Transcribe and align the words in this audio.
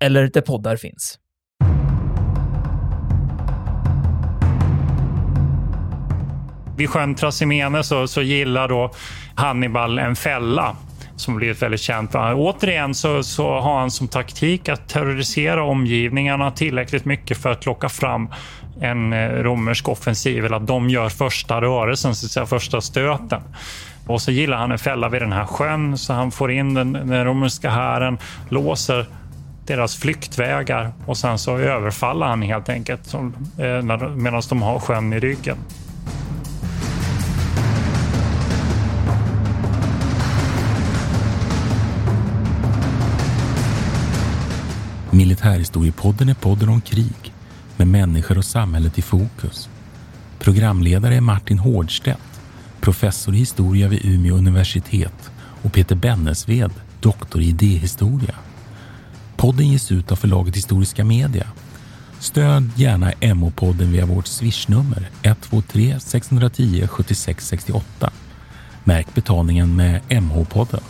eller 0.00 0.30
där 0.32 0.40
poddar 0.40 0.76
finns. 0.76 1.18
Vid 6.76 6.90
sjön 6.90 7.14
Trasimene 7.14 7.84
så, 7.84 8.06
så 8.06 8.22
gillar 8.22 8.68
då 8.68 8.90
Hannibal 9.34 9.98
en 9.98 10.16
fälla 10.16 10.76
som 11.16 11.36
blivit 11.36 11.62
väldigt 11.62 11.80
känt. 11.80 12.14
Återigen 12.14 12.94
så, 12.94 13.22
så 13.22 13.60
har 13.60 13.78
han 13.78 13.90
som 13.90 14.08
taktik 14.08 14.68
att 14.68 14.88
terrorisera 14.88 15.64
omgivningarna 15.64 16.50
tillräckligt 16.50 17.04
mycket 17.04 17.38
för 17.38 17.50
att 17.50 17.66
locka 17.66 17.88
fram 17.88 18.28
en 18.80 19.12
eh, 19.12 19.28
romersk 19.28 19.88
offensiv, 19.88 20.44
eller 20.44 20.56
att 20.56 20.66
de 20.66 20.90
gör 20.90 21.08
första 21.08 21.60
rörelsen, 21.60 22.14
så 22.14 22.26
att 22.26 22.30
säga, 22.30 22.46
första 22.46 22.80
stöten. 22.80 23.42
Och 24.06 24.22
så 24.22 24.30
gillar 24.30 24.56
han 24.56 24.72
en 24.72 24.78
fälla 24.78 25.08
vid 25.08 25.22
den 25.22 25.32
här 25.32 25.44
sjön, 25.44 25.98
så 25.98 26.12
han 26.12 26.30
får 26.30 26.50
in 26.50 26.74
den, 26.74 26.92
den 26.92 27.24
romerska 27.24 27.70
hären, 27.70 28.18
låser 28.48 29.06
deras 29.70 29.96
flyktvägar 29.96 30.92
och 31.06 31.16
sen 31.16 31.38
så 31.38 31.58
överfaller 31.58 32.26
han 32.26 32.42
helt 32.42 32.68
enkelt 32.68 33.06
som, 33.06 33.34
eh, 33.58 33.82
medan 34.16 34.42
de 34.48 34.62
har 34.62 34.78
sjön 34.78 35.12
i 35.12 35.20
ryggen. 35.20 35.56
Militärhistoriepodden 45.10 46.28
är 46.28 46.34
podden 46.34 46.68
om 46.68 46.80
krig 46.80 47.32
med 47.76 47.88
människor 47.88 48.38
och 48.38 48.44
samhället 48.44 48.98
i 48.98 49.02
fokus. 49.02 49.68
Programledare 50.38 51.16
är 51.16 51.20
Martin 51.20 51.58
Hårdstedt, 51.58 52.40
professor 52.80 53.34
i 53.34 53.38
historia 53.38 53.88
vid 53.88 54.04
Umeå 54.04 54.34
universitet 54.34 55.30
och 55.62 55.72
Peter 55.72 55.96
Bennesved, 55.96 56.72
doktor 57.00 57.42
i 57.42 57.48
idéhistoria. 57.48 58.34
Podden 59.40 59.68
ges 59.68 59.92
ut 59.92 60.12
av 60.12 60.16
förlaget 60.16 60.56
Historiska 60.56 61.04
Media. 61.04 61.46
Stöd 62.18 62.70
gärna 62.76 63.12
MH-podden 63.12 63.92
via 63.92 64.06
vårt 64.06 64.26
swishnummer 64.26 65.08
123 65.22 66.00
610 66.00 66.86
76 66.86 67.46
68. 67.46 68.10
Märk 68.84 69.14
betalningen 69.14 69.76
med 69.76 70.00
MH-podden. 70.08 70.80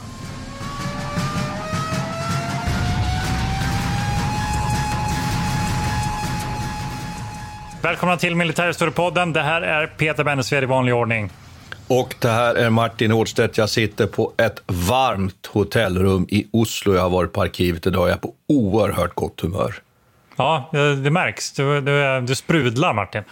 Välkomna 7.83 8.17
till 8.17 8.37
Militärhistoriepodden. 8.37 9.33
Det 9.33 9.43
här 9.43 9.63
är 9.63 9.87
Peter 9.87 10.25
Bennesved 10.25 10.63
i 10.63 10.67
vanlig 10.67 10.95
ordning. 10.95 11.31
Och 11.91 12.15
det 12.19 12.29
här 12.29 12.55
är 12.55 12.71
Martin 12.71 13.11
Hårdstedt. 13.11 13.59
Jag 13.59 13.71
sitter 13.71 14.07
på 14.07 14.33
ett 14.37 14.63
varmt 14.67 15.47
hotellrum 15.47 16.27
i 16.29 16.47
Oslo. 16.51 16.95
Jag 16.95 17.03
har 17.03 17.11
varit 17.11 17.33
på 17.33 17.43
arkivet 17.43 17.87
idag. 17.87 18.09
Jag 18.09 18.15
är 18.15 18.19
på 18.19 18.35
oerhört 18.47 19.15
gott 19.15 19.41
humör. 19.41 19.75
Ja, 20.37 20.71
det 20.73 21.11
märks. 21.11 21.53
Du, 21.53 21.81
du, 21.81 22.21
du 22.21 22.35
sprudlar, 22.35 22.95
Martin. 22.95 23.23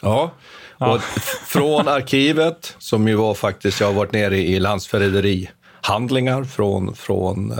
Ja. 0.00 0.30
Och 0.78 1.02
från 1.46 1.88
arkivet, 1.88 2.76
som 2.78 3.08
ju 3.08 3.14
var 3.14 3.34
faktiskt, 3.34 3.80
jag 3.80 3.86
har 3.86 3.94
varit 3.94 4.12
nere 4.12 4.38
i 4.38 4.60
landsförräderihandlingar 4.60 6.44
från, 6.44 6.94
från 6.94 7.50
eh, 7.50 7.58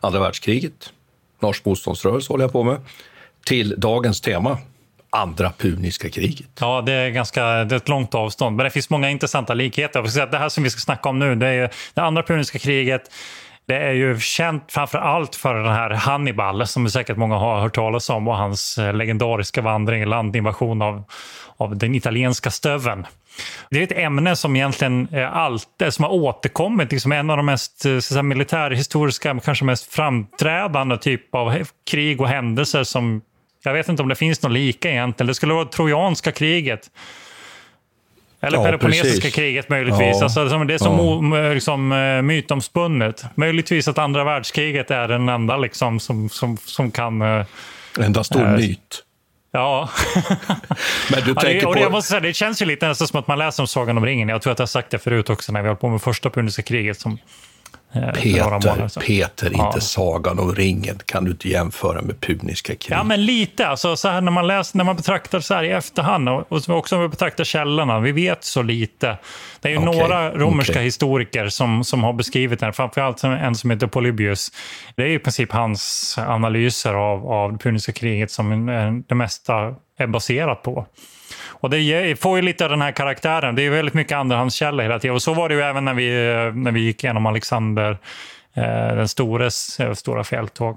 andra 0.00 0.20
världskriget. 0.20 0.92
Norsk 1.40 1.64
motståndsrörelse 1.64 2.32
håller 2.32 2.44
jag 2.44 2.52
på 2.52 2.62
med. 2.62 2.76
Till 3.46 3.74
dagens 3.78 4.20
tema, 4.20 4.58
andra 5.14 5.52
puniska 5.58 6.10
kriget. 6.10 6.48
Ja, 6.60 6.82
det 6.86 6.92
är, 6.92 7.10
ganska, 7.10 7.44
det 7.44 7.74
är 7.74 7.76
ett 7.76 7.88
långt 7.88 8.14
avstånd, 8.14 8.56
men 8.56 8.64
det 8.64 8.70
finns 8.70 8.90
många 8.90 9.10
intressanta 9.10 9.54
likheter. 9.54 10.00
Jag 10.00 10.10
säga 10.10 10.26
det 10.26 10.38
här 10.38 10.48
som 10.48 10.64
vi 10.64 10.70
ska 10.70 10.80
snacka 10.80 11.08
om 11.08 11.18
nu, 11.18 11.34
det 11.34 11.48
är 11.48 11.70
det 11.94 12.02
andra 12.02 12.22
puniska 12.22 12.58
kriget. 12.58 13.02
Det 13.66 13.76
är 13.76 13.92
ju 13.92 14.20
känt 14.20 14.64
framför 14.68 14.98
allt 14.98 15.36
för 15.36 15.54
den 15.54 15.72
här 15.72 15.90
Hannibal, 15.90 16.66
som 16.66 16.90
säkert 16.90 17.16
många 17.16 17.36
har 17.36 17.60
hört 17.60 17.74
talas 17.74 18.10
om, 18.10 18.28
och 18.28 18.36
hans 18.36 18.78
eh, 18.78 18.94
legendariska 18.94 19.62
vandring, 19.62 20.06
landinvasion 20.06 20.82
av, 20.82 21.04
av 21.56 21.76
den 21.76 21.94
italienska 21.94 22.50
stöven. 22.50 23.06
Det 23.70 23.78
är 23.78 23.82
ett 23.82 23.98
ämne 23.98 24.36
som 24.36 24.56
egentligen 24.56 25.08
alltid 25.32 25.94
som 25.94 26.04
har 26.04 26.12
återkommit, 26.12 26.92
liksom 26.92 27.12
en 27.12 27.30
av 27.30 27.36
de 27.36 27.46
mest 27.46 27.86
eh, 27.86 27.98
så 27.98 28.22
militärhistoriska, 28.22 29.40
kanske 29.44 29.64
mest 29.64 29.92
framträdande 29.92 30.96
typ 30.96 31.34
av 31.34 31.58
krig 31.90 32.20
och 32.20 32.28
händelser 32.28 32.84
som 32.84 33.22
jag 33.64 33.72
vet 33.72 33.88
inte 33.88 34.02
om 34.02 34.08
det 34.08 34.14
finns 34.14 34.42
något 34.42 34.52
lika 34.52 34.90
egentligen. 34.90 35.26
Det 35.26 35.34
skulle 35.34 35.54
vara 35.54 35.64
trojanska 35.64 36.32
kriget. 36.32 36.90
Eller 38.40 38.58
ja, 38.58 38.64
Peloponnesiska 38.64 39.14
precis. 39.14 39.34
kriget 39.34 39.68
möjligtvis. 39.68 40.16
Ja. 40.16 40.24
Alltså, 40.24 40.64
det 40.64 40.74
är 40.74 40.78
som 40.78 41.32
ja. 41.32 41.52
liksom, 41.52 41.92
eh, 41.92 42.22
mytomspunnet. 42.22 43.24
Möjligtvis 43.34 43.88
att 43.88 43.98
andra 43.98 44.24
världskriget 44.24 44.90
är 44.90 45.08
den 45.08 45.28
enda 45.28 45.56
liksom, 45.56 46.00
som, 46.00 46.28
som, 46.28 46.56
som 46.56 46.90
kan... 46.90 47.22
En 47.22 47.46
enda 47.98 48.24
stor 48.24 48.44
äh, 48.44 48.56
myt. 48.56 49.04
Ja. 49.54 49.88
Men 51.10 51.20
du 51.24 51.34
tänker 51.34 51.62
ja, 51.62 51.68
det, 51.68 51.74
på... 51.74 51.78
jag 51.78 51.92
måste 51.92 52.08
säga, 52.08 52.20
det 52.20 52.34
känns 52.34 52.62
ju 52.62 52.66
lite 52.66 52.88
nästan 52.88 53.08
som 53.08 53.20
att 53.20 53.26
man 53.26 53.38
läser 53.38 53.62
om 53.62 53.66
Sagan 53.66 53.98
om 53.98 54.06
ringen. 54.06 54.28
Jag 54.28 54.42
tror 54.42 54.52
att 54.52 54.58
jag 54.58 54.62
har 54.62 54.66
sagt 54.66 54.90
det 54.90 54.98
förut 54.98 55.30
också 55.30 55.52
när 55.52 55.62
vi 55.62 55.68
höll 55.68 55.76
på 55.76 55.88
med 55.88 56.02
första 56.02 56.30
Puniska 56.30 56.62
kriget. 56.62 57.00
Som, 57.00 57.18
Eh, 57.94 58.12
Peter, 58.12 59.00
Peter 59.00 59.50
ja. 59.54 59.66
inte 59.66 59.80
Sagan 59.80 60.38
om 60.38 60.54
ringen 60.54 60.98
kan 61.06 61.24
du 61.24 61.30
inte 61.30 61.48
jämföra 61.48 62.02
med 62.02 62.20
Puniska 62.20 62.74
krig. 62.74 62.96
Ja, 62.96 63.02
men 63.02 63.24
lite. 63.24 63.66
Alltså, 63.66 63.96
så 63.96 64.08
här, 64.08 64.20
när, 64.20 64.32
man 64.32 64.46
läser, 64.46 64.76
när 64.76 64.84
man 64.84 64.96
betraktar 64.96 65.40
så 65.40 65.54
här 65.54 65.64
i 65.64 65.70
efterhand 65.70 66.28
och, 66.28 66.52
och 66.52 66.68
också 66.68 66.96
när 66.96 67.02
man 67.02 67.10
betraktar 67.10 67.44
källorna, 67.44 68.00
vi 68.00 68.12
vet 68.12 68.44
så 68.44 68.62
lite. 68.62 69.18
Det 69.60 69.68
är 69.68 69.72
ju 69.72 69.78
okay. 69.78 70.00
några 70.00 70.30
romerska 70.30 70.72
okay. 70.72 70.84
historiker 70.84 71.48
som, 71.48 71.84
som 71.84 72.04
har 72.04 72.12
beskrivit 72.12 72.60
det 72.60 72.66
här, 72.66 72.72
framförallt 72.72 73.24
en 73.24 73.54
som 73.54 73.70
heter 73.70 73.86
Polybius. 73.86 74.52
Det 74.96 75.02
är 75.02 75.08
i 75.08 75.18
princip 75.18 75.52
hans 75.52 76.14
analyser 76.18 76.94
av, 76.94 77.26
av 77.32 77.52
det 77.52 77.58
puniska 77.58 77.92
kriget 77.92 78.30
som 78.30 78.66
det 79.08 79.14
mesta 79.14 79.74
är 79.98 80.06
baserat 80.06 80.62
på. 80.62 80.86
Och 81.46 81.70
det 81.70 82.20
får 82.20 82.36
ju 82.36 82.42
lite 82.42 82.64
av 82.64 82.70
den 82.70 82.82
här 82.82 82.92
karaktären. 82.92 83.54
Det 83.54 83.62
är 83.62 83.70
väldigt 83.70 83.94
mycket 83.94 84.16
andrahandskälla 84.16 84.82
hela 84.82 84.98
tiden. 84.98 85.14
Och 85.14 85.22
så 85.22 85.34
var 85.34 85.48
det 85.48 85.54
ju 85.54 85.60
även 85.60 85.84
när 85.84 85.94
vi, 85.94 86.10
när 86.54 86.72
vi 86.72 86.80
gick 86.80 87.04
igenom 87.04 87.26
Alexander 87.26 87.98
eh, 88.54 88.96
den 88.96 89.08
stores 89.08 89.80
eh, 89.80 89.92
stora 89.92 90.24
fälttåg. 90.24 90.76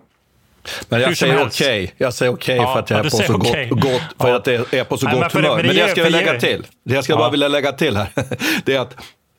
Men 0.89 1.01
jag 1.01 1.17
säger 1.17 1.45
okej. 1.45 1.83
Okay. 1.83 1.95
Jag 1.97 2.13
säger 2.13 2.31
okej 2.31 2.59
okay 2.59 2.67
ja, 2.67 2.73
för 2.73 2.79
att 2.79 2.89
jag 2.89 2.99
är 2.99 3.03
på 3.03 3.09
så 3.09 3.35
okay. 3.35 3.69
gott, 3.69 3.81
gott, 3.81 4.01
för 4.19 4.29
ja. 4.29 4.35
att 4.35 4.47
jag 4.47 4.73
är 4.73 4.83
på 4.83 4.97
så 4.97 5.05
Nej, 5.05 5.15
gott 5.15 5.33
humör. 5.33 5.55
Men, 5.55 5.65
men 5.65 5.75
det, 5.75 5.81
jag 5.81 5.89
ska 5.89 6.09
lägga 6.09 6.39
till, 6.39 6.65
det 6.83 6.93
jag 6.93 7.03
ska 7.03 7.13
ja. 7.13 7.17
bara 7.17 7.29
vilja 7.29 7.47
lägga 7.47 7.71
till 7.71 7.97
här, 7.97 8.09
det 8.65 8.75
är 8.75 8.79
att 8.79 8.95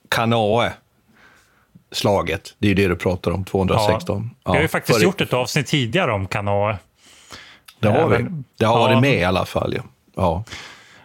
Kanae, 0.08 0.72
slaget, 1.92 2.54
det 2.58 2.66
är 2.66 2.68
ju 2.68 2.74
det 2.74 2.88
du 2.88 2.96
pratar 2.96 3.30
om, 3.30 3.44
216. 3.44 4.30
Ja. 4.44 4.52
Vi 4.52 4.56
har 4.56 4.62
ju 4.62 4.68
faktiskt 4.68 4.98
för... 4.98 5.04
gjort 5.04 5.20
ett 5.20 5.32
avsnitt 5.32 5.66
tidigare 5.66 6.12
om 6.12 6.26
Kanae. 6.26 6.76
Det 7.80 7.88
har 7.88 8.08
vi. 8.08 8.26
Det 8.58 8.64
har 8.64 8.78
varit 8.78 9.00
med 9.00 9.18
i 9.18 9.24
alla 9.24 9.44
fall. 9.44 9.78
Ja. 10.16 10.44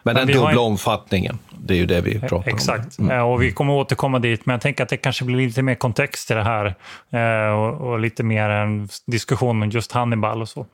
Ja. 0.03 0.13
Men, 0.13 0.15
den 0.15 0.27
dubbla 0.27 0.49
har... 0.49 0.57
omfattningen, 0.57 1.39
det 1.49 1.73
är 1.73 1.77
ju 1.77 1.85
det 1.85 2.01
vi 2.01 2.19
pratar 2.19 2.51
Exakt. 2.51 2.69
om. 2.69 2.85
Exakt, 2.85 2.99
mm. 2.99 3.25
och 3.25 3.41
vi 3.41 3.51
kommer 3.51 3.73
återkomma 3.73 4.19
dit, 4.19 4.45
men 4.45 4.53
jag 4.53 4.61
tänker 4.61 4.83
att 4.83 4.89
det 4.89 4.97
kanske 4.97 5.25
blir 5.25 5.35
lite 5.47 5.61
mer 5.61 5.75
kontext 5.75 6.27
till 6.27 6.35
det 6.35 6.43
här 6.43 6.75
eh, 7.11 7.53
och, 7.53 7.91
och, 7.91 7.99
lite 7.99 8.23
mer 8.23 8.49
en 8.49 8.89
diskussion 9.07 9.63
om 9.63 9.69
just 9.69 9.91
Hannibal 9.91 10.41
och 10.41 10.49
så. 10.49 10.65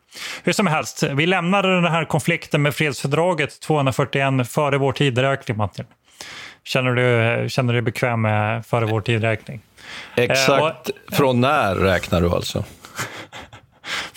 Hur 0.44 0.54
som 0.54 0.68
helst, 0.68 1.04
vi 1.04 1.26
lämnade 1.26 1.76
den 1.76 1.92
här 1.92 2.06
konflikten 2.06 2.62
med 2.62 2.76
fredsfördraget 2.76 3.60
241 3.60 4.50
före 4.50 4.78
vår 4.78 4.92
tideräkning, 4.92 5.58
Martin. 5.58 5.86
Känner 6.64 6.92
du, 6.92 7.50
känner 7.50 7.74
du 7.74 7.82
dig 7.82 7.86
bekväm 7.86 8.22
med 8.22 8.66
före 8.66 8.86
vår 8.86 9.02
tideräkning? 9.02 9.62
Exakt. 10.16 10.90
Eh, 10.90 10.96
och, 11.08 11.16
Från 11.16 11.42
när 11.42 11.76
räknar 11.76 12.22
du 12.22 12.30
alltså? 12.30 12.64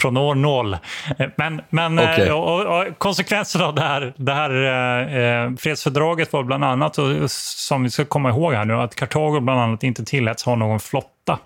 från 0.02 0.16
år 0.16 0.34
noll. 0.34 0.76
Men, 1.37 1.60
men 1.70 1.99
okay. 1.99 2.26
Eh, 2.28 2.34
och, 2.34 2.60
och, 2.60 2.99
konsekvensen 2.99 3.62
av 3.62 3.75
det 3.75 3.81
här, 3.81 4.12
det 4.16 4.32
här 4.32 4.50
eh, 4.50 5.56
fredsfördraget 5.56 6.32
var 6.32 6.43
bland 6.43 6.64
annat, 6.64 6.99
och, 6.99 7.31
som 7.31 7.82
vi 7.82 7.90
ska 7.90 8.04
komma 8.04 8.28
ihåg 8.28 8.52
här 8.52 8.64
nu, 8.64 8.75
att 8.75 8.94
Kartago 8.94 9.40
bland 9.40 9.60
annat 9.60 9.82
inte 9.82 10.04
tilläts 10.04 10.44
ha 10.44 10.54
någon 10.54 10.81
flotta. 10.81 11.38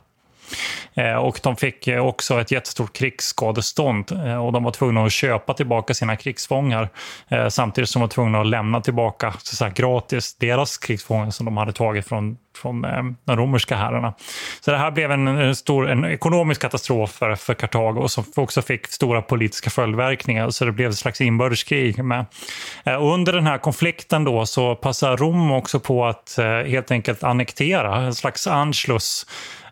Eh, 0.94 1.14
och 1.14 1.40
de 1.42 1.56
fick 1.56 1.88
också 1.88 2.40
ett 2.40 2.50
jättestort 2.50 2.92
krigsskadestånd 2.92 4.12
eh, 4.12 4.46
och 4.46 4.52
de 4.52 4.64
var 4.64 4.70
tvungna 4.70 5.04
att 5.04 5.12
köpa 5.12 5.54
tillbaka 5.54 5.94
sina 5.94 6.16
krigsfångar 6.16 6.88
eh, 7.28 7.48
samtidigt 7.48 7.90
som 7.90 8.00
de 8.00 8.02
var 8.02 8.08
tvungna 8.08 8.40
att 8.40 8.46
lämna 8.46 8.80
tillbaka 8.80 9.34
så 9.38 9.64
att 9.64 9.74
gratis 9.74 10.36
deras 10.36 10.78
krigsfångar 10.78 11.30
som 11.30 11.46
de 11.46 11.56
hade 11.56 11.72
tagit 11.72 12.08
från, 12.08 12.36
från 12.56 12.82
de 13.24 13.36
romerska 13.36 13.76
herrarna. 13.76 14.14
Så 14.60 14.70
det 14.70 14.76
här 14.76 14.90
blev 14.90 15.10
en, 15.10 15.56
stor 15.56 15.90
en 15.90 16.04
ekonomisk 16.04 16.60
katastrof 16.60 17.10
för, 17.10 17.34
för 17.34 17.54
Kartago 17.54 18.08
som 18.08 18.24
också 18.36 18.62
fick 18.62 18.86
stora 18.86 19.22
politiska 19.22 19.70
följdverkningar 19.70 20.50
så 20.50 20.64
det 20.64 20.72
blev 20.72 20.90
ett 20.90 20.98
slags 20.98 21.20
inbördeskrig. 21.20 22.04
Med. 22.04 22.26
under 22.84 23.32
den 23.32 23.46
här 23.46 23.58
konflikten 23.58 24.24
då 24.24 24.46
så 24.46 24.74
passar 24.74 25.16
Rom 25.16 25.52
också 25.52 25.80
på 25.80 26.06
att 26.06 26.38
helt 26.66 26.90
enkelt 26.90 27.24
annektera 27.24 27.96
en 27.96 28.14
slags 28.14 28.46
anschluss 28.46 29.26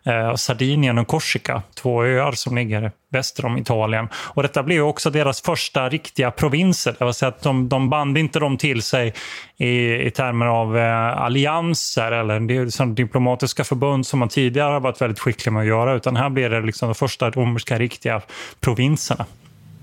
eh, 0.06 0.34
Sardinien 0.34 0.98
och 0.98 1.08
Korsika, 1.08 1.62
två 1.74 2.04
öar 2.04 2.32
som 2.32 2.56
ligger 2.56 2.92
väster 3.08 3.44
om 3.44 3.58
Italien. 3.58 4.08
Och 4.14 4.42
detta 4.42 4.62
blev 4.62 4.82
också 4.82 5.10
deras 5.10 5.40
första 5.40 5.88
riktiga 5.88 6.30
provinser. 6.30 6.96
Det 6.98 7.04
vill 7.04 7.14
säga 7.14 7.28
att 7.28 7.42
de, 7.42 7.68
de 7.68 7.90
band 7.90 8.18
inte 8.18 8.38
dem 8.38 8.56
till 8.56 8.82
sig 8.82 9.14
i, 9.56 9.94
i 10.06 10.10
termer 10.10 10.46
av 10.46 10.78
eh, 10.78 11.22
allianser 11.22 12.12
eller 12.12 12.40
det 12.40 12.70
som 12.70 12.94
diplomatiska 12.94 13.64
förbund 13.64 14.06
som 14.06 14.18
man 14.18 14.28
tidigare 14.28 14.72
har 14.72 14.80
varit 14.80 15.00
väldigt 15.00 15.18
skicklig 15.18 15.52
med 15.52 15.60
att 15.60 15.66
göra, 15.66 15.94
utan 15.94 16.16
här 16.16 16.30
blev 16.30 16.50
det 16.50 16.60
liksom 16.60 16.88
de 16.88 16.94
första 16.94 17.30
romerska 17.30 17.78
riktiga 17.78 18.20
provinserna. 18.60 19.26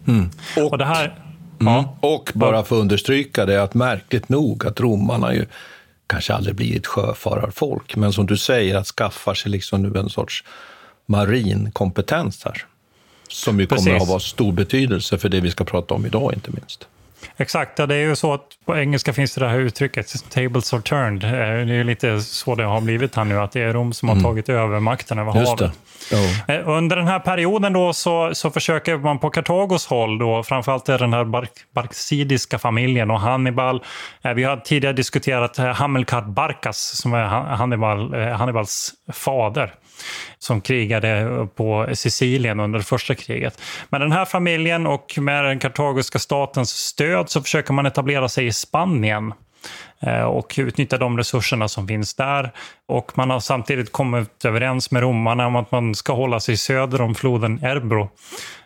Mm. 0.07 0.29
Och, 0.57 0.71
och, 0.71 0.77
det 0.77 0.85
här... 0.85 1.05
Mm. 1.61 1.73
Ja. 1.73 1.97
Och 2.01 2.31
bara 2.35 2.63
för 2.63 2.75
att 2.75 2.81
understryka 2.81 3.45
det, 3.45 3.63
att 3.63 3.73
märkligt 3.73 4.29
nog 4.29 4.65
att 4.65 4.79
romarna 4.79 5.33
ju 5.33 5.45
kanske 6.11 6.33
aldrig 6.33 6.55
blir 6.55 6.77
ett 6.77 6.87
sjöfararfolk, 6.87 7.95
men 7.95 8.13
som 8.13 8.25
du 8.25 8.37
säger, 8.37 8.75
att 8.75 8.87
skaffa 8.87 9.35
sig 9.35 9.51
liksom 9.51 9.81
nu 9.81 9.99
en 9.99 10.09
sorts 10.09 10.43
marin 11.05 11.71
kompetens 11.71 12.45
här. 12.45 12.65
Som 13.27 13.59
ju 13.59 13.67
kommer 13.67 13.81
Precis. 13.81 14.01
att 14.01 14.07
ha 14.07 14.19
stor 14.19 14.51
betydelse 14.51 15.17
för 15.17 15.29
det 15.29 15.39
vi 15.41 15.51
ska 15.51 15.63
prata 15.63 15.93
om 15.93 16.05
idag, 16.05 16.33
inte 16.33 16.51
minst. 16.51 16.87
Exakt, 17.37 17.79
ja, 17.79 17.85
det 17.85 17.95
är 17.95 17.99
ju 17.99 18.15
så 18.15 18.33
att 18.33 18.41
på 18.65 18.77
engelska 18.77 19.13
finns 19.13 19.35
det 19.35 19.47
här 19.47 19.59
uttrycket 19.59 20.29
tables 20.29 20.73
are 20.73 20.81
turned. 20.81 21.23
Eh, 21.23 21.29
det 21.67 21.75
är 21.75 21.83
lite 21.83 22.21
så 22.21 22.55
det 22.55 22.63
har 22.63 22.81
blivit 22.81 23.15
här 23.15 23.23
nu, 23.23 23.39
att 23.39 23.51
det 23.51 23.61
är 23.61 23.73
Rom 23.73 23.93
som 23.93 24.09
har 24.09 24.15
mm. 24.15 24.23
tagit 24.23 24.49
över 24.49 24.79
makten 24.79 25.19
över 25.19 25.39
Just 25.39 25.49
havet. 25.49 25.71
Oh. 26.11 26.77
Under 26.77 26.95
den 26.95 27.07
här 27.07 27.19
perioden 27.19 27.73
då 27.73 27.93
så, 27.93 28.35
så 28.35 28.51
försöker 28.51 28.97
man 28.97 29.19
på 29.19 29.29
Kartagos 29.29 29.87
håll, 29.87 30.17
då, 30.17 30.43
framförallt 30.43 30.85
den 30.85 31.13
här 31.13 31.23
Bar 31.23 31.47
Barksidiska 31.75 32.59
familjen 32.59 33.11
och 33.11 33.19
Hannibal. 33.19 33.83
Eh, 34.21 34.33
vi 34.33 34.43
har 34.43 34.57
tidigare 34.57 34.93
diskuterat 34.93 35.57
Hamilcar 35.57 36.21
Barkas 36.21 36.97
som 36.97 37.13
är 37.13 37.23
Hannibal, 37.55 38.13
Hannibals 38.13 38.91
fader 39.13 39.73
som 40.39 40.61
krigade 40.61 41.47
på 41.55 41.87
Sicilien 41.93 42.59
under 42.59 42.79
det 42.79 42.85
första 42.85 43.15
kriget. 43.15 43.61
Med 43.89 44.01
den 44.01 44.11
här 44.11 44.25
familjen 44.25 44.87
och 44.87 45.17
med 45.17 45.45
den 45.45 45.59
kartagiska 45.59 46.19
statens 46.19 46.69
stöd 46.69 47.29
så 47.29 47.41
försöker 47.41 47.73
man 47.73 47.85
etablera 47.85 48.29
sig 48.29 48.45
i 48.45 48.51
Spanien 48.51 49.33
Eh, 49.99 50.23
och 50.23 50.55
utnyttja 50.57 50.97
de 50.97 51.17
resurserna 51.17 51.67
som 51.67 51.87
finns 51.87 52.13
där. 52.13 52.51
Och 52.87 53.17
man 53.17 53.29
har 53.29 53.39
samtidigt 53.39 53.91
kommit 53.91 54.45
överens 54.45 54.91
med 54.91 55.01
romarna 55.01 55.47
om 55.47 55.55
att 55.55 55.71
man 55.71 55.95
ska 55.95 56.13
hålla 56.13 56.39
sig 56.39 56.57
söder 56.57 57.01
om 57.01 57.15
floden 57.15 57.59
Erbro 57.63 58.09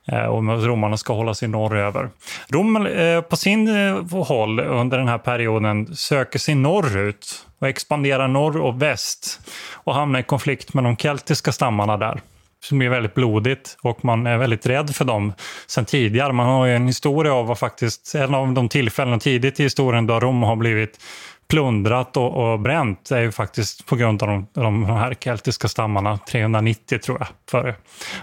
eh, 0.08 0.26
och 0.26 0.64
romarna 0.64 0.98
ska 0.98 1.14
hålla 1.14 1.34
sig 1.34 1.48
norröver. 1.48 2.10
Rom 2.48 2.86
eh, 2.86 3.22
på 3.22 3.36
sin 3.36 3.68
håll 4.12 4.60
under 4.60 4.98
den 4.98 5.08
här 5.08 5.18
perioden 5.18 5.96
söker 5.96 6.40
sig 6.40 6.56
norrut 6.56 7.46
och 7.60 7.68
expanderar 7.68 8.28
norr 8.28 8.58
och 8.58 8.82
väst 8.82 9.40
och 9.74 9.94
hamnar 9.94 10.20
i 10.20 10.24
konflikt 10.24 10.74
med 10.74 10.84
de 10.84 10.98
keltiska 10.98 11.52
stammarna 11.52 11.98
där 11.98 12.22
som 12.66 12.82
är 12.82 12.90
väldigt 12.90 13.14
blodigt 13.14 13.78
och 13.82 14.06
man 14.06 14.28
är 14.28 14.38
väldigt 14.38 14.66
rädd 14.66 14.96
för 14.96 15.06
dem 15.06 15.34
sen 15.68 15.86
tidigare. 15.86 16.34
Man 16.34 16.46
har 16.46 16.66
ju 16.66 16.76
en 16.76 16.88
historia 16.88 17.34
av 17.34 17.48
vad 17.48 17.60
faktiskt, 17.60 18.16
en 18.16 18.36
av 18.36 18.54
de 18.54 18.70
tillfällen 18.70 19.20
tidigt 19.20 19.60
i 19.60 19.64
historien 19.64 20.08
då 20.08 20.20
Rom 20.20 20.44
har 20.44 20.56
blivit 20.56 21.00
plundrat 21.48 22.18
och, 22.18 22.52
och 22.52 22.60
bränt 22.60 23.12
är 23.12 23.22
ju 23.22 23.32
faktiskt 23.32 23.86
på 23.86 23.96
grund 23.96 24.24
av 24.24 24.30
de, 24.30 24.48
de 24.54 24.86
här 24.86 25.14
keltiska 25.14 25.68
stammarna 25.68 26.18
390 26.18 27.00
tror 27.00 27.18
jag, 27.20 27.28
före 27.52 27.76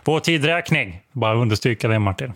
vår 0.04 0.20
tidräkning. 0.20 1.00
Bara 1.12 1.34
understryka 1.34 1.88
det 1.88 1.98
Martin. 1.98 2.32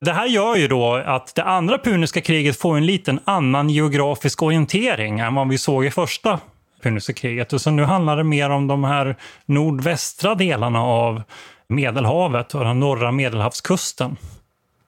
Det 0.00 0.12
här 0.12 0.26
gör 0.26 0.56
ju 0.56 0.68
då 0.68 0.94
att 0.94 1.34
det 1.34 1.44
andra 1.44 1.78
puniska 1.78 2.20
kriget 2.20 2.56
får 2.56 2.76
en 2.76 2.86
liten 2.86 3.20
annan 3.24 3.70
geografisk 3.70 4.42
orientering 4.42 5.20
än 5.20 5.34
vad 5.34 5.48
vi 5.48 5.58
såg 5.58 5.84
i 5.84 5.90
första 5.90 6.40
puniska 6.82 7.12
kriget. 7.12 7.52
Och 7.52 7.60
så 7.60 7.70
nu 7.70 7.84
handlar 7.84 8.16
det 8.16 8.24
mer 8.24 8.50
om 8.50 8.66
de 8.66 8.84
här 8.84 9.16
nordvästra 9.46 10.34
delarna 10.34 10.82
av 10.82 11.22
Medelhavet 11.68 12.54
och 12.54 12.64
den 12.64 12.80
norra 12.80 13.12
medelhavskusten. 13.12 14.16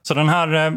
Så 0.03 0.15
den 0.15 0.29
här 0.29 0.67
eh, 0.67 0.73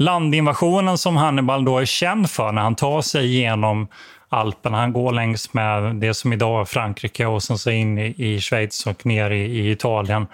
landinvasionen 0.00 0.98
som 0.98 1.16
Hannibal 1.16 1.64
då 1.64 1.78
är 1.78 1.84
känd 1.84 2.30
för 2.30 2.52
när 2.52 2.62
han 2.62 2.74
tar 2.74 3.02
sig 3.02 3.26
igenom 3.26 3.88
Alperna. 4.28 4.78
Han 4.78 4.92
går 4.92 5.12
längs 5.12 5.54
med 5.54 5.96
det 5.96 6.14
som 6.14 6.32
idag 6.32 6.60
är 6.60 6.64
Frankrike 6.64 7.26
och 7.26 7.42
sen 7.42 7.58
så 7.58 7.70
in 7.70 7.98
i, 7.98 8.14
i 8.16 8.40
Schweiz 8.40 8.86
och 8.86 9.06
ner 9.06 9.30
i, 9.30 9.40
i 9.40 9.70
Italien. 9.70 10.26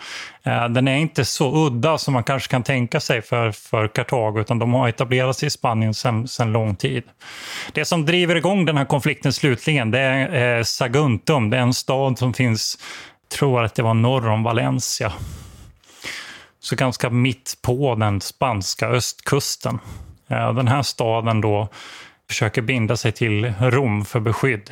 Eh, 0.42 0.68
den 0.68 0.88
är 0.88 0.96
inte 0.96 1.24
så 1.24 1.66
udda 1.66 1.98
som 1.98 2.14
man 2.14 2.24
kanske 2.24 2.50
kan 2.50 2.62
tänka 2.62 3.00
sig 3.00 3.22
för, 3.22 3.50
för 3.50 3.88
Kartago 3.88 4.40
utan 4.40 4.58
de 4.58 4.74
har 4.74 4.88
etablerat 4.88 5.36
sig 5.36 5.46
i 5.46 5.50
Spanien 5.50 5.94
sedan 5.94 6.52
lång 6.52 6.76
tid. 6.76 7.02
Det 7.72 7.84
som 7.84 8.06
driver 8.06 8.34
igång 8.34 8.64
den 8.64 8.76
här 8.76 8.84
konflikten 8.84 9.32
slutligen 9.32 9.90
det 9.90 10.00
är 10.00 10.58
eh, 10.58 10.62
Saguntum. 10.62 11.50
Det 11.50 11.56
är 11.56 11.62
en 11.62 11.74
stad 11.74 12.18
som 12.18 12.34
finns, 12.34 12.78
tror 13.38 13.64
att 13.64 13.74
det 13.74 13.82
var 13.82 13.94
norr 13.94 14.28
om 14.28 14.42
Valencia. 14.42 15.12
Så 16.60 16.76
ganska 16.76 17.10
mitt 17.10 17.58
på 17.62 17.94
den 17.94 18.20
spanska 18.20 18.88
östkusten. 18.88 19.78
Eh, 20.28 20.52
den 20.52 20.68
här 20.68 20.82
staden 20.82 21.40
då 21.40 21.68
försöker 22.28 22.62
binda 22.62 22.96
sig 22.96 23.12
till 23.12 23.54
Rom 23.60 24.04
för 24.04 24.20
beskydd. 24.20 24.70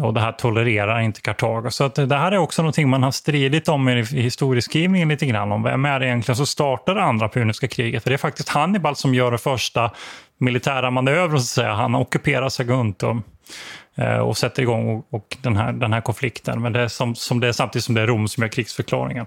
Och 0.00 0.14
det 0.14 0.20
här 0.20 0.32
tolererar 0.32 1.00
inte 1.00 1.20
Kartago. 1.20 1.70
Så 1.70 1.84
att 1.84 1.94
det 1.94 2.16
här 2.16 2.32
är 2.32 2.38
också 2.38 2.62
någonting 2.62 2.88
man 2.88 3.02
har 3.02 3.10
stridit 3.10 3.68
om 3.68 3.88
i 3.88 4.02
historieskrivningen 4.02 5.08
lite 5.08 5.26
grann. 5.26 5.52
Om 5.52 5.62
vem 5.62 5.84
är 5.84 6.00
det 6.00 6.06
egentligen 6.06 6.36
som 6.36 6.46
startar 6.46 6.94
det 6.94 7.02
andra 7.02 7.28
puniska 7.28 7.68
kriget? 7.68 8.02
För 8.02 8.10
det 8.10 8.14
är 8.14 8.18
faktiskt 8.18 8.48
Hannibal 8.48 8.96
som 8.96 9.14
gör 9.14 9.30
den 9.30 9.38
första 9.38 9.90
militära 10.38 10.90
manövern, 10.90 11.30
så 11.30 11.36
att 11.36 11.44
säga. 11.44 11.72
Han 11.72 11.94
ockuperar 11.94 12.48
Saguntum 12.48 13.22
eh, 13.94 14.18
och 14.18 14.36
sätter 14.36 14.62
igång 14.62 14.88
och, 14.88 15.14
och 15.14 15.36
den, 15.42 15.56
här, 15.56 15.72
den 15.72 15.92
här 15.92 16.00
konflikten. 16.00 16.62
Men 16.62 16.72
det 16.72 16.80
är, 16.80 16.88
som, 16.88 17.14
som 17.14 17.40
det 17.40 17.48
är 17.48 17.52
samtidigt 17.52 17.84
som 17.84 17.94
det 17.94 18.00
är 18.00 18.06
Rom 18.06 18.28
som 18.28 18.42
gör 18.42 18.48
krigsförklaringen. 18.48 19.26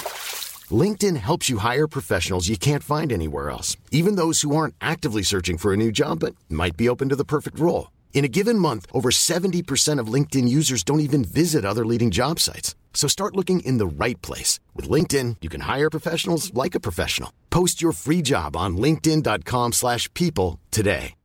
LinkedIn 0.71 1.17
helps 1.17 1.49
you 1.49 1.57
hire 1.57 1.87
professionals 1.87 2.47
you 2.47 2.57
can't 2.57 2.83
find 2.83 3.11
anywhere 3.11 3.49
else, 3.49 3.75
even 3.89 4.17
those 4.17 4.41
who 4.41 4.55
aren't 4.55 4.75
actively 4.79 5.23
searching 5.23 5.57
for 5.57 5.73
a 5.73 5.77
new 5.83 5.91
job 5.91 6.19
but 6.19 6.35
might 6.47 6.77
be 6.77 6.87
open 6.87 7.09
to 7.09 7.15
the 7.15 7.25
perfect 7.25 7.59
role. 7.59 7.89
In 8.13 8.23
a 8.23 8.33
given 8.37 8.59
month, 8.59 8.85
over 8.93 9.09
70% 9.09 9.99
of 9.99 10.13
LinkedIn 10.13 10.47
users 10.47 10.83
don't 10.83 10.99
even 11.07 11.23
visit 11.23 11.65
other 11.65 11.85
leading 11.85 12.11
job 12.11 12.39
sites. 12.39 12.75
So 12.93 13.07
start 13.07 13.35
looking 13.35 13.61
in 13.61 13.79
the 13.79 14.05
right 14.05 14.21
place. 14.21 14.59
With 14.75 14.87
LinkedIn, 14.87 15.37
you 15.41 15.49
can 15.49 15.61
hire 15.61 15.89
professionals 15.89 16.53
like 16.53 16.75
a 16.75 16.79
professional. 16.79 17.31
Post 17.49 17.81
your 17.81 17.93
free 17.93 18.21
job 18.21 18.55
on 18.55 18.77
linkedin.com/people 18.77 19.71
slash 19.71 20.07
people 20.13 20.59
today. 20.69 21.15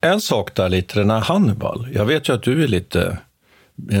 En 0.00 0.20
sak 0.20 0.56
där 0.56 0.68
lite, 0.68 0.98
den 0.98 1.10
här 1.10 1.20
Hannibal. 1.20 1.88
Jag 1.92 2.04
vet 2.04 2.28
ju 2.28 2.32
att 2.32 2.42
du 2.42 2.62
är 2.62 2.68
lite... 2.68 3.18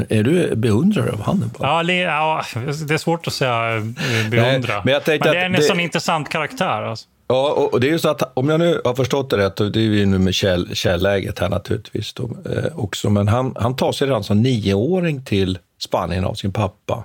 Är 0.08 0.22
du 0.22 0.54
beundrare 0.56 1.10
av 1.12 1.20
Hannibal? 1.22 1.52
Ja, 1.60 1.82
det 1.82 2.94
är 2.94 2.98
svårt 2.98 3.26
att 3.26 3.32
säga 3.32 3.76
eh, 3.76 3.82
beundra. 4.30 4.74
Nej, 4.74 4.80
men 4.84 4.92
jag 4.94 5.02
men 5.06 5.18
det 5.32 5.38
är 5.38 5.44
en 5.46 5.52
det- 5.52 5.62
sån 5.62 5.80
intressant 5.80 6.28
karaktär. 6.28 6.82
Alltså. 6.82 7.06
Ja, 7.28 7.68
och 7.72 7.80
det 7.80 7.86
är 7.86 7.90
ju 7.92 7.98
så 7.98 8.08
att 8.08 8.36
om 8.38 8.48
jag 8.48 8.60
nu 8.60 8.80
har 8.84 8.94
förstått 8.94 9.30
det 9.30 9.36
rätt, 9.36 9.60
och 9.60 9.72
det 9.72 9.78
är 9.80 9.82
ju 9.82 10.06
nu 10.06 10.18
med 10.18 10.34
käll, 10.34 10.74
källäget 10.74 11.38
här 11.38 11.48
naturligtvis 11.48 12.12
då, 12.12 12.22
eh, 12.24 12.78
också, 12.78 13.10
men 13.10 13.28
han, 13.28 13.54
han 13.58 13.76
tar 13.76 13.92
sig 13.92 14.06
redan 14.08 14.24
som 14.24 14.42
nioåring 14.42 15.24
till 15.24 15.58
Spanien 15.80 16.24
av 16.24 16.34
sin 16.34 16.52
pappa 16.52 17.04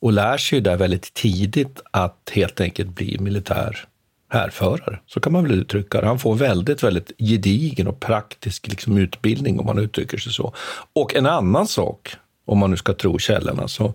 och 0.00 0.12
lär 0.12 0.36
sig 0.36 0.60
där 0.60 0.76
väldigt 0.76 1.14
tidigt 1.14 1.80
att 1.90 2.30
helt 2.32 2.60
enkelt 2.60 2.88
bli 2.88 3.18
militär 3.20 3.84
härförare. 4.30 5.00
Så 5.06 5.20
kan 5.20 5.32
man 5.32 5.42
väl 5.42 5.52
uttrycka 5.52 6.00
det. 6.00 6.06
Han 6.06 6.18
får 6.18 6.34
väldigt, 6.34 6.82
väldigt 6.82 7.12
gedigen 7.18 7.88
och 7.88 8.00
praktisk 8.00 8.68
liksom, 8.68 8.96
utbildning 8.98 9.60
om 9.60 9.66
man 9.66 9.78
uttrycker 9.78 10.18
sig 10.18 10.32
så. 10.32 10.54
Och 10.92 11.14
en 11.14 11.26
annan 11.26 11.66
sak, 11.66 12.16
om 12.44 12.58
man 12.58 12.70
nu 12.70 12.76
ska 12.76 12.92
tro 12.92 13.18
källorna, 13.18 13.68
så 13.68 13.94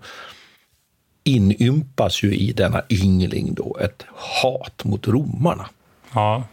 inympas 1.23 2.23
ju 2.23 2.35
i 2.35 2.53
denna 2.53 2.81
yngling 2.89 3.53
då 3.53 3.77
ett 3.81 4.05
hat 4.15 4.83
mot 4.83 5.07
romarna. 5.07 5.69
Ja. 6.13 6.43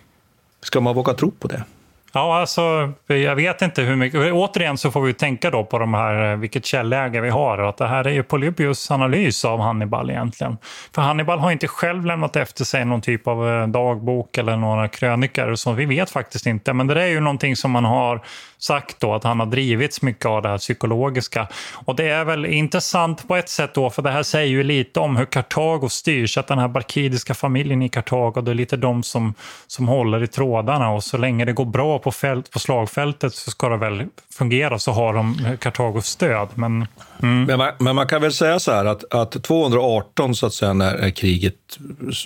Ska 0.62 0.80
man 0.80 0.94
våga 0.94 1.14
tro 1.14 1.30
på 1.30 1.48
det? 1.48 1.64
Ja, 2.14 2.38
alltså, 2.40 2.92
jag 3.06 3.36
vet 3.36 3.62
inte 3.62 3.82
hur 3.82 3.96
mycket. 3.96 4.32
Återigen 4.32 4.78
så 4.78 4.90
får 4.90 5.02
vi 5.02 5.14
tänka 5.14 5.50
då 5.50 5.64
på 5.64 5.78
de 5.78 5.94
här, 5.94 6.32
eh, 6.32 6.38
vilket 6.38 6.66
källäge 6.66 7.20
vi 7.20 7.30
har 7.30 7.58
och 7.58 7.68
att 7.68 7.76
det 7.76 7.86
här 7.86 8.06
är 8.06 8.10
ju 8.10 8.22
Polybius 8.22 8.90
analys 8.90 9.44
av 9.44 9.60
Hannibal 9.60 10.10
egentligen. 10.10 10.56
För 10.94 11.02
Hannibal 11.02 11.38
har 11.38 11.50
inte 11.50 11.68
själv 11.68 12.06
lämnat 12.06 12.36
efter 12.36 12.64
sig 12.64 12.84
någon 12.84 13.00
typ 13.00 13.26
av 13.26 13.48
eh, 13.48 13.66
dagbok 13.66 14.38
eller 14.38 14.56
några 14.56 14.88
krönikor 14.88 15.54
så 15.54 15.72
vi 15.72 15.84
vet 15.84 16.10
faktiskt 16.10 16.46
inte. 16.46 16.72
Men 16.72 16.86
det 16.86 17.02
är 17.02 17.08
ju 17.08 17.20
någonting 17.20 17.56
som 17.56 17.70
man 17.70 17.84
har 17.84 18.20
sagt 18.62 19.00
då 19.00 19.14
att 19.14 19.24
han 19.24 19.40
har 19.40 19.46
drivits 19.46 20.02
mycket 20.02 20.26
av 20.26 20.42
det 20.42 20.48
här 20.48 20.58
psykologiska. 20.58 21.48
Och 21.84 21.96
det 21.96 22.08
är 22.08 22.24
väl 22.24 22.46
intressant 22.46 23.28
på 23.28 23.36
ett 23.36 23.48
sätt 23.48 23.74
då, 23.74 23.90
för 23.90 24.02
det 24.02 24.10
här 24.10 24.22
säger 24.22 24.48
ju 24.48 24.62
lite 24.62 25.00
om 25.00 25.16
hur 25.16 25.24
Kartago 25.24 25.88
styrs, 25.88 26.38
att 26.38 26.46
den 26.46 26.58
här 26.58 26.68
barkidiska 26.68 27.34
familjen 27.34 27.82
i 27.82 27.88
Kartago, 27.88 28.40
det 28.40 28.50
är 28.50 28.54
lite 28.54 28.76
de 28.76 29.02
som, 29.02 29.34
som 29.66 29.88
håller 29.88 30.22
i 30.22 30.26
trådarna 30.26 30.90
och 30.90 31.04
så 31.04 31.16
länge 31.16 31.44
det 31.44 31.52
går 31.52 31.64
bra 31.64 31.98
på, 31.98 32.12
fält, 32.12 32.50
på 32.50 32.58
slagfältet 32.58 33.34
så 33.34 33.50
ska 33.50 33.68
det 33.68 33.76
väl 33.76 34.06
fungera 34.34 34.78
så 34.78 34.92
har 34.92 35.14
de 35.14 35.56
Kartagos 35.60 36.06
stöd. 36.06 36.48
Men, 36.54 36.86
mm. 37.22 37.44
Men, 37.44 37.58
man, 37.58 37.72
men 37.78 37.96
man 37.96 38.06
kan 38.06 38.22
väl 38.22 38.32
säga 38.32 38.58
så 38.58 38.72
här 38.72 38.84
att, 38.84 39.14
att 39.14 39.42
218, 39.42 40.34
så 40.34 40.46
att 40.46 40.54
säga, 40.54 40.72
när 40.72 41.10
kriget, 41.10 41.54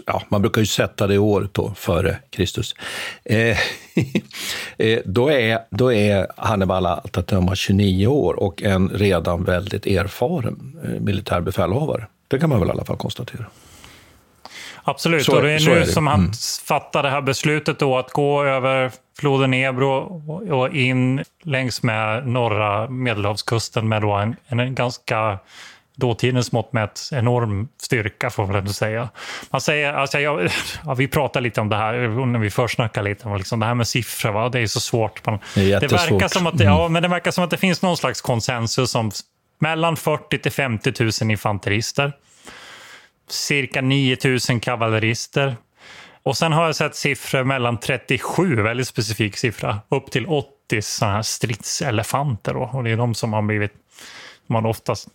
ja, 0.06 0.22
man 0.28 0.42
brukar 0.42 0.60
ju 0.60 0.66
sätta 0.66 1.06
det 1.06 1.18
året 1.18 1.54
då, 1.54 1.74
före 1.76 2.18
Kristus, 2.30 2.74
eh, 3.24 3.58
då, 5.04 5.28
är, 5.32 5.58
då 5.70 5.92
är 5.92 6.26
Hannibal 6.36 6.86
att 6.86 7.26
döma 7.26 7.54
29 7.54 8.06
år 8.06 8.34
och 8.34 8.62
en 8.62 8.88
redan 8.88 9.44
väldigt 9.44 9.86
erfaren 9.86 10.76
eh, 10.84 11.00
militärbefälhavare. 11.00 12.06
Det 12.28 12.38
kan 12.38 12.50
man 12.50 12.58
väl 12.60 12.68
i 12.68 12.72
alla 12.72 12.84
fall 12.84 12.96
konstatera. 12.96 13.44
Absolut, 14.84 15.24
Så- 15.24 15.36
och 15.36 15.42
det 15.42 15.52
är 15.52 15.60
nu 15.66 15.72
är 15.76 15.80
det. 15.80 15.86
som 15.86 16.06
han 16.06 16.20
Mm. 16.20 16.32
fattar 16.64 17.02
det 17.02 17.10
här 17.10 17.20
beslutet 17.20 17.78
då 17.78 17.98
att 17.98 18.12
gå 18.12 18.44
över 18.44 18.90
floden 19.18 19.54
Ebro 19.54 19.88
och- 19.90 20.58
och 20.60 20.74
in 20.74 21.24
längs 21.42 21.82
med 21.82 22.26
norra 22.28 22.88
Medelhavskusten 22.90 23.88
med 23.88 24.02
då 24.02 24.12
en, 24.12 24.36
en 24.46 24.74
ganska 24.74 25.38
dåtidens 25.96 26.52
mått 26.52 26.72
mätt 26.72 27.00
enorm 27.12 27.68
styrka 27.82 28.30
får 28.30 28.46
man 28.46 28.52
väl 28.52 28.74
säga. 28.74 29.08
Man 29.50 29.60
säger, 29.60 29.92
alltså 29.92 30.18
jag, 30.18 30.50
ja, 30.84 30.94
vi 30.94 31.08
pratar 31.08 31.40
lite 31.40 31.60
om 31.60 31.68
det 31.68 31.76
här 31.76 32.26
när 32.26 32.38
vi 32.38 32.50
försnackar 32.50 33.02
lite 33.02 33.28
om 33.28 33.36
liksom 33.36 33.60
det 33.60 33.66
här 33.66 33.74
med 33.74 33.88
siffror. 33.88 34.32
Va? 34.32 34.48
Det 34.48 34.60
är 34.60 34.66
så 34.66 34.80
svårt. 34.80 35.26
Man, 35.26 35.38
Det 35.54 35.78
det 35.78 35.92
verkar 35.92 36.28
som 36.28 36.46
att 36.46 36.58
det, 36.58 36.64
ja, 36.64 36.88
men 36.88 37.02
det 37.02 37.08
verkar 37.08 37.30
som 37.30 37.44
att 37.44 37.50
det 37.50 37.56
finns 37.56 37.82
någon 37.82 37.96
slags 37.96 38.20
konsensus 38.20 38.94
om 38.94 39.10
mellan 39.58 39.96
40 39.96 40.38
till 40.38 40.52
50 40.52 40.92
000 41.00 41.30
infanterister 41.30 42.12
cirka 43.28 43.80
9000 43.80 44.60
kavallerister. 44.60 45.56
Och 46.22 46.36
sen 46.36 46.52
har 46.52 46.66
jag 46.66 46.76
sett 46.76 46.96
siffror 46.96 47.44
mellan 47.44 47.80
37, 47.80 48.62
väldigt 48.62 48.88
specifik 48.88 49.36
siffra, 49.36 49.78
upp 49.88 50.10
till 50.10 50.26
80 50.26 50.82
sådana 50.82 51.14
här 51.14 51.22
stridselefanter. 51.22 52.54
Då. 52.54 52.70
Och 52.72 52.84
det 52.84 52.90
är 52.90 52.96
de 52.96 53.14
som 53.14 53.32
har 53.32 53.42
blivit, 53.42 53.72
man 54.46 54.66
oftast 54.66 55.08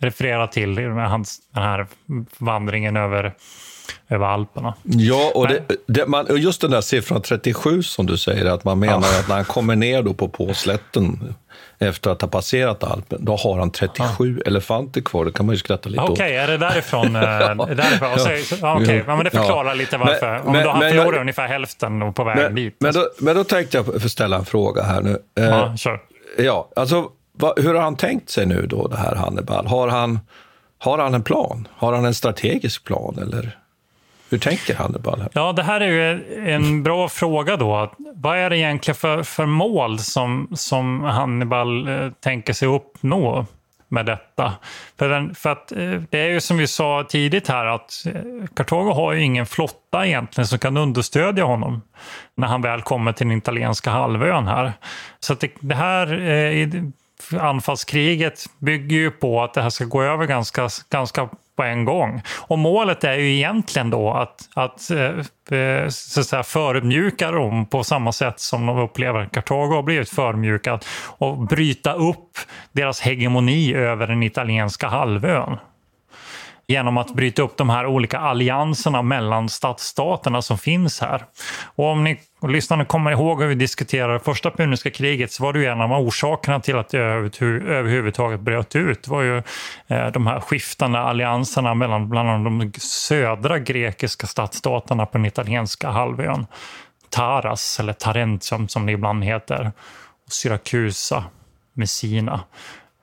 refererar 0.00 0.46
till 0.46 0.68
med 0.90 1.10
hans, 1.10 1.38
den 1.54 1.62
här 1.62 1.86
vandringen 2.38 2.96
över, 2.96 3.34
över 4.08 4.26
Alperna. 4.26 4.74
Ja, 4.82 5.32
och, 5.34 5.48
det, 5.48 5.62
det, 5.86 6.06
man, 6.06 6.26
och 6.26 6.38
just 6.38 6.60
den 6.60 6.70
där 6.70 6.80
siffran 6.80 7.22
37 7.22 7.82
som 7.82 8.06
du 8.06 8.16
säger, 8.16 8.44
att 8.46 8.64
man 8.64 8.78
menar 8.78 8.96
att 8.98 9.28
när 9.28 9.34
han 9.36 9.44
kommer 9.44 9.76
ner 9.76 10.02
då 10.02 10.14
på 10.14 10.28
påslätten 10.28 11.34
efter 11.78 12.10
att 12.10 12.20
ha 12.22 12.28
passerat 12.28 12.84
Alpen, 12.84 13.24
då 13.24 13.36
har 13.36 13.58
han 13.58 13.70
37 13.70 14.42
elefanter 14.46 15.00
kvar. 15.00 15.24
Det 15.24 15.32
kan 15.32 15.46
man 15.46 15.54
ju 15.54 15.58
skratta 15.58 15.88
lite 15.88 16.02
Okej, 16.02 16.36
är 16.36 16.46
det 16.46 16.56
därifrån? 16.56 17.16
eh, 17.16 17.22
därifrån? 17.76 18.12
Och 18.12 18.20
så- 18.20 18.56
ja, 18.60 18.74
Okej, 18.82 19.04
ja, 19.06 19.16
men 19.16 19.24
det 19.24 19.30
förklarar 19.30 19.68
Ja. 19.68 19.74
lite 19.74 19.96
varför. 19.96 20.30
Men- 20.32 20.46
Om 20.46 20.52
men- 20.52 20.64
då 20.64 20.70
han 20.70 20.80
förlorar 20.80 21.12
jag- 21.12 21.20
ungefär 21.20 21.48
hälften 21.48 22.12
på 22.12 22.24
väg 22.24 22.36
Men, 22.36 22.54
dit. 22.54 22.76
men, 22.80 22.92
då, 22.94 23.08
men 23.18 23.36
då 23.36 23.44
tänkte 23.44 23.76
jag 23.76 24.10
ställa 24.10 24.36
en 24.36 24.44
fråga 24.44 24.82
här 24.82 25.00
nu. 25.02 25.18
Eh, 25.38 25.44
Ja, 25.44 25.76
kör. 25.76 26.00
Ja, 26.38 26.68
alltså, 26.76 27.08
va, 27.38 27.52
hur 27.56 27.74
har 27.74 27.82
han 27.82 27.96
tänkt 27.96 28.30
sig 28.30 28.46
nu 28.46 28.66
då, 28.66 28.88
det 28.88 28.96
här 28.96 29.14
Hannibal? 29.14 29.66
Har 29.66 29.88
han, 29.88 30.20
har 30.78 30.98
han 30.98 31.14
en 31.14 31.22
plan? 31.22 31.68
Har 31.76 31.92
han 31.92 32.04
en 32.04 32.14
strategisk 32.14 32.84
plan? 32.84 33.18
Eller 33.22 33.58
hur 34.30 34.38
tänker 34.38 34.74
Hannibal? 34.74 35.20
Här? 35.20 35.28
Ja, 35.32 35.52
det 35.52 35.62
här 35.62 35.80
är 35.80 35.86
ju 35.86 36.24
en 36.48 36.82
bra 36.82 37.08
fråga 37.08 37.56
då. 37.56 37.92
Vad 38.14 38.38
är 38.38 38.50
det 38.50 38.58
egentligen 38.58 38.96
för, 38.96 39.22
för 39.22 39.46
mål 39.46 39.98
som, 39.98 40.48
som 40.54 41.00
Hannibal 41.00 41.88
eh, 41.88 42.10
tänker 42.20 42.52
sig 42.52 42.68
uppnå 42.68 43.46
med 43.88 44.06
detta? 44.06 44.52
För, 44.98 45.08
den, 45.08 45.34
för 45.34 45.50
att 45.50 45.72
eh, 45.72 46.02
det 46.10 46.18
är 46.18 46.28
ju 46.28 46.40
som 46.40 46.58
vi 46.58 46.66
sa 46.66 47.06
tidigt 47.08 47.48
här 47.48 47.66
att 47.66 48.06
eh, 48.06 48.22
Kartago 48.54 48.92
har 48.92 49.12
ju 49.12 49.22
ingen 49.22 49.46
flotta 49.46 50.06
egentligen 50.06 50.46
som 50.46 50.58
kan 50.58 50.76
understödja 50.76 51.44
honom 51.44 51.82
när 52.34 52.46
han 52.46 52.62
väl 52.62 52.82
kommer 52.82 53.12
till 53.12 53.28
den 53.28 53.38
italienska 53.38 53.90
halvön 53.90 54.46
här. 54.46 54.72
Så 55.20 55.32
att 55.32 55.40
det, 55.40 55.50
det 55.60 55.74
här 55.74 56.12
eh, 56.12 56.68
anfallskriget 57.40 58.46
bygger 58.58 58.96
ju 58.96 59.10
på 59.10 59.42
att 59.42 59.54
det 59.54 59.62
här 59.62 59.70
ska 59.70 59.84
gå 59.84 60.02
över 60.02 60.26
ganska, 60.26 60.68
ganska 60.90 61.28
på 61.58 61.62
en 61.62 61.84
gång. 61.84 62.22
Och 62.38 62.58
målet 62.58 63.04
är 63.04 63.14
ju 63.14 63.34
egentligen 63.34 63.90
då 63.90 64.12
att, 64.12 64.48
att, 64.54 64.90
eh, 64.90 65.58
eh 65.58 65.88
så 65.88 66.20
att 66.20 66.26
säga, 66.26 66.42
förmjuka 66.42 67.32
Rom 67.32 67.66
på 67.66 67.84
samma 67.84 68.12
sätt 68.12 68.40
som 68.40 68.66
de 68.66 68.78
upplever 68.78 69.20
att 69.20 69.32
Kartago 69.32 69.74
har 69.74 69.82
blivit 69.82 70.10
förmjukat 70.10 70.86
och 71.18 71.38
bryta 71.38 71.92
upp 71.92 72.38
deras 72.72 73.00
hegemoni 73.00 73.74
över 73.74 74.06
den 74.06 74.22
italienska 74.22 74.88
halvön 74.88 75.56
genom 76.68 76.98
att 76.98 77.14
bryta 77.14 77.42
upp 77.42 77.56
de 77.56 77.70
här 77.70 77.86
olika 77.86 78.18
allianserna 78.18 79.02
mellan 79.02 79.48
stadsstaterna 79.48 80.42
som 80.42 80.58
finns 80.58 81.00
här. 81.00 81.24
Och 81.74 81.84
om 81.84 82.04
ni 82.04 82.20
och 82.40 82.48
lyssnarna 82.48 82.84
kommer 82.84 83.10
ihåg 83.10 83.42
hur 83.42 83.48
vi 83.48 83.54
diskuterade 83.54 84.20
första 84.20 84.50
puniska 84.50 84.90
kriget 84.90 85.32
så 85.32 85.42
var 85.42 85.52
det 85.52 85.58
ju 85.58 85.66
en 85.66 85.80
av 85.80 85.92
orsakerna 85.92 86.60
till 86.60 86.76
att 86.76 86.88
det 86.88 86.98
överhuvudtaget 86.98 88.40
bröt 88.40 88.76
ut 88.76 89.08
var 89.08 89.22
ju 89.22 89.36
eh, 89.86 90.06
de 90.06 90.26
här 90.26 90.40
skiftande 90.40 90.98
allianserna 90.98 91.74
mellan 91.74 92.08
bland 92.08 92.30
annat 92.30 92.44
de 92.44 92.80
södra 92.80 93.58
grekiska 93.58 94.26
stadsstaterna 94.26 95.06
på 95.06 95.18
den 95.18 95.26
italienska 95.26 95.90
halvön. 95.90 96.46
Taras, 97.10 97.80
eller 97.80 97.92
Tarentum 97.92 98.68
som 98.68 98.86
det 98.86 98.92
ibland 98.92 99.24
heter, 99.24 99.72
och 100.26 100.32
Syrakusa, 100.32 101.24
Messina. 101.74 102.40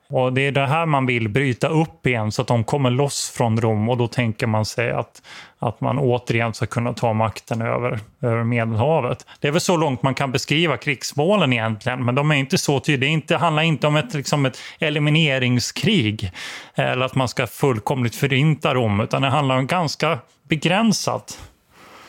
Och 0.08 0.34
Det 0.34 0.42
är 0.42 0.52
det 0.52 0.68
här 0.68 0.86
man 0.86 1.06
vill 1.06 1.30
bryta 1.30 1.68
upp 1.68 2.08
igen 2.08 2.32
så 2.32 2.42
att 2.42 2.48
de 2.48 2.64
kommer 2.64 2.90
loss 2.90 3.30
från 3.30 3.62
Rom 3.62 3.90
och 3.90 3.98
då 3.98 4.08
tänker 4.08 4.48
man 4.48 4.66
sig 4.66 4.92
att, 4.92 5.22
att 5.60 5.82
man 5.82 6.00
återigen 6.00 6.54
ska 6.54 6.66
kunna 6.66 6.94
ta 6.94 7.14
makten 7.14 7.62
över, 7.62 8.00
över 8.22 8.44
Medelhavet. 8.44 9.26
Det 9.40 9.48
är 9.48 9.52
väl 9.52 9.62
så 9.62 9.78
långt 9.78 10.04
man 10.04 10.14
kan 10.14 10.32
beskriva 10.32 10.78
krigsmålen 10.78 11.54
egentligen, 11.54 12.06
men 12.06 12.16
de 12.16 12.32
är 12.32 12.36
inte 12.36 12.58
så 12.58 12.80
tydliga. 12.80 13.10
Det 13.10 13.14
inte, 13.14 13.36
handlar 13.38 13.64
inte 13.64 13.88
om 13.88 13.96
ett, 13.96 14.14
liksom 14.14 14.46
ett 14.46 14.58
elimineringskrig 14.80 16.32
eller 16.76 17.06
att 17.06 17.16
man 17.16 17.28
ska 17.28 17.48
fullkomligt 17.48 18.16
förinta 18.16 18.74
Rom, 18.74 19.00
utan 19.00 19.22
det 19.22 19.30
handlar 19.30 19.58
om 19.58 19.68
ganska 19.68 20.20
begränsat. 20.48 21.30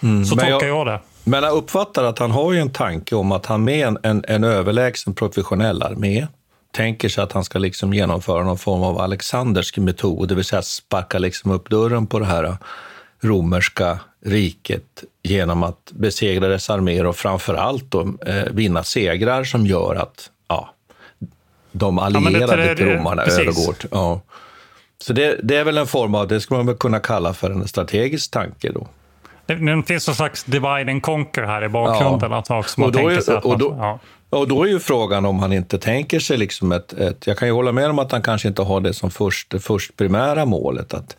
så 0.00 0.06
Mm, 0.06 0.18
men 0.18 0.28
tolkar 0.28 0.66
jag 0.66 0.86
det. 0.86 1.00
Men 1.24 1.42
jag 1.42 1.56
uppfattar 1.56 2.04
att 2.04 2.18
han 2.18 2.30
har 2.30 2.52
ju 2.52 2.60
en 2.60 2.70
tanke 2.70 3.14
om 3.14 3.32
att 3.32 3.46
han 3.46 3.64
med 3.64 3.86
en, 3.86 3.98
en, 4.02 4.24
en 4.28 4.44
överlägsen 4.44 5.14
professionell 5.14 5.82
armé 5.82 6.26
tänker 6.76 7.08
sig 7.08 7.24
att 7.24 7.32
han 7.32 7.44
ska 7.44 7.58
liksom 7.58 7.94
genomföra 7.94 8.44
någon 8.44 8.58
form 8.58 8.82
av 8.82 9.00
Alexandersk 9.00 9.78
metod, 9.78 10.28
det 10.28 10.34
vill 10.34 10.44
säga 10.44 10.62
sparka 10.62 11.18
liksom 11.18 11.50
upp 11.50 11.70
dörren 11.70 12.06
på 12.06 12.18
det 12.18 12.26
här 12.26 12.56
romerska 13.20 13.98
riket 14.24 15.04
genom 15.22 15.62
att 15.62 15.92
besegra 15.92 16.48
dess 16.48 16.70
arméer 16.70 17.06
och 17.06 17.16
framför 17.16 17.54
allt 17.54 17.90
då, 17.90 18.00
eh, 18.26 18.44
vinna 18.52 18.84
segrar 18.84 19.44
som 19.44 19.66
gör 19.66 19.94
att 19.94 20.30
ja, 20.48 20.74
de 21.72 21.98
allierade 21.98 22.64
det- 22.64 22.76
till 22.76 22.86
romarna 22.86 23.22
precis. 23.22 23.40
övergår. 23.40 23.74
Ja. 23.90 24.20
Så 24.98 25.12
det, 25.12 25.40
det 25.42 25.56
är 25.56 25.64
väl 25.64 25.78
en 25.78 25.86
form 25.86 26.14
av, 26.14 26.28
det 26.28 26.40
skulle 26.40 26.58
man 26.58 26.66
väl 26.66 26.76
kunna 26.76 26.98
kalla 26.98 27.34
för 27.34 27.50
en 27.50 27.68
strategisk 27.68 28.30
tanke 28.30 28.72
då. 28.72 28.88
Det, 29.46 29.54
det 29.54 29.82
finns 29.86 30.06
någon 30.08 30.16
slags 30.16 30.44
divide 30.44 30.90
and 30.90 31.02
conquer 31.02 31.42
här 31.42 31.64
i 31.64 31.68
bakgrunden. 31.68 32.32
Att 32.32 32.48
folk 32.48 32.68
som 32.68 32.82
Och 32.84 32.92
då, 32.92 33.08
är, 33.08 33.18
att 33.18 33.44
och, 33.44 33.50
man, 33.50 33.58
då, 33.58 33.76
ja 33.78 33.98
och 34.38 34.48
då 34.48 34.62
är 34.62 34.68
ju 34.68 34.80
frågan 34.80 35.24
om 35.26 35.38
han 35.38 35.52
inte 35.52 35.78
tänker 35.78 36.20
sig 36.20 36.36
liksom 36.36 36.72
ett, 36.72 36.92
ett... 36.92 37.26
Jag 37.26 37.38
kan 37.38 37.48
ju 37.48 37.54
hålla 37.54 37.72
med 37.72 37.90
om 37.90 37.98
att 37.98 38.12
han 38.12 38.22
kanske 38.22 38.48
inte 38.48 38.62
har 38.62 38.80
det 38.80 38.92
som 38.92 39.10
först, 39.10 39.50
det 39.50 39.60
först 39.60 39.96
primära 39.96 40.44
målet, 40.44 40.94
att 40.94 41.16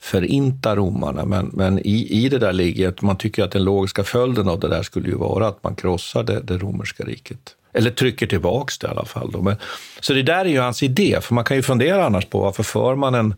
förinta 0.00 0.76
romarna. 0.76 1.24
Men, 1.24 1.50
men 1.52 1.78
i, 1.78 2.24
i 2.24 2.28
det 2.28 2.38
där 2.38 2.52
ligger 2.52 2.88
att 2.88 3.02
man 3.02 3.16
tycker 3.16 3.44
att 3.44 3.50
den 3.50 3.64
logiska 3.64 4.04
följden 4.04 4.48
av 4.48 4.60
det 4.60 4.68
där 4.68 4.82
skulle 4.82 5.08
ju 5.08 5.14
vara 5.14 5.48
att 5.48 5.64
man 5.64 5.74
krossar 5.74 6.22
det, 6.22 6.40
det 6.40 6.58
romerska 6.58 7.04
riket. 7.04 7.56
Eller 7.72 7.90
trycker 7.90 8.26
tillbaks 8.26 8.78
det 8.78 8.86
i 8.86 8.90
alla 8.90 9.04
fall. 9.04 9.30
Då. 9.30 9.42
Men, 9.42 9.56
så 10.00 10.12
det 10.12 10.22
där 10.22 10.44
är 10.44 10.48
ju 10.48 10.60
hans 10.60 10.82
idé, 10.82 11.18
för 11.22 11.34
man 11.34 11.44
kan 11.44 11.56
ju 11.56 11.62
fundera 11.62 12.06
annars 12.06 12.26
på 12.26 12.40
varför 12.40 12.62
för 12.62 12.94
man 12.94 13.14
en 13.14 13.34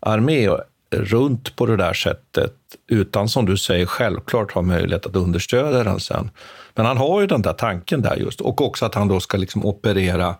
armé 0.00 0.50
runt 0.90 1.56
på 1.56 1.66
det 1.66 1.76
där 1.76 1.92
sättet 1.92 2.54
utan, 2.88 3.28
som 3.28 3.46
du 3.46 3.56
säger, 3.56 3.86
självklart 3.86 4.52
ha 4.52 4.62
möjlighet 4.62 5.06
att 5.06 5.16
understödja 5.16 5.84
den 5.84 6.00
sen. 6.00 6.30
Men 6.74 6.86
han 6.86 6.96
har 6.96 7.20
ju 7.20 7.26
den 7.26 7.42
där 7.42 7.52
tanken 7.52 8.02
där 8.02 8.16
just, 8.16 8.40
och 8.40 8.60
också 8.60 8.86
att 8.86 8.94
han 8.94 9.08
då 9.08 9.20
ska 9.20 9.36
liksom 9.36 9.64
operera 9.64 10.34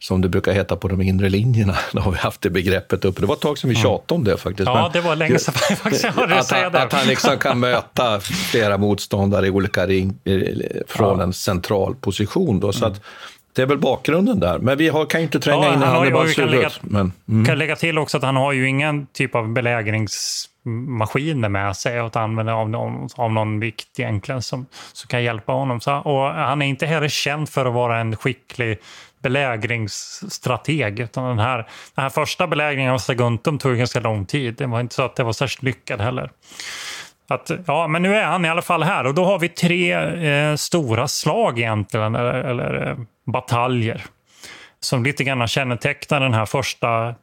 som 0.00 0.20
det 0.20 0.28
brukar 0.28 0.52
heta 0.52 0.76
på 0.76 0.88
de 0.88 1.02
inre 1.02 1.28
linjerna. 1.28 1.76
Då 1.92 2.00
har 2.00 2.12
vi 2.12 2.18
haft 2.18 2.40
det 2.40 2.50
begreppet 2.50 3.04
uppe. 3.04 3.20
Det 3.20 3.26
var 3.26 3.34
ett 3.34 3.40
tag 3.40 3.58
sedan 3.58 3.70
vi 3.70 3.76
tjatade 3.76 4.14
om 4.14 4.24
det 4.24 4.36
faktiskt. 4.36 4.66
Ja, 4.66 4.82
Men 4.82 4.92
det 4.92 5.08
var 5.08 5.16
länge 5.16 5.38
sedan 5.38 5.54
jag 5.68 5.78
faktiskt 5.78 6.04
hörde 6.16 6.38
att, 6.38 6.46
säga 6.46 6.62
han, 6.62 6.72
det. 6.72 6.82
att 6.82 6.92
han 6.92 7.06
liksom 7.06 7.38
kan 7.38 7.60
möta 7.60 8.20
flera 8.20 8.78
motståndare 8.78 9.46
i 9.46 9.50
olika 9.50 9.86
ring 9.86 10.18
eh, 10.24 10.40
från 10.86 11.20
en 11.20 11.32
central 11.32 11.94
position. 11.94 12.60
Då, 12.60 12.72
så 12.72 12.86
att 12.86 13.00
det 13.58 13.62
är 13.62 13.66
väl 13.66 13.78
bakgrunden 13.78 14.40
där. 14.40 14.58
Men 14.58 14.78
vi 14.78 14.88
har, 14.88 15.06
kan 15.06 15.20
ju 15.20 15.24
inte 15.24 15.40
tränga 15.40 15.64
Ja, 15.66 15.72
in 15.74 15.78
han 15.82 15.94
Hannibals 15.96 16.38
huvud. 16.38 16.50
lägga- 16.50 16.70
Men, 16.80 17.12
mm. 17.28 17.46
kan 17.46 17.58
lägga 17.58 17.76
till 17.76 17.98
också 17.98 18.16
att 18.16 18.22
han 18.22 18.36
har 18.36 18.52
ju 18.52 18.68
ingen 18.68 19.06
typ 19.06 19.34
av 19.34 19.48
belägringsmaskiner 19.52 21.48
med 21.48 21.76
sig 21.76 21.98
att 21.98 22.16
använda 22.16 22.54
av 22.54 22.70
någon, 22.70 23.08
av 23.16 23.32
någon 23.32 23.60
vikt 23.60 24.00
egentligen 24.00 24.42
som, 24.42 24.66
som 24.92 25.08
kan 25.08 25.22
hjälpa 25.22 25.52
honom. 25.52 25.80
Så, 25.80 25.94
och 25.94 26.22
han 26.34 26.62
är 26.62 26.66
inte 26.66 26.86
heller 26.86 27.08
känd 27.08 27.48
för 27.48 27.66
att 27.66 27.74
vara 27.74 27.98
en 27.98 28.16
skicklig 28.16 28.78
belägringsstrateg. 29.22 31.00
Utan 31.00 31.24
den, 31.28 31.38
här, 31.38 31.56
den 31.94 32.02
här 32.02 32.10
första 32.10 32.46
belägringen 32.46 32.92
av 32.92 32.98
Saguntum 32.98 33.58
tog 33.58 33.76
ganska 33.76 34.00
lång 34.00 34.26
tid. 34.26 34.54
Det 34.54 34.66
var 34.66 34.80
inte 34.80 34.94
så 34.94 35.02
att 35.02 35.16
det 35.16 35.24
var 35.24 35.32
särskilt 35.32 35.62
lyckad 35.62 36.00
heller. 36.00 36.30
Att, 37.30 37.50
ja, 37.66 37.86
men 37.86 38.02
nu 38.02 38.16
är 38.16 38.24
han 38.24 38.44
i 38.44 38.48
alla 38.48 38.62
fall 38.62 38.82
här 38.82 39.06
och 39.06 39.14
då 39.14 39.24
har 39.24 39.38
vi 39.38 39.48
tre 39.48 39.92
eh, 39.92 40.54
stora 40.56 41.08
slag 41.08 41.58
egentligen, 41.58 42.14
eller, 42.14 42.34
eller 42.34 42.88
eh, 42.90 42.96
bataljer 43.26 44.04
som 44.80 45.04
lite 45.04 45.24
grann 45.24 45.48
kännetecknar 45.48 46.20
den 46.20 46.34
här 46.34 46.46
första 46.46 47.14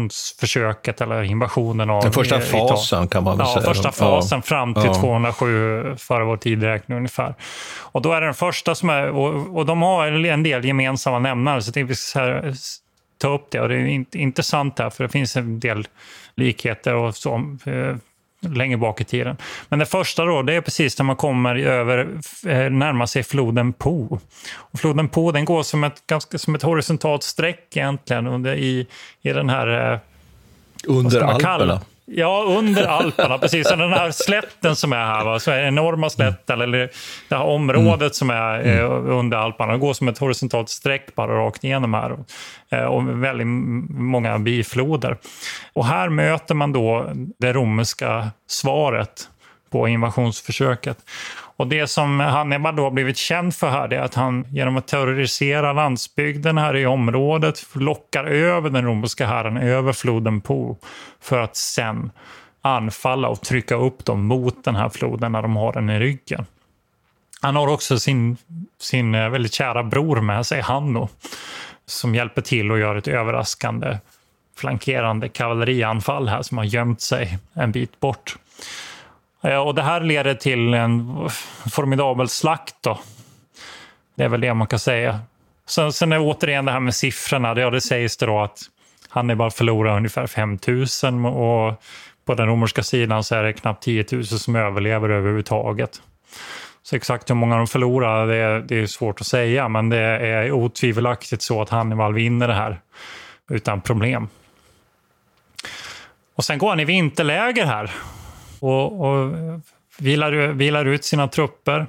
invasionsförsöket 0.00 1.00
eller 1.00 1.22
invasionen 1.22 1.90
av 1.90 2.02
Den 2.02 2.12
första 2.12 2.38
Italien. 2.42 2.68
fasen 2.68 3.08
kan 3.08 3.24
man 3.24 3.38
väl 3.38 3.46
ja, 3.48 3.54
säga. 3.54 3.66
första 3.74 3.88
Ja. 3.88 3.92
fasen 3.92 4.42
fram 4.42 4.74
till 4.74 4.82
Ja. 4.86 4.94
207 4.94 5.94
före 5.98 6.24
vår 6.24 6.36
tideräkning 6.36 6.96
ungefär. 6.96 7.34
Och 7.78 8.02
då 8.02 8.12
är 8.12 8.20
det 8.20 8.26
den 8.26 8.34
första 8.34 8.74
som 8.74 8.90
är, 8.90 9.08
och, 9.10 9.56
och 9.56 9.66
de 9.66 9.82
har 9.82 10.06
en 10.06 10.42
del 10.42 10.64
gemensamma 10.64 11.18
nämnare 11.18 11.62
så 11.62 11.70
ska 11.72 11.86
så 11.94 12.18
här, 12.18 12.54
ta 13.18 13.28
upp 13.28 13.50
det 13.50 13.60
och 13.60 13.68
det 13.68 13.74
är 13.74 13.78
int- 13.86 14.16
intressant 14.16 14.78
här 14.78 14.90
för 14.90 15.04
det 15.04 15.08
finns 15.10 15.36
en 15.36 15.60
del 15.60 15.88
likheter 16.34 16.94
och 16.94 17.14
så, 17.16 17.34
eh, 17.66 17.96
längre 18.40 18.76
bak 18.76 19.00
i 19.00 19.04
tiden. 19.04 19.36
Men 19.68 19.78
det 19.78 19.86
första 19.86 20.24
då, 20.24 20.42
det 20.42 20.54
är 20.54 20.60
precis 20.60 20.98
när 20.98 21.04
man 21.04 21.16
kommer 21.16 21.56
över, 21.56 21.98
eh, 22.46 22.70
närmar 22.70 23.06
sig 23.06 23.22
floden 23.22 23.72
Po. 23.72 24.18
Och 24.54 24.80
floden 24.80 25.08
Po 25.08 25.32
den 25.32 25.44
går 25.44 25.62
som 25.62 25.84
ett, 25.84 26.06
ganska, 26.06 26.38
som 26.38 26.54
ett 26.54 26.62
horisontalt 26.62 27.22
streck 27.22 27.76
egentligen 27.76 28.26
under, 28.26 28.54
i, 28.54 28.86
i 29.22 29.32
den 29.32 29.48
här 29.48 29.92
eh, 29.92 29.98
Under 30.86 31.20
Alperna. 31.20 31.80
Ja, 32.08 32.44
under 32.48 32.86
Alperna, 32.86 33.38
precis. 33.38 33.68
Den 33.68 33.80
här 33.80 34.10
slätten 34.10 34.76
som 34.76 34.92
är 34.92 35.04
här, 35.04 35.24
va? 35.24 35.38
Så 35.38 35.50
är 35.50 35.64
enorma 35.64 36.10
slätten, 36.10 36.60
eller 36.60 36.90
det 37.28 37.36
här 37.36 37.44
området 37.44 38.14
som 38.14 38.30
är 38.30 38.66
eh, 38.66 38.90
under 39.18 39.36
Alperna, 39.36 39.72
det 39.72 39.78
går 39.78 39.92
som 39.92 40.08
ett 40.08 40.18
horisontalt 40.18 40.68
streck 40.68 41.14
bara 41.14 41.38
rakt 41.46 41.64
igenom 41.64 41.94
här. 41.94 42.16
Eh, 42.70 42.84
och 42.84 43.22
väldigt 43.24 43.46
många 43.90 44.38
bifloder. 44.38 45.16
Och 45.72 45.86
här 45.86 46.08
möter 46.08 46.54
man 46.54 46.72
då 46.72 47.12
det 47.38 47.52
romerska 47.52 48.30
svaret 48.48 49.28
på 49.70 49.88
invasionsförsöket. 49.88 50.98
Och 51.56 51.66
det 51.66 51.86
som 51.86 52.20
Hannibal 52.20 52.76
då 52.76 52.82
har 52.82 52.90
blivit 52.90 53.16
känd 53.16 53.54
för 53.54 53.70
här 53.70 53.92
är 53.92 54.00
att 54.00 54.14
han 54.14 54.46
genom 54.50 54.76
att 54.76 54.88
terrorisera 54.88 55.72
landsbygden 55.72 56.58
här 56.58 56.76
i 56.76 56.86
området 56.86 57.66
lockar 57.72 58.24
över 58.24 58.70
den 58.70 58.84
romerska 58.84 59.26
herren 59.26 59.56
över 59.56 59.92
floden 59.92 60.40
Po 60.40 60.76
för 61.20 61.40
att 61.40 61.56
sen 61.56 62.10
anfalla 62.62 63.28
och 63.28 63.40
trycka 63.40 63.74
upp 63.74 64.04
dem 64.04 64.26
mot 64.26 64.64
den 64.64 64.76
här 64.76 64.88
floden 64.88 65.32
när 65.32 65.42
de 65.42 65.56
har 65.56 65.72
den 65.72 65.90
i 65.90 65.98
ryggen. 65.98 66.46
Han 67.40 67.56
har 67.56 67.68
också 67.68 67.98
sin, 67.98 68.36
sin 68.80 69.14
eh, 69.14 69.28
väldigt 69.28 69.54
kära 69.54 69.82
bror 69.82 70.20
med 70.20 70.46
sig, 70.46 70.60
Hanno, 70.60 71.08
som 71.86 72.14
hjälper 72.14 72.42
till 72.42 72.70
och 72.72 72.78
gör 72.78 72.96
ett 72.96 73.08
överraskande 73.08 73.98
flankerande 74.56 75.28
kavallerianfall 75.28 76.28
här 76.28 76.42
som 76.42 76.58
har 76.58 76.64
gömt 76.64 77.00
sig 77.00 77.38
en 77.52 77.72
bit 77.72 78.00
bort. 78.00 78.36
Eh, 79.46 79.58
och 79.58 79.74
det 79.74 79.82
här 79.82 80.00
leder 80.00 80.34
till 80.34 80.74
en 80.74 81.28
formidabel 81.70 82.28
slakt. 82.28 82.74
Då. 82.80 82.98
Det 84.14 84.24
är 84.24 84.28
väl 84.28 84.40
det 84.40 84.54
man 84.54 84.66
kan 84.66 84.78
säga. 84.78 85.20
Sen, 85.66 85.92
sen 85.92 86.12
är 86.12 86.18
återigen 86.20 86.64
det 86.64 86.72
här 86.72 86.80
med 86.80 86.94
siffrorna. 86.94 87.60
Ja, 87.60 87.70
det 87.70 87.80
sägs 87.80 88.16
det 88.16 88.26
då 88.26 88.40
att 88.40 88.58
Hannibal 89.08 89.50
förlorar 89.50 89.96
ungefär 89.96 90.26
5 90.26 90.58
000 91.02 91.26
och 91.26 91.82
på 92.24 92.34
den 92.34 92.46
romerska 92.46 92.82
sidan 92.82 93.24
så 93.24 93.34
är 93.34 93.42
det 93.42 93.52
knappt 93.52 93.82
10 93.82 94.04
000 94.12 94.24
som 94.24 94.56
överlever 94.56 95.08
överhuvudtaget. 95.08 96.02
Så 96.82 96.96
exakt 96.96 97.30
hur 97.30 97.34
många 97.34 97.56
de 97.56 97.66
förlorar, 97.66 98.26
det 98.26 98.36
är, 98.36 98.60
det 98.60 98.80
är 98.80 98.86
svårt 98.86 99.20
att 99.20 99.26
säga, 99.26 99.68
men 99.68 99.88
det 99.88 99.98
är 99.98 100.52
otvivelaktigt 100.52 101.42
så 101.42 101.62
att 101.62 101.70
Hannibal 101.70 102.14
vinner 102.14 102.48
det 102.48 102.54
här 102.54 102.80
utan 103.50 103.80
problem. 103.80 104.28
Och 106.36 106.44
sen 106.44 106.58
går 106.58 106.68
han 106.68 106.80
i 106.80 106.84
vinterläger 106.84 107.66
här 107.66 107.90
och, 108.66 109.00
och 109.00 109.32
vilar, 109.98 110.32
vilar 110.32 110.84
ut 110.84 111.04
sina 111.04 111.28
trupper. 111.28 111.86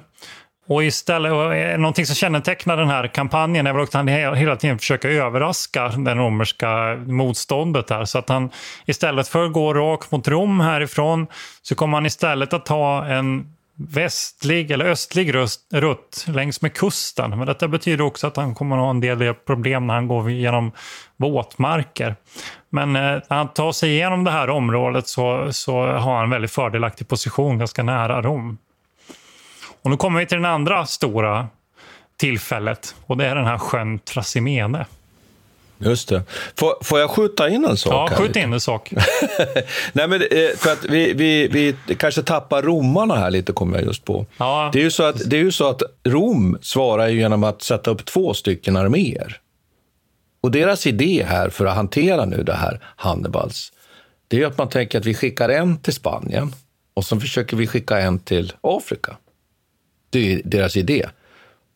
Och 0.68 0.84
istället, 0.84 1.32
och 1.32 1.80
någonting 1.80 2.06
som 2.06 2.14
kännetecknar 2.14 2.76
den 2.76 2.88
här 2.88 3.06
kampanjen 3.06 3.66
är 3.66 3.72
väl 3.72 3.82
att 3.82 3.94
han 3.94 4.08
hela 4.08 4.56
tiden 4.56 4.78
försöker 4.78 5.08
överraska 5.08 5.88
det 5.88 6.14
romerska 6.14 6.96
motståndet 7.06 7.90
här. 7.90 8.04
Så 8.04 8.18
att 8.18 8.28
han 8.28 8.50
istället 8.86 9.28
för 9.28 9.44
att 9.44 9.52
gå 9.52 9.74
rakt 9.74 10.10
mot 10.10 10.28
Rom 10.28 10.60
härifrån 10.60 11.26
så 11.62 11.74
kommer 11.74 11.96
han 11.96 12.06
istället 12.06 12.52
att 12.52 12.66
ta 12.66 13.04
en 13.04 13.54
västlig 13.78 14.70
eller 14.70 14.84
östlig 14.84 15.34
rutt 15.72 16.24
längs 16.28 16.62
med 16.62 16.74
kusten. 16.74 17.30
Men 17.30 17.46
detta 17.46 17.68
betyder 17.68 18.04
också 18.04 18.26
att 18.26 18.36
han 18.36 18.54
kommer 18.54 18.76
att 18.76 18.82
ha 18.82 18.90
en 18.90 19.00
del 19.00 19.34
problem 19.34 19.86
när 19.86 19.94
han 19.94 20.08
går 20.08 20.30
genom 20.30 20.72
våtmarker. 21.16 22.16
Men 22.70 22.96
eh, 22.96 23.02
när 23.02 23.36
han 23.36 23.48
tar 23.48 23.72
sig 23.72 23.90
igenom 23.90 24.24
det 24.24 24.30
här 24.30 24.50
området 24.50 25.08
så, 25.08 25.52
så 25.52 25.72
har 25.72 26.14
han 26.14 26.24
en 26.24 26.30
väldigt 26.30 26.50
fördelaktig 26.50 27.08
position 27.08 27.58
ganska 27.58 27.82
nära 27.82 28.22
Rom. 28.22 28.58
Och 29.82 29.90
nu 29.90 29.96
kommer 29.96 30.20
vi 30.20 30.26
till 30.26 30.36
den 30.36 30.44
andra 30.44 30.86
stora 30.86 31.48
tillfället 32.16 32.94
och 33.06 33.16
det 33.16 33.26
är 33.26 33.34
den 33.34 33.46
här 33.46 33.58
sjön 33.58 33.98
Trasimene. 33.98 34.86
Just 35.78 36.08
det. 36.08 36.22
Får, 36.56 36.74
får 36.84 37.00
jag 37.00 37.10
skjuta 37.10 37.48
in 37.48 37.64
en 37.64 37.76
sak? 37.76 37.92
Ja, 37.92 38.16
skjut 38.16 38.36
in 38.36 38.52
en 38.52 38.60
sak. 38.60 38.92
Nej, 39.92 40.08
men, 40.08 40.22
eh, 40.22 40.56
för 40.56 40.72
att 40.72 40.84
vi, 40.84 41.12
vi, 41.12 41.48
vi 41.48 41.94
kanske 41.94 42.22
tappar 42.22 42.62
romarna 42.62 43.16
här 43.16 43.30
lite, 43.30 43.52
kommer 43.52 43.78
jag 43.78 43.86
just 43.86 44.04
på. 44.04 44.26
Ja. 44.38 44.70
Det, 44.72 44.78
är 44.78 44.82
ju 44.82 44.90
så 44.90 45.02
att, 45.02 45.30
det 45.30 45.36
är 45.36 45.40
ju 45.40 45.52
så 45.52 45.68
att 45.68 45.82
Rom 46.04 46.58
svarar 46.62 47.08
genom 47.08 47.44
att 47.44 47.62
sätta 47.62 47.90
upp 47.90 48.04
två 48.04 48.34
stycken 48.34 48.76
arméer. 48.76 49.40
Och 50.40 50.50
deras 50.50 50.86
idé 50.86 51.24
här 51.28 51.50
för 51.50 51.66
att 51.66 51.76
hantera 51.76 52.24
nu 52.24 52.42
det 52.42 52.54
här 52.54 52.80
Hannibals, 52.96 53.72
det 54.28 54.42
är 54.42 54.46
att 54.46 54.58
man 54.58 54.68
tänker 54.68 54.98
att 54.98 55.06
vi 55.06 55.14
skickar 55.14 55.48
en 55.48 55.78
till 55.78 55.92
Spanien 55.92 56.52
och 56.94 57.04
så 57.04 57.20
försöker 57.20 57.56
vi 57.56 57.66
skicka 57.66 57.98
en 58.00 58.18
till 58.18 58.52
Afrika. 58.60 59.16
Det 60.10 60.32
är 60.32 60.40
deras 60.44 60.76
idé. 60.76 61.06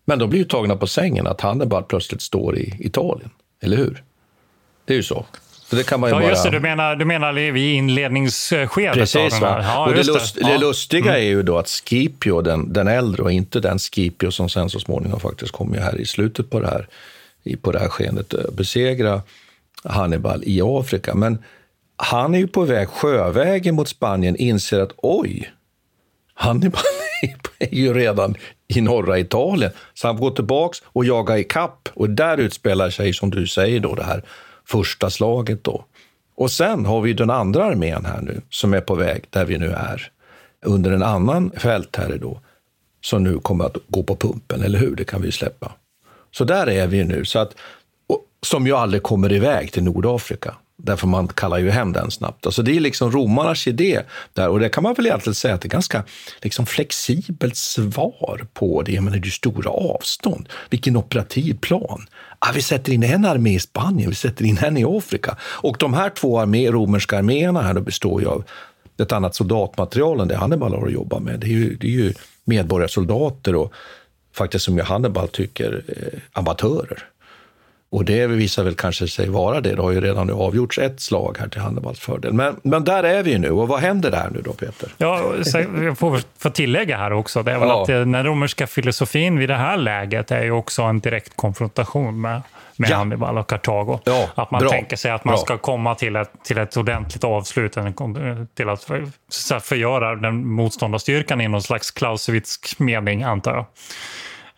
Men 0.05 0.19
de 0.19 0.31
blir 0.31 0.39
ju 0.41 0.45
tagna 0.45 0.77
på 0.77 0.87
sängen 0.87 1.27
att 1.27 1.41
Hannibal 1.41 1.83
plötsligt 1.83 2.23
står 2.23 2.59
i 2.59 2.75
Italien, 2.79 3.31
eller 3.61 3.77
hur? 3.77 4.03
Det 4.85 4.93
är 4.93 4.97
ju 4.97 5.03
så. 5.03 5.27
Så 5.73 5.77
det 5.77 5.87
kan 5.87 6.01
man 6.01 6.11
ju 6.11 6.17
Ja, 6.17 6.21
bara... 6.21 6.31
just 6.31 6.45
det. 6.45 6.51
Du 6.51 6.61
menar, 6.61 6.97
du 6.97 7.05
menar 7.05 7.39
i 7.39 7.73
inledningsskedet? 7.73 8.95
Precis, 8.95 9.41
va? 9.41 9.61
Ja, 9.63 9.87
och 9.87 9.95
det, 9.95 10.03
lust, 10.07 10.37
Ja. 10.41 10.47
Mm. 10.49 10.61
det 10.61 10.67
lustiga 10.67 11.19
är 11.19 11.23
ju 11.23 11.43
då 11.43 11.59
att 11.59 11.69
Scipio, 11.69 12.41
den, 12.41 12.73
den 12.73 12.89
äldre, 12.89 13.23
och 13.23 13.33
inte 13.33 13.61
den 13.61 13.79
Scipio 13.79 14.31
som 14.31 14.49
sen 14.49 14.71
så 14.71 14.81
småningom 14.81 15.21
faktiskt 15.21 15.53
kommer 15.53 15.79
här 15.79 16.01
i 16.01 16.07
slutet 16.07 16.51
på 16.51 16.61
det 16.61 16.67
här, 16.67 16.89
på 17.63 17.73
det 17.73 17.79
här 17.79 17.89
skenet, 17.89 18.35
eh, 18.35 18.41
besegra 18.53 19.23
Hannibal 19.85 20.43
i 20.45 20.61
Afrika. 20.63 21.15
Men 21.15 21.39
han 21.97 22.35
är 22.35 22.39
ju 22.39 22.49
på 22.49 22.65
väg 22.65 22.89
sjövägen 22.89 23.75
mot 23.75 23.89
Spanien, 23.89 24.37
inser 24.37 24.81
att 24.81 24.93
oj, 24.97 25.53
Hannibal 26.35 26.83
är 27.59 27.75
ju 27.75 27.95
redan 27.95 28.35
i 28.69 28.81
norra 28.81 29.19
Italien. 29.19 29.73
Så 29.95 30.07
han 30.07 30.17
går 30.17 30.31
tillbaks 30.31 30.83
och 30.85 31.05
jagar 31.05 31.37
i 31.37 31.45
kapp 31.45 31.89
och 31.95 32.11
där 32.11 32.39
utspelar 32.39 32.91
sig, 32.91 33.13
som 33.13 33.31
du 33.31 33.47
säger, 33.47 33.81
då, 33.81 33.95
det 33.95 34.05
här 34.05 34.23
första 34.65 35.11
slaget. 35.11 35.65
Då. 35.65 35.85
Och 36.35 36.51
sen 36.51 36.87
har 36.87 37.01
vi 37.01 37.13
den 37.13 37.31
andra 37.31 37.65
armén 37.65 38.05
här 38.05 38.21
nu, 38.21 38.41
som 38.51 38.75
är 38.75 38.81
på 38.81 38.95
väg 38.95 39.25
där 39.31 39.45
vi 39.45 39.59
nu 39.59 39.71
är, 39.71 40.11
under 40.65 40.91
en 40.91 41.03
annan 41.03 41.51
fältherre 41.57 42.17
då, 42.17 42.41
som 43.01 43.25
nu 43.25 43.39
kommer 43.39 43.65
att 43.65 43.77
gå 43.89 44.03
på 44.03 44.17
pumpen, 44.17 44.63
eller 44.63 44.79
hur? 44.79 44.97
Det 44.97 45.05
kan 45.05 45.23
vi 45.23 45.33
släppa. 45.33 45.73
Så 46.33 46.45
där 46.45 46.69
är 46.69 46.87
vi 46.87 47.05
nu, 47.05 47.25
så 47.25 47.39
att, 47.39 47.55
och, 48.07 48.27
som 48.43 48.67
ju 48.67 48.77
aldrig 48.77 49.03
kommer 49.03 49.33
iväg 49.33 49.73
till 49.73 49.83
Nordafrika. 49.83 50.55
Därför 50.77 51.07
man 51.07 51.29
kallar 51.29 51.59
ju 51.59 51.71
hem 51.71 51.93
den 51.93 52.11
snabbt. 52.11 52.47
Alltså 52.47 52.63
det 52.63 52.77
är 52.77 52.81
liksom 52.81 53.11
romarnas 53.11 53.67
idé 53.67 54.01
där. 54.33 54.49
Och 54.49 54.61
det 54.61 54.69
kan 54.69 54.83
man 54.83 54.95
väl 54.95 55.07
egentligen 55.07 55.35
säga 55.35 55.55
att 55.55 55.61
det 55.61 55.69
är 55.69 55.71
ganska 55.71 56.05
liksom 56.41 56.67
flexibelt 56.67 57.57
svar 57.57 58.47
på 58.55 58.83
det. 58.83 58.93
Jag 58.93 59.05
menar, 59.05 59.19
det 59.19 59.29
är 59.29 59.31
stora 59.31 59.71
avstånd. 59.71 60.49
Vilken 60.71 60.97
operativ 60.97 61.59
plan. 61.59 62.07
Ah, 62.39 62.53
vi 62.55 62.63
sätter 62.63 62.93
in 62.93 63.03
en 63.03 63.25
armé 63.25 63.55
i 63.55 63.59
Spanien, 63.59 64.11
vi 64.11 64.17
sätter 64.17 64.45
in 64.45 64.59
en 64.59 64.77
i 64.77 64.85
Afrika. 64.85 65.37
Och 65.43 65.77
de 65.79 65.95
här 65.95 66.11
två 66.11 66.41
armé, 66.41 66.71
romerska 66.71 67.19
arméerna 67.19 67.63
här 67.63 67.75
då 67.75 67.81
består 67.81 68.21
ju 68.21 68.29
av 68.29 68.45
ett 68.99 69.13
annat 69.13 69.35
soldatmaterial 69.35 70.21
än 70.21 70.29
det 70.29 70.37
Hannibal 70.37 70.75
har 70.75 70.87
att 70.87 70.93
jobba 70.93 71.21
med. 71.21 71.41
Det 71.41 71.47
är 71.47 71.51
ju, 71.51 71.77
det 71.77 71.87
är 71.87 71.91
ju 71.91 72.15
medborgarsoldater 72.45 73.55
och 73.55 73.73
faktiskt 74.33 74.65
som 74.65 74.79
Hannibal 74.79 75.29
tycker, 75.29 75.83
eh, 75.89 76.21
amatörer. 76.33 77.12
Och 77.93 78.05
det 78.05 78.27
visar 78.27 78.65
väl 78.65 78.75
kanske 78.75 79.09
sig 79.09 79.29
vara 79.29 79.61
det. 79.61 79.75
Det 79.75 79.83
har 79.83 79.91
ju 79.91 80.01
redan 80.01 80.27
nu 80.27 80.33
avgjorts 80.33 80.79
ett 80.79 81.01
slag 81.01 81.37
här 81.41 81.49
till 81.49 81.61
Hannibals 81.61 82.01
fördel. 82.01 82.33
Men, 82.33 82.57
men 82.63 82.85
där 82.85 83.05
är 83.05 83.23
vi 83.23 83.39
nu. 83.39 83.51
Och 83.51 83.69
vad 83.69 83.81
händer 83.81 84.11
där 84.11 84.29
nu 84.31 84.41
då, 84.45 84.53
Peter? 84.53 84.89
Ja, 84.97 85.35
jag 85.83 85.99
får, 85.99 86.21
får 86.39 86.51
tillägga 86.51 86.97
här 86.97 87.13
också. 87.13 87.43
Det 87.43 87.53
är 87.53 87.59
väl 87.59 87.69
ja. 87.69 87.83
att 87.83 87.89
eh, 87.89 87.95
den 87.95 88.25
romerska 88.25 88.67
filosofin 88.67 89.39
vid 89.39 89.49
det 89.49 89.57
här 89.57 89.77
läget 89.77 90.31
är 90.31 90.43
ju 90.43 90.51
också 90.51 90.83
en 90.83 91.01
direkt 91.01 91.37
konfrontation 91.37 92.21
med, 92.21 92.43
med 92.77 92.91
ja. 92.91 92.97
Hannibal 92.97 93.39
och 93.39 93.47
Kartago. 93.47 93.99
Ja, 94.05 94.29
att 94.35 94.51
man 94.51 94.61
bra. 94.61 94.71
tänker 94.71 94.97
sig 94.97 95.11
att 95.11 95.25
man 95.25 95.33
bra. 95.33 95.45
ska 95.45 95.59
komma 95.59 95.95
till 95.95 96.17
ett, 96.17 96.33
till 96.45 96.59
ett 96.59 96.77
ordentligt 96.77 97.25
avslut, 97.25 97.73
till 98.55 98.69
att 98.69 98.85
förgöra 99.63 100.17
den 100.17 100.47
motståndarstyrkan 100.49 101.41
i 101.41 101.49
någon 101.49 101.63
slags 101.63 101.91
Clausewitzk 101.91 102.79
mening, 102.79 103.23
antar 103.23 103.55
jag. 103.55 103.67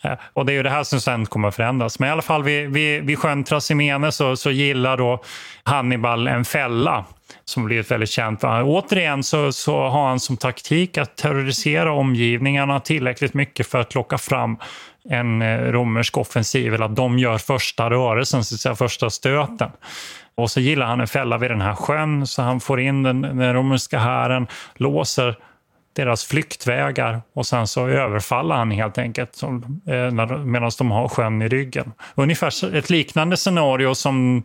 Eh, 0.05 0.13
och 0.33 0.47
det 0.47 0.53
är 0.53 0.55
ju 0.55 0.63
det 0.63 0.71
här 0.71 0.85
som 0.85 1.01
sen 1.01 1.27
kommer 1.27 1.49
att 1.49 1.55
förändras. 1.55 1.99
Men 1.99 2.09
i 2.09 2.13
alla 2.13 2.23
fall 2.23 2.43
vid, 2.43 2.71
vid, 2.71 3.05
vid 3.05 3.19
sjön 3.19 3.45
Trasimene 3.45 4.13
så, 4.13 4.37
så 4.37 4.51
gillar 4.51 4.97
då 4.97 5.23
Hannibal 5.63 6.29
en 6.29 6.45
fälla 6.45 7.05
som 7.45 7.65
blivit 7.65 7.91
väldigt 7.91 8.11
känt. 8.11 8.45
Återigen 8.45 9.23
så, 9.23 9.53
så 9.53 9.89
har 9.89 10.09
han 10.09 10.21
som 10.21 10.37
taktik 10.37 10.99
att 10.99 11.17
terrorisera 11.17 11.93
omgivningarna 11.93 12.81
tillräckligt 12.81 13.35
mycket 13.35 13.67
för 13.67 13.81
att 13.81 13.95
locka 13.95 14.19
fram 14.19 14.57
en 15.11 15.43
eh, 15.43 15.59
romersk 15.59 16.19
offensiv, 16.19 16.75
eller 16.75 16.85
att 16.85 16.97
de 16.97 17.19
gör 17.19 17.39
första 17.39 17.91
rörelsen, 17.91 18.45
så 18.45 18.55
att 18.55 18.61
säga, 18.61 18.75
första 18.75 19.11
stöten. 19.11 19.71
Och 20.35 20.51
så 20.51 20.61
gillar 20.61 20.87
han 20.87 21.01
en 21.01 21.07
fälla 21.07 21.39
vid 21.39 21.51
den 21.51 21.61
här 21.61 21.75
sjön, 21.75 22.27
så 22.27 22.43
han 22.43 22.61
får 22.61 22.81
in 22.81 23.03
den, 23.03 23.23
den 23.23 23.55
romerska 23.55 23.99
hären, 23.99 24.47
låser 24.75 25.37
deras 25.95 26.25
flyktvägar 26.25 27.23
och 27.35 27.47
sen 27.47 27.67
så 27.67 27.89
överfaller 27.89 28.55
han 28.55 28.71
helt 28.71 28.99
enkelt 28.99 29.43
eh, 29.43 30.39
medan 30.45 30.71
de 30.79 30.91
har 30.91 31.09
sjön 31.09 31.43
i 31.43 31.49
ryggen. 31.49 31.93
Ungefär 32.15 32.77
ett 32.77 32.91
liknande 32.91 33.37
scenario 33.37 33.95
som, 33.95 34.43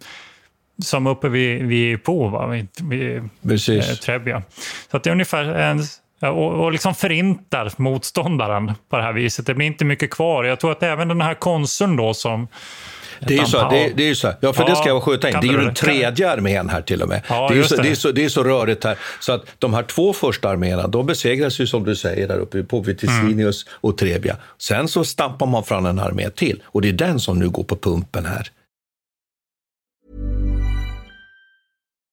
som 0.84 1.08
uppe 1.08 1.30
vid, 1.30 1.66
vid 1.66 2.04
Po, 2.04 2.28
va? 2.28 2.48
vid, 2.48 2.68
vid 2.82 3.18
eh. 3.70 4.42
Så 4.92 4.98
att 4.98 5.04
det 5.04 5.10
är 5.10 5.12
ungefär 5.12 5.44
en, 5.44 5.80
och, 6.22 6.54
och 6.54 6.72
liksom 6.72 6.96
förintar 6.96 7.72
motståndaren 7.78 8.72
på 8.90 8.98
det 8.98 9.04
här 9.04 9.14
viset. 9.14 9.46
Det 9.46 9.54
blir 9.54 9.68
inte 9.68 9.86
mycket 9.86 10.12
kvar. 10.12 10.44
Jag 10.44 10.60
tror 10.60 10.72
att 10.72 10.84
även 10.84 11.08
den 11.08 11.22
här 11.22 11.34
konsuln 11.34 11.96
då 11.96 12.14
som 12.14 12.48
det 13.28 13.34
är 13.34 13.40
ju 13.40 13.46
så, 13.46 13.70
det, 13.70 13.94
det 13.96 14.10
är 14.10 14.14
så. 14.14 14.34
Ja, 14.40 14.54
för 14.54 14.64
ja, 14.64 14.70
det 14.70 14.76
ska 14.76 14.88
jag 14.88 15.04
skjuta 15.04 15.30
in. 15.30 15.38
Det 15.42 15.48
är 15.48 15.52
ju 15.52 15.58
den 15.58 15.74
tredje 15.74 16.32
armén 16.32 16.70
här 16.70 16.82
till 16.82 17.02
och 17.02 17.10
med. 17.10 17.22
Ja, 17.30 17.50
det, 17.52 17.60
är 17.60 17.64
så, 17.64 17.76
det. 17.76 17.82
det, 17.82 17.90
är 17.92 17.96
så, 17.96 18.12
det 18.12 18.26
är 18.26 18.30
så 18.30 18.44
rörigt 18.44 18.84
här. 18.84 18.98
Så 19.20 19.32
att 19.32 19.46
de 19.60 19.74
här 19.74 19.84
två 19.84 20.14
första 20.14 20.50
arméerna, 20.50 20.88
de 20.88 21.06
besegras 21.06 21.60
ju 21.60 21.68
som 21.68 21.84
du 21.84 21.96
säger 21.96 22.28
där 22.28 22.40
uppe 22.40 22.64
på 22.64 22.80
Viticinius 22.80 23.66
mm. 23.66 23.78
och 23.82 23.98
Trebia. 23.98 24.38
Sen 24.58 24.88
så 24.88 25.04
stampar 25.04 25.46
man 25.46 25.64
fram 25.64 25.86
en 25.86 26.00
armé 26.00 26.30
till 26.30 26.64
och 26.66 26.82
det 26.82 26.90
är 26.90 26.94
den 26.94 27.20
som 27.20 27.40
nu 27.40 27.50
går 27.50 27.64
på 27.64 27.76
pumpen 27.76 28.26
här. 28.26 28.52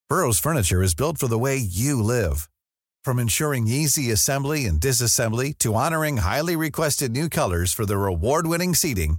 Burrows 0.08 0.38
furniture 0.38 0.84
is 0.84 0.94
built 0.94 1.18
for 1.18 1.26
the 1.26 1.38
way 1.38 1.56
you 1.56 2.00
live. 2.00 2.48
From 3.06 3.18
ensuring 3.18 3.68
easy 3.68 4.10
assembly 4.12 4.66
and 4.66 4.80
disassembly 4.80 5.52
to 5.58 5.74
honoring 5.74 6.16
highly 6.18 6.56
requested 6.56 7.12
new 7.12 7.28
colors 7.28 7.72
for 7.72 7.86
their 7.86 8.06
award-winning 8.06 8.74
seating, 8.74 9.18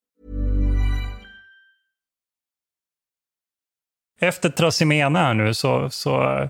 efter 4.21 4.49
Trasimena 4.49 5.19
här 5.19 5.33
nu 5.33 5.53
så, 5.53 5.89
så, 5.89 6.49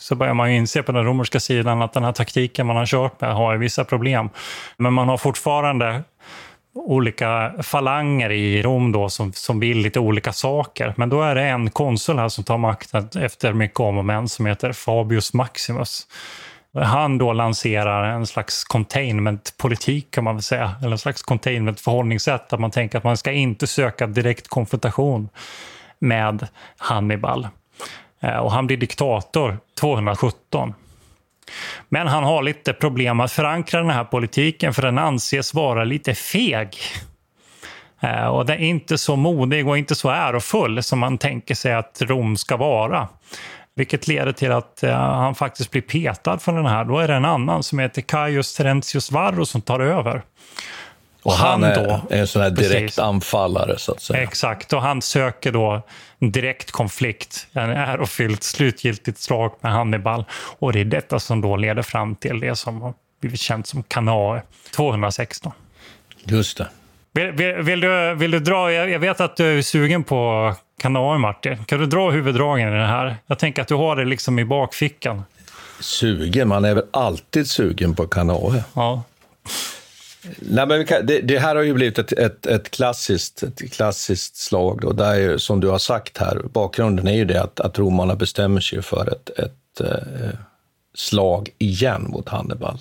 så 0.00 0.14
börjar 0.14 0.34
man 0.34 0.52
ju 0.52 0.56
inse 0.56 0.82
på 0.82 0.92
den 0.92 1.04
romerska 1.04 1.40
sidan 1.40 1.82
att 1.82 1.92
den 1.92 2.04
här 2.04 2.12
taktiken 2.12 2.66
man 2.66 2.76
har 2.76 2.86
kört 2.86 3.20
med 3.20 3.34
har 3.34 3.56
vissa 3.56 3.84
problem. 3.84 4.30
Men 4.76 4.92
man 4.92 5.08
har 5.08 5.16
fortfarande 5.16 6.02
olika 6.74 7.52
falanger 7.62 8.30
i 8.30 8.62
Rom 8.62 8.92
då 8.92 9.08
som, 9.08 9.32
som 9.32 9.60
vill 9.60 9.78
lite 9.78 10.00
olika 10.00 10.32
saker. 10.32 10.94
Men 10.96 11.08
då 11.08 11.22
är 11.22 11.34
det 11.34 11.42
en 11.42 11.70
konsul 11.70 12.18
här 12.18 12.28
som 12.28 12.44
tar 12.44 12.58
makten 12.58 13.08
efter 13.20 13.52
mycket 13.52 13.80
om 13.80 13.98
och 13.98 14.04
men 14.04 14.28
som 14.28 14.46
heter 14.46 14.72
Fabius 14.72 15.34
Maximus. 15.34 16.06
Han 16.74 17.18
då 17.18 17.32
lanserar 17.32 18.04
en 18.04 18.26
slags 18.26 18.64
containment-politik 18.64 20.10
kan 20.10 20.24
man 20.24 20.34
väl 20.34 20.42
säga, 20.42 20.74
eller 20.80 20.92
en 20.92 20.98
slags 20.98 21.22
containment-förhållningssätt 21.22 22.48
där 22.48 22.58
man 22.58 22.70
tänker 22.70 22.98
att 22.98 23.04
man 23.04 23.16
ska 23.16 23.32
inte 23.32 23.66
söka 23.66 24.06
direkt 24.06 24.48
konfrontation 24.48 25.28
med 26.00 26.48
Hannibal. 26.78 27.48
Eh, 28.20 28.36
och 28.36 28.52
han 28.52 28.66
blir 28.66 28.76
diktator 28.76 29.58
217. 29.80 30.74
Men 31.88 32.06
han 32.06 32.24
har 32.24 32.42
lite 32.42 32.72
problem 32.72 33.20
att 33.20 33.32
förankra 33.32 33.80
den 33.80 33.90
här 33.90 34.04
politiken 34.04 34.74
för 34.74 34.82
den 34.82 34.98
anses 34.98 35.54
vara 35.54 35.84
lite 35.84 36.14
feg. 36.14 36.76
Eh, 38.00 38.26
och 38.26 38.46
den 38.46 38.56
är 38.58 38.66
inte 38.66 38.98
så 38.98 39.16
modig 39.16 39.68
och 39.68 39.78
inte 39.78 39.94
så 39.94 40.10
ärofull 40.10 40.82
som 40.82 40.98
man 40.98 41.18
tänker 41.18 41.54
sig 41.54 41.74
att 41.74 42.02
Rom 42.02 42.36
ska 42.36 42.56
vara. 42.56 43.08
Vilket 43.74 44.08
leder 44.08 44.32
till 44.32 44.52
att 44.52 44.82
eh, 44.82 44.94
han 44.94 45.34
faktiskt 45.34 45.70
blir 45.70 45.82
petad 45.82 46.38
från 46.38 46.54
den 46.54 46.66
här. 46.66 46.84
Då 46.84 46.98
är 46.98 47.08
det 47.08 47.14
en 47.14 47.24
annan 47.24 47.62
som 47.62 47.78
heter 47.78 48.02
Caius 48.02 48.54
Terentius 48.54 49.12
Varro 49.12 49.46
som 49.46 49.60
tar 49.60 49.80
över. 49.80 50.22
Och 51.22 51.32
han, 51.32 51.62
han 51.62 51.72
är, 51.72 51.74
då- 51.84 52.00
är 52.10 52.20
en 52.20 52.26
sån 52.26 52.42
här 52.42 52.50
direkt 52.50 52.72
Precis. 52.72 52.98
anfallare, 52.98 53.78
så 53.78 53.92
att 53.92 54.00
säga. 54.00 54.22
Exakt, 54.22 54.72
och 54.72 54.82
han 54.82 55.02
söker 55.02 55.52
då 55.52 55.82
en 56.18 56.32
direkt 56.32 56.70
konflikt, 56.70 57.46
en 57.52 57.70
ärofyllt 57.70 58.42
slutgiltigt 58.42 59.18
slag 59.20 59.52
med 59.60 59.72
Hannibal. 59.72 60.24
Och 60.58 60.72
det 60.72 60.80
är 60.80 60.84
detta 60.84 61.20
som 61.20 61.40
då 61.40 61.56
leder 61.56 61.82
fram 61.82 62.14
till 62.16 62.40
det 62.40 62.56
som 62.56 62.82
har 62.82 62.94
blivit 63.20 63.40
känt 63.40 63.66
som 63.66 63.82
Kanae 63.82 64.42
216. 64.76 65.52
Just 66.24 66.58
det. 66.58 66.68
Vill, 67.12 67.30
vill, 67.32 67.54
vill, 67.54 67.80
du, 67.80 68.14
vill 68.14 68.30
du 68.30 68.40
dra, 68.40 68.72
jag 68.72 68.90
jag 68.90 68.98
vet 68.98 69.20
att 69.20 69.36
du 69.36 69.58
är 69.58 69.62
sugen 69.62 70.04
på 70.04 70.54
Kanae, 70.80 71.18
Martin. 71.18 71.64
Kan 71.64 71.78
du 71.80 71.86
dra 71.86 72.10
huvuddragen 72.10 72.68
i 72.68 72.76
det 72.76 72.86
här? 72.86 73.16
Jag 73.26 73.38
tänker 73.38 73.62
att 73.62 73.68
du 73.68 73.74
har 73.74 73.96
det 73.96 74.04
liksom 74.04 74.38
i 74.38 74.44
bakfickan. 74.44 75.22
Sugen? 75.80 76.48
Man 76.48 76.64
är 76.64 76.74
väl 76.74 76.84
alltid 76.90 77.50
sugen 77.50 77.94
på 77.94 78.06
kanae. 78.06 78.64
Ja. 78.74 79.02
Nej, 80.38 80.66
men 80.66 80.86
kan, 80.86 81.06
det, 81.06 81.20
det 81.20 81.38
här 81.38 81.56
har 81.56 81.62
ju 81.62 81.74
blivit 81.74 81.98
ett, 81.98 82.12
ett, 82.12 82.46
ett, 82.46 82.70
klassiskt, 82.70 83.42
ett 83.42 83.72
klassiskt 83.72 84.36
slag. 84.36 84.78
Då, 84.82 84.92
där 84.92 85.14
ju, 85.14 85.38
som 85.38 85.60
du 85.60 85.68
har 85.68 85.78
sagt 85.78 86.18
här, 86.18 86.42
bakgrunden 86.52 87.08
är 87.08 87.16
ju 87.16 87.24
det 87.24 87.42
att, 87.42 87.60
att 87.60 87.78
romarna 87.78 88.14
bestämmer 88.14 88.60
sig 88.60 88.82
för 88.82 89.12
ett, 89.12 89.30
ett 89.38 89.80
eh, 89.80 90.38
slag 90.94 91.50
igen 91.58 92.06
mot 92.08 92.28
Hannibal. 92.28 92.78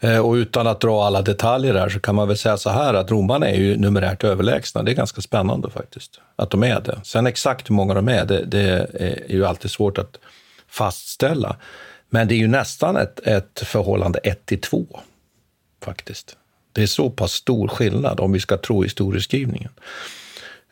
Eh, 0.00 0.18
och 0.18 0.32
utan 0.32 0.66
att 0.66 0.80
dra 0.80 1.04
alla 1.04 1.22
detaljer 1.22 1.74
här 1.74 1.88
så 1.88 2.00
kan 2.00 2.14
man 2.14 2.28
väl 2.28 2.36
säga 2.36 2.56
så 2.56 2.70
här 2.70 2.94
att 2.94 3.10
romarna 3.10 3.48
är 3.48 3.56
ju 3.56 3.76
numerärt 3.76 4.24
överlägsna. 4.24 4.82
Det 4.82 4.90
är 4.90 4.94
ganska 4.94 5.20
spännande 5.20 5.70
faktiskt, 5.70 6.20
att 6.36 6.50
de 6.50 6.62
är 6.62 6.80
det. 6.80 7.00
Sen 7.02 7.26
exakt 7.26 7.70
hur 7.70 7.74
många 7.74 7.94
de 7.94 8.08
är, 8.08 8.24
det, 8.24 8.44
det 8.44 8.86
är 9.28 9.32
ju 9.32 9.46
alltid 9.46 9.70
svårt 9.70 9.98
att 9.98 10.18
fastställa. 10.68 11.56
Men 12.10 12.28
det 12.28 12.34
är 12.34 12.38
ju 12.38 12.48
nästan 12.48 12.96
ett, 12.96 13.20
ett 13.26 13.62
förhållande 13.64 14.18
1 14.18 14.46
till 14.46 14.60
2 14.60 14.86
faktiskt. 15.84 16.36
Det 16.72 16.82
är 16.82 16.86
så 16.86 17.10
pass 17.10 17.32
stor 17.32 17.68
skillnad 17.68 18.20
om 18.20 18.32
vi 18.32 18.40
ska 18.40 18.56
tro 18.56 18.82
historieskrivningen. 18.82 19.70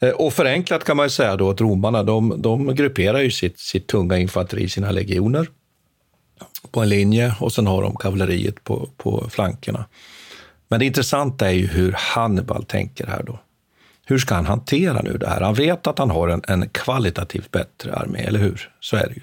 Eh, 0.00 0.10
och 0.10 0.32
förenklat 0.32 0.84
kan 0.84 0.96
man 0.96 1.06
ju 1.06 1.10
säga 1.10 1.36
då 1.36 1.50
att 1.50 1.60
romarna 1.60 2.02
de, 2.02 2.42
de 2.42 2.74
grupperar 2.74 3.20
ju 3.20 3.30
sitt, 3.30 3.58
sitt 3.58 3.86
tunga 3.86 4.18
infanteri 4.18 4.62
i 4.62 4.68
sina 4.68 4.90
legioner 4.90 5.48
på 6.70 6.80
en 6.80 6.88
linje 6.88 7.34
och 7.40 7.52
sen 7.52 7.66
har 7.66 7.82
de 7.82 7.96
kavalleriet 7.96 8.64
på, 8.64 8.88
på 8.96 9.26
flankerna. 9.30 9.84
Men 10.68 10.80
det 10.80 10.86
intressanta 10.86 11.46
är 11.46 11.54
ju 11.54 11.66
hur 11.66 11.92
Hannibal 11.92 12.64
tänker 12.64 13.06
här 13.06 13.22
då. 13.22 13.38
Hur 14.06 14.18
ska 14.18 14.34
han 14.34 14.46
hantera 14.46 15.00
nu 15.02 15.18
det 15.18 15.28
här? 15.28 15.40
Han 15.40 15.54
vet 15.54 15.86
att 15.86 15.98
han 15.98 16.10
har 16.10 16.28
en, 16.28 16.42
en 16.48 16.68
kvalitativt 16.68 17.50
bättre 17.50 17.94
armé, 17.94 18.18
eller 18.18 18.40
hur? 18.40 18.72
Så 18.80 18.96
är 18.96 19.06
det 19.06 19.14
ju. 19.14 19.22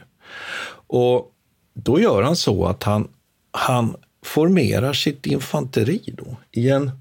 Och 0.88 1.32
då 1.74 2.00
gör 2.00 2.24
han 2.24 2.36
så 2.36 2.66
att 2.66 2.84
han, 2.84 3.08
han 3.52 3.96
formerar 4.24 4.94
sitt 4.94 5.26
infanteri 5.26 6.14
då 6.18 6.38
i 6.52 6.70
en, 6.70 6.92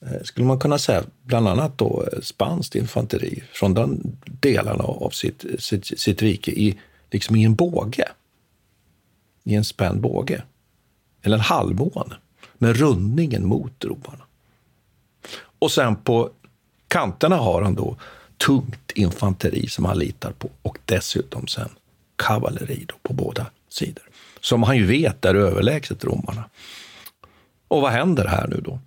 eh, 0.00 0.22
skulle 0.22 0.46
man 0.46 0.58
kunna 0.58 0.78
säga, 0.78 1.04
bland 1.22 1.48
annat 1.48 1.78
då 1.78 2.04
eh, 2.12 2.20
spanskt 2.20 2.74
infanteri 2.74 3.42
från 3.52 3.74
den 3.74 4.16
delarna 4.24 4.84
av 4.84 5.10
sitt, 5.10 5.44
sitt, 5.58 6.00
sitt 6.00 6.22
rike 6.22 6.50
i, 6.50 6.78
liksom 7.10 7.36
i 7.36 7.44
en 7.44 7.54
båge. 7.54 8.08
I 9.44 9.54
en 9.54 9.64
spänd 9.64 10.00
båge. 10.00 10.42
Eller 11.22 11.36
en 11.36 11.42
halvmåne 11.42 12.16
med 12.58 12.76
rundningen 12.76 13.46
mot 13.46 13.84
romarna. 13.84 14.24
Och 15.58 15.72
sen 15.72 15.96
på 15.96 16.30
kanterna 16.88 17.36
har 17.36 17.62
han 17.62 17.74
då 17.74 17.96
tungt 18.36 18.92
infanteri 18.94 19.68
som 19.68 19.84
han 19.84 19.98
litar 19.98 20.32
på 20.32 20.50
och 20.62 20.78
dessutom 20.84 21.46
sen 21.46 21.68
kavalleri 22.16 22.84
då 22.88 22.94
på 23.02 23.12
båda 23.12 23.46
sidor. 23.68 24.04
Som 24.40 24.62
han 24.62 24.76
ju 24.76 24.86
vet 24.86 25.24
är 25.24 25.34
överlägset 25.34 26.04
romarna. 26.04 26.44
Och 27.68 27.80
vad 27.80 27.92
händer 27.92 28.26
här 28.26 28.46
nu 28.48 28.60
då? 28.64 28.78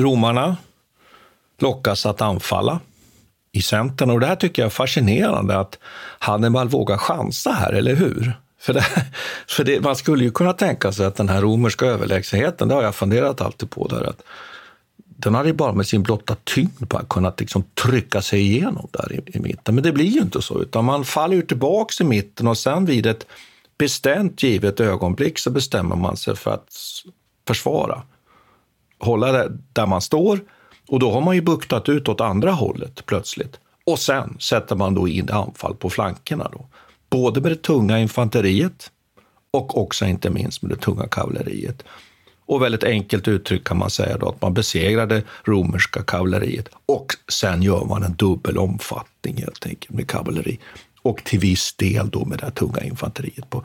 Romarna 0.00 0.56
lockas 1.58 2.06
att 2.06 2.20
anfalla 2.20 2.80
i 3.52 3.62
centern 3.62 4.10
och 4.10 4.20
det 4.20 4.26
här 4.26 4.36
tycker 4.36 4.62
jag 4.62 4.66
är 4.66 4.70
fascinerande 4.70 5.58
att 5.58 5.78
Hannibal 6.18 6.68
vågar 6.68 6.96
chansa 6.96 7.50
här, 7.52 7.72
eller 7.72 7.94
hur? 7.94 8.32
För, 8.60 8.72
det, 8.72 8.86
för 9.48 9.64
det, 9.64 9.80
man 9.80 9.96
skulle 9.96 10.24
ju 10.24 10.30
kunna 10.30 10.52
tänka 10.52 10.92
sig 10.92 11.06
att 11.06 11.16
den 11.16 11.28
här 11.28 11.40
romerska 11.40 11.86
överlägsenheten, 11.86 12.68
det 12.68 12.74
har 12.74 12.82
jag 12.82 12.94
funderat 12.94 13.40
alltid 13.40 13.70
på, 13.70 13.88
där, 13.88 14.08
att 14.08 14.22
den 14.96 15.34
hade 15.34 15.48
ju 15.48 15.54
bara 15.54 15.72
med 15.72 15.86
sin 15.86 16.02
blotta 16.02 16.36
tyngd 16.44 16.86
bara 16.86 17.04
kunnat 17.04 17.40
liksom 17.40 17.64
trycka 17.82 18.22
sig 18.22 18.40
igenom 18.40 18.88
där 18.90 19.12
i, 19.12 19.36
i 19.36 19.40
mitten. 19.40 19.74
Men 19.74 19.84
det 19.84 19.92
blir 19.92 20.04
ju 20.06 20.20
inte 20.20 20.42
så, 20.42 20.62
utan 20.62 20.84
man 20.84 21.04
faller 21.04 21.36
ju 21.36 21.42
tillbaks 21.42 22.00
i 22.00 22.04
mitten 22.04 22.46
och 22.46 22.58
sen 22.58 22.84
vid 22.84 23.06
ett 23.06 23.26
bestämt 23.82 24.42
givet 24.42 24.80
ögonblick 24.80 25.38
så 25.38 25.50
bestämmer 25.50 25.96
man 25.96 26.16
sig 26.16 26.36
för 26.36 26.50
att 26.50 26.68
försvara. 27.46 28.02
Hålla 28.98 29.32
det 29.32 29.58
där 29.72 29.86
man 29.86 30.00
står 30.00 30.40
och 30.88 30.98
då 30.98 31.10
har 31.10 31.20
man 31.20 31.34
ju 31.34 31.40
buktat 31.40 31.88
ut 31.88 32.08
åt 32.08 32.20
andra 32.20 32.50
hållet 32.50 33.06
plötsligt. 33.06 33.60
Och 33.86 33.98
sen 33.98 34.36
sätter 34.40 34.76
man 34.76 34.94
då 34.94 35.08
in 35.08 35.30
anfall 35.30 35.74
på 35.74 35.90
flankerna 35.90 36.48
då. 36.52 36.66
Både 37.10 37.40
med 37.40 37.52
det 37.52 37.62
tunga 37.62 37.98
infanteriet 37.98 38.90
och 39.50 39.78
också 39.78 40.04
inte 40.04 40.30
minst 40.30 40.62
med 40.62 40.70
det 40.70 40.76
tunga 40.76 41.08
kavalleriet. 41.08 41.82
Och 42.46 42.62
väldigt 42.62 42.84
enkelt 42.84 43.28
uttryckt 43.28 43.68
kan 43.68 43.78
man 43.78 43.90
säga 43.90 44.18
då 44.18 44.28
att 44.28 44.42
man 44.42 44.54
besegrar 44.54 45.06
det 45.06 45.22
romerska 45.44 46.02
kavalleriet 46.02 46.68
och 46.86 47.06
sen 47.28 47.62
gör 47.62 47.84
man 47.84 48.02
en 48.02 48.14
dubbel 48.14 48.58
omfattning 48.58 49.36
helt 49.36 49.66
enkelt 49.66 49.90
med 49.90 50.08
kavalleri 50.08 50.58
och 51.02 51.24
till 51.24 51.38
viss 51.38 51.72
del 51.72 52.10
då 52.10 52.24
med 52.24 52.38
det 52.38 52.44
här 52.44 52.52
tunga 52.52 52.80
infanteriet 52.80 53.50
på, 53.50 53.64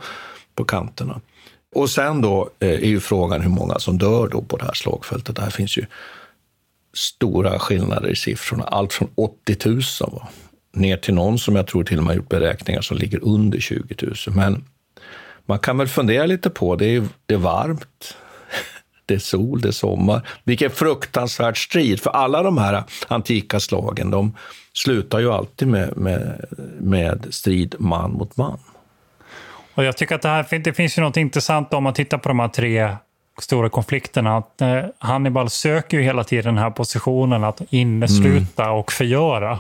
på 0.55 0.63
kanterna. 0.63 1.21
Och 1.75 1.89
sen 1.89 2.21
då 2.21 2.49
eh, 2.59 2.69
är 2.69 2.87
ju 2.87 2.99
frågan 2.99 3.41
hur 3.41 3.49
många 3.49 3.79
som 3.79 3.97
dör 3.97 4.27
då 4.27 4.41
på 4.41 4.57
det 4.57 4.65
här 4.65 4.73
slagfältet. 4.73 5.35
Det 5.35 5.41
här 5.41 5.49
finns 5.49 5.77
ju 5.77 5.85
stora 6.93 7.59
skillnader 7.59 8.09
i 8.09 8.15
siffrorna. 8.15 8.63
Allt 8.63 8.93
från 8.93 9.09
80 9.15 9.57
000 9.65 9.81
va? 9.99 10.27
ner 10.73 10.97
till 10.97 11.13
någon 11.13 11.39
som 11.39 11.55
jag 11.55 11.67
tror 11.67 11.83
till 11.83 11.97
och 11.97 12.03
med 12.03 12.15
gjort 12.15 12.29
beräkningar 12.29 12.81
som 12.81 12.97
ligger 12.97 13.23
under 13.23 13.59
20 13.59 13.95
000. 14.01 14.15
Men 14.35 14.65
man 15.45 15.59
kan 15.59 15.77
väl 15.77 15.87
fundera 15.87 16.25
lite 16.25 16.49
på, 16.49 16.75
det 16.75 16.85
är, 16.85 17.07
det 17.25 17.33
är 17.33 17.37
varmt, 17.37 18.17
det 19.07 19.13
är 19.13 19.19
sol, 19.19 19.61
det 19.61 19.67
är 19.67 19.71
sommar. 19.71 20.21
Vilken 20.43 20.71
fruktansvärd 20.71 21.63
strid, 21.63 22.01
för 22.01 22.09
alla 22.09 22.43
de 22.43 22.57
här 22.57 22.83
antika 23.07 23.59
slagen, 23.59 24.11
de 24.11 24.35
slutar 24.73 25.19
ju 25.19 25.31
alltid 25.31 25.67
med, 25.67 25.97
med, 25.97 26.45
med 26.79 27.27
strid 27.29 27.75
man 27.79 28.11
mot 28.11 28.37
man. 28.37 28.59
Och 29.73 29.83
jag 29.83 29.97
tycker 29.97 30.15
att 30.15 30.21
det, 30.21 30.29
här, 30.29 30.59
det 30.59 30.73
finns 30.73 30.97
ju 30.97 31.01
något 31.01 31.17
intressant 31.17 31.73
om 31.73 31.83
man 31.83 31.93
tittar 31.93 32.17
på 32.17 32.29
de 32.29 32.39
här 32.39 32.47
tre 32.47 32.95
stora 33.41 33.69
konflikterna. 33.69 34.37
Att 34.37 34.61
eh, 34.61 34.79
Hannibal 34.97 35.49
söker 35.49 35.97
ju 35.97 36.03
hela 36.03 36.23
tiden 36.23 36.55
den 36.55 36.63
här 36.63 36.69
positionen 36.69 37.43
att 37.43 37.61
innesluta 37.69 38.71
och 38.71 38.91
förgöra. 38.91 39.59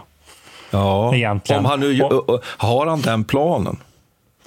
Ja, 0.71 1.15
Egentligen. 1.15 1.59
om 1.59 1.65
han 1.65 1.79
nu, 1.79 2.01
har 2.41 2.85
han 2.85 3.01
den 3.01 3.23
planen? 3.23 3.77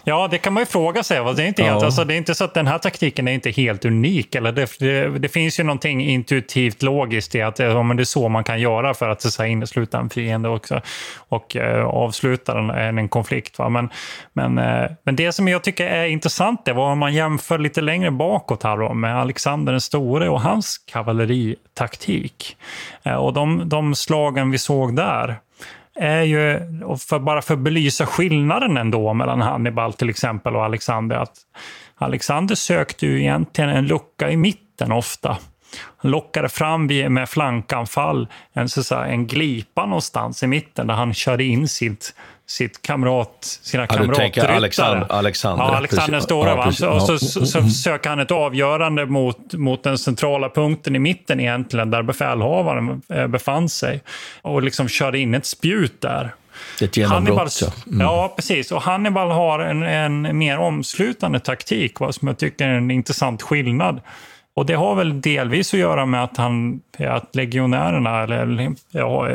Ja, 0.04 0.28
det 0.30 0.38
kan 0.38 0.52
man 0.52 0.60
ju 0.62 0.66
fråga 0.66 1.02
sig. 1.02 1.20
va. 1.20 1.32
Det 1.32 1.42
är 1.42 1.46
inte, 1.46 1.62
helt, 1.62 1.80
Ja. 1.80 1.86
alltså, 1.86 2.04
det 2.04 2.14
är 2.14 2.18
inte 2.18 2.34
så 2.34 2.44
att 2.44 2.54
den 2.54 2.66
här 2.66 2.78
taktiken 2.78 3.28
är 3.28 3.32
inte 3.32 3.50
helt 3.50 3.84
unik. 3.84 4.34
Eller 4.34 4.52
det, 4.52 4.78
det, 4.78 5.18
det 5.18 5.28
finns 5.28 5.60
ju 5.60 5.64
någonting 5.64 6.02
intuitivt 6.04 6.82
logiskt 6.82 7.34
i 7.34 7.42
att 7.42 7.56
det, 7.56 7.64
ja, 7.64 7.82
men 7.82 7.96
det 7.96 8.02
är 8.02 8.04
så 8.04 8.28
man 8.28 8.44
kan 8.44 8.60
göra 8.60 8.94
för 8.94 9.08
att 9.08 9.22
så 9.22 9.42
här, 9.42 9.50
innesluta 9.50 9.98
en 9.98 10.10
fiende 10.10 10.48
också 10.48 10.80
och 11.16 11.56
eh, 11.56 11.84
avsluta 11.84 12.58
en, 12.58 12.98
en, 12.98 13.08
konflikt. 13.08 13.58
Va? 13.58 13.68
Men, 13.68 13.90
men, 14.32 14.58
eh, 14.58 14.90
men 15.04 15.16
det 15.16 15.32
som 15.32 15.48
jag 15.48 15.62
tycker 15.62 15.86
är 15.86 16.06
intressant 16.06 16.68
är 16.68 16.72
vad 16.72 16.92
om 16.92 16.98
man 16.98 17.14
jämför 17.14 17.58
lite 17.58 17.80
längre 17.80 18.10
bakåt 18.10 18.62
här 18.62 18.76
då, 18.76 18.94
med 18.94 19.20
Alexander 19.20 19.72
den 19.72 19.80
store 19.80 20.28
och 20.28 20.40
hans 20.40 20.78
kavalleritaktik. 20.78 22.56
Eh, 23.02 23.14
och 23.14 23.32
de, 23.32 23.68
de 23.68 23.94
slagen 23.94 24.50
vi 24.50 24.58
såg 24.58 24.96
där 24.96 25.36
är 26.00 26.22
ju, 26.22 26.60
och 26.84 27.00
för, 27.00 27.18
bara 27.18 27.42
för 27.42 27.54
att 27.54 27.60
belysa 27.60 28.06
skillnaden 28.06 28.76
ändå 28.76 29.14
mellan 29.14 29.40
Hannibal 29.40 29.92
till 29.92 30.10
exempel 30.10 30.56
och 30.56 30.64
Alexander, 30.64 31.16
att 31.16 31.36
Alexander 31.96 32.54
sökte 32.54 33.06
ju 33.06 33.20
egentligen 33.20 33.70
en 33.70 33.86
lucka 33.86 34.30
i 34.30 34.36
mitten 34.36 34.92
ofta. 34.92 35.38
Han 35.96 36.10
lockade 36.10 36.48
fram 36.48 36.86
med 36.86 37.28
flankanfall 37.28 38.28
en, 38.52 38.68
så 38.68 38.80
att 38.80 38.86
säga, 38.86 39.06
en 39.06 39.26
glipa 39.26 39.86
någonstans 39.86 40.42
i 40.42 40.46
mitten 40.46 40.86
där 40.86 40.94
han 40.94 41.14
körde 41.14 41.44
in 41.44 41.68
sitt, 41.68 42.14
sitt 42.50 42.82
kamrat, 42.82 43.58
sina 43.62 43.86
Ja, 43.90 43.96
du 43.96 44.14
tänker 44.14 44.40
kamratryttare. 44.40 44.56
Alexander- 44.56 45.06
Alexander, 45.12 45.64
ja, 45.64 45.76
Alexander 45.76 46.12
precis. 46.12 46.24
Stora. 46.24 46.50
Ja, 46.50 46.62
precis. 46.64 46.78
Så, 46.80 47.00
så, 47.00 47.18
så, 47.18 47.46
så 47.46 47.68
söker 47.68 48.10
han 48.10 48.20
ett 48.20 48.30
avgörande 48.30 49.06
mot, 49.06 49.54
mot 49.54 49.82
den 49.82 49.98
centrala 49.98 50.48
punkten 50.48 50.96
i 50.96 50.98
mitten 50.98 51.40
egentligen, 51.40 51.90
där 51.90 52.02
befälhavaren 52.02 53.02
eh, 53.08 53.26
befann 53.26 53.68
sig. 53.68 54.02
Och 54.42 54.62
liksom 54.62 54.88
körde 54.88 55.18
in 55.18 55.34
ett 55.34 55.46
spjut 55.46 56.00
där. 56.00 56.34
Ett 56.82 56.96
genombrott, 56.96 57.58
ja. 57.62 57.68
Mm. 57.86 58.00
ja, 58.00 58.32
precis. 58.36 58.72
Och 58.72 58.82
Hannibal 58.82 59.30
har 59.30 59.58
en, 59.58 59.82
en 59.82 60.38
mer 60.38 60.58
omslutande 60.58 61.40
taktik, 61.40 62.00
va, 62.00 62.12
som 62.12 62.28
jag 62.28 62.38
tycker 62.38 62.68
är 62.68 62.74
en 62.74 62.90
intressant 62.90 63.42
skillnad. 63.42 64.00
Och 64.54 64.66
det 64.66 64.74
har 64.74 64.94
väl 64.94 65.20
delvis 65.20 65.74
att 65.74 65.80
göra 65.80 66.06
med 66.06 66.24
att, 66.24 66.36
han, 66.36 66.80
att 66.98 67.36
legionärerna, 67.36 68.22
eller 68.22 68.74
ja, 68.90 69.28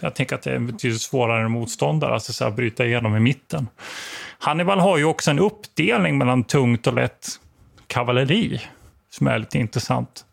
jag 0.00 0.14
tänker 0.14 0.34
att 0.34 0.42
det 0.42 0.54
är 0.54 0.58
betydligt 0.58 1.02
svårare 1.02 1.44
än 1.44 1.50
motståndare, 1.50 2.14
alltså 2.14 2.32
så 2.32 2.44
här, 2.44 2.50
bryta 2.50 2.86
igenom 2.86 3.16
i 3.16 3.20
mitten. 3.20 3.68
Hannibal 4.38 4.80
har 4.80 4.98
ju 4.98 5.04
också 5.04 5.30
en 5.30 5.38
uppdelning 5.38 6.18
mellan 6.18 6.44
tungt 6.44 6.86
och 6.86 6.94
lätt 6.94 7.28
kavalleri, 7.86 8.60
som 9.10 9.26
är 9.26 9.38
lite 9.38 9.58
intressant. 9.58 10.24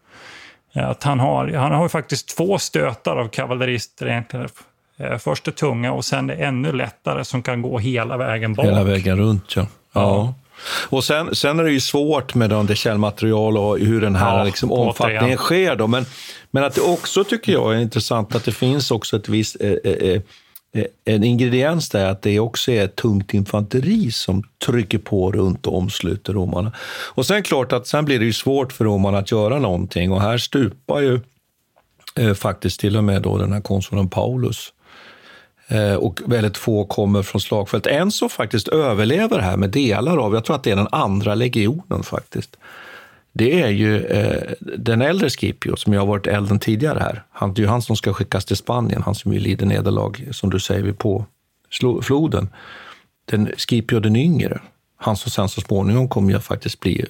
Att 0.73 1.03
han 1.03 1.19
har, 1.19 1.47
han 1.47 1.71
har 1.71 1.83
ju 1.83 1.89
faktiskt 1.89 2.37
två 2.37 2.59
stötar 2.59 3.15
av 3.17 3.27
kavallerister 3.27 4.07
egentligen. 4.07 4.49
Eh, 4.97 5.17
Först 5.17 5.43
det 5.43 5.51
tunga 5.51 5.91
och 5.91 6.05
sen 6.05 6.27
det 6.27 6.33
ännu 6.33 6.71
lättare 6.71 7.25
som 7.25 7.43
kan 7.43 7.61
gå 7.61 7.79
hela 7.79 8.17
vägen 8.17 8.53
bak. 8.53 8.65
Hela 8.65 8.83
vägen 8.83 9.17
runt, 9.17 9.55
ja. 9.55 9.67
ja. 9.93 10.33
Och 10.89 11.03
sen, 11.03 11.35
sen 11.35 11.59
är 11.59 11.63
det 11.63 11.71
ju 11.71 11.79
svårt 11.79 12.35
med 12.35 12.49
det 12.49 12.75
källmaterial 12.75 13.57
och 13.57 13.79
hur 13.79 14.01
den 14.01 14.15
här 14.15 14.37
Ja, 14.37 14.43
liksom, 14.43 14.71
återigen. 14.71 14.87
omfattningen 14.87 15.37
sker. 15.37 15.75
Då. 15.75 15.87
Men, 15.87 16.05
men 16.51 16.63
att 16.63 16.75
det 16.75 16.81
också 16.81 17.23
tycker 17.23 17.51
jag 17.51 17.73
är 17.75 17.79
intressant 17.79 18.35
att 18.35 18.45
det 18.45 18.51
finns 18.51 18.91
också 18.91 19.15
ett 19.15 19.29
visst, 19.29 19.57
eh, 19.59 19.71
eh, 19.71 20.21
eh, 20.75 20.85
en 21.05 21.23
ingrediens 21.23 21.89
där, 21.89 22.05
att 22.05 22.21
det 22.21 22.39
också 22.39 22.71
är 22.71 22.87
tungt 22.87 23.33
infanteri 23.33 24.11
som 24.11 24.43
trycker 24.65 24.97
på 24.97 25.31
runt 25.31 25.67
och 25.67 25.77
omsluter 25.77 26.33
romarna. 26.33 26.71
Och 27.13 27.25
sen 27.25 27.43
klart 27.43 27.73
att 27.73 27.87
sen 27.87 28.05
blir 28.05 28.19
det 28.19 28.25
ju 28.25 28.33
svårt 28.33 28.73
för 28.73 28.85
romarna 28.85 29.17
att 29.17 29.31
göra 29.31 29.59
någonting 29.59 30.11
och 30.11 30.21
här 30.21 30.37
stupar 30.37 30.99
ju 30.99 31.19
eh, 32.15 32.33
faktiskt 32.33 32.79
till 32.79 32.97
och 32.97 33.03
med 33.03 33.21
då 33.21 33.37
den 33.37 33.53
här 33.53 33.61
konsuln 33.61 34.09
Paulus. 34.09 34.73
Eh, 35.67 35.95
och 35.95 36.21
väldigt 36.25 36.57
få 36.57 36.85
kommer 36.85 37.21
från 37.21 37.41
slagfält. 37.41 37.87
En 37.87 38.11
som 38.11 38.29
faktiskt 38.29 38.67
överlever 38.67 39.39
här 39.39 39.57
med 39.57 39.69
delar 39.69 40.17
av, 40.17 40.33
jag 40.33 40.45
tror 40.45 40.55
att 40.55 40.63
det 40.63 40.71
är 40.71 40.75
den 40.75 40.87
andra 40.91 41.35
legionen 41.35 42.03
faktiskt. 42.03 42.57
Det 43.33 43.61
är 43.61 43.69
ju 43.69 44.05
eh, 44.05 44.53
den 44.59 45.01
äldre 45.01 45.29
Scipio 45.29 45.75
som 45.75 45.93
ju 45.93 45.99
har 45.99 46.05
varit 46.05 46.27
elden 46.27 46.59
tidigare 46.59 46.99
här. 46.99 47.23
Han, 47.31 47.53
det 47.53 47.59
är 47.59 47.63
ju 47.63 47.69
han 47.69 47.81
som 47.81 47.95
ska 47.95 48.13
skickas 48.13 48.45
till 48.45 48.57
Spanien, 48.57 49.01
han 49.01 49.15
som 49.15 49.33
ju 49.33 49.39
lider 49.39 49.65
nederlag, 49.65 50.27
som 50.31 50.49
du 50.49 50.59
säger, 50.59 50.93
på 50.93 51.25
floden. 52.01 52.49
Den 53.25 53.51
Scipio 53.57 53.99
den 53.99 54.15
yngre, 54.15 54.61
han 54.97 55.17
som 55.17 55.31
sen 55.31 55.49
så 55.49 55.61
småningom 55.61 56.09
kommer 56.09 56.33
ju 56.33 56.39
faktiskt 56.39 56.79
bli 56.79 57.05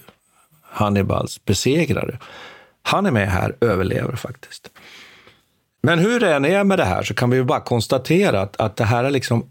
Hannibals 0.62 1.46
besegrare. 1.46 2.20
Han 2.82 3.06
är 3.06 3.12
med 3.12 3.30
här, 3.30 3.56
överlever 3.62 4.16
faktiskt. 4.16 4.70
Men 5.88 6.00
hur 6.00 6.20
det 6.20 6.34
än 6.34 6.46
är 6.46 6.64
med 6.64 6.80
det 6.80 6.86
här 6.86 7.04
så 7.04 7.14
kan 7.14 7.30
vi 7.30 7.38
ju 7.38 7.44
bara 7.44 7.60
konstatera 7.60 8.42
att, 8.42 8.60
att 8.60 8.76
det 8.76 8.84
här 8.84 9.04
är 9.04 9.12
liksom 9.12 9.50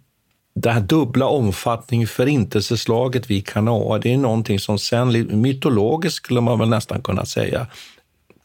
det 0.55 0.70
här 0.70 0.81
dubbla 0.81 1.27
omfattning 1.27 2.07
förintelseslaget 2.07 3.31
vid 3.31 3.46
Kanaa, 3.46 3.99
det 3.99 4.12
är 4.12 4.16
någonting 4.16 4.59
som 4.59 4.79
sen 4.79 5.40
mytologiskt 5.40 6.16
skulle 6.16 6.40
man 6.40 6.59
väl 6.59 6.68
nästan 6.68 7.03
kunna 7.03 7.25
säga 7.25 7.66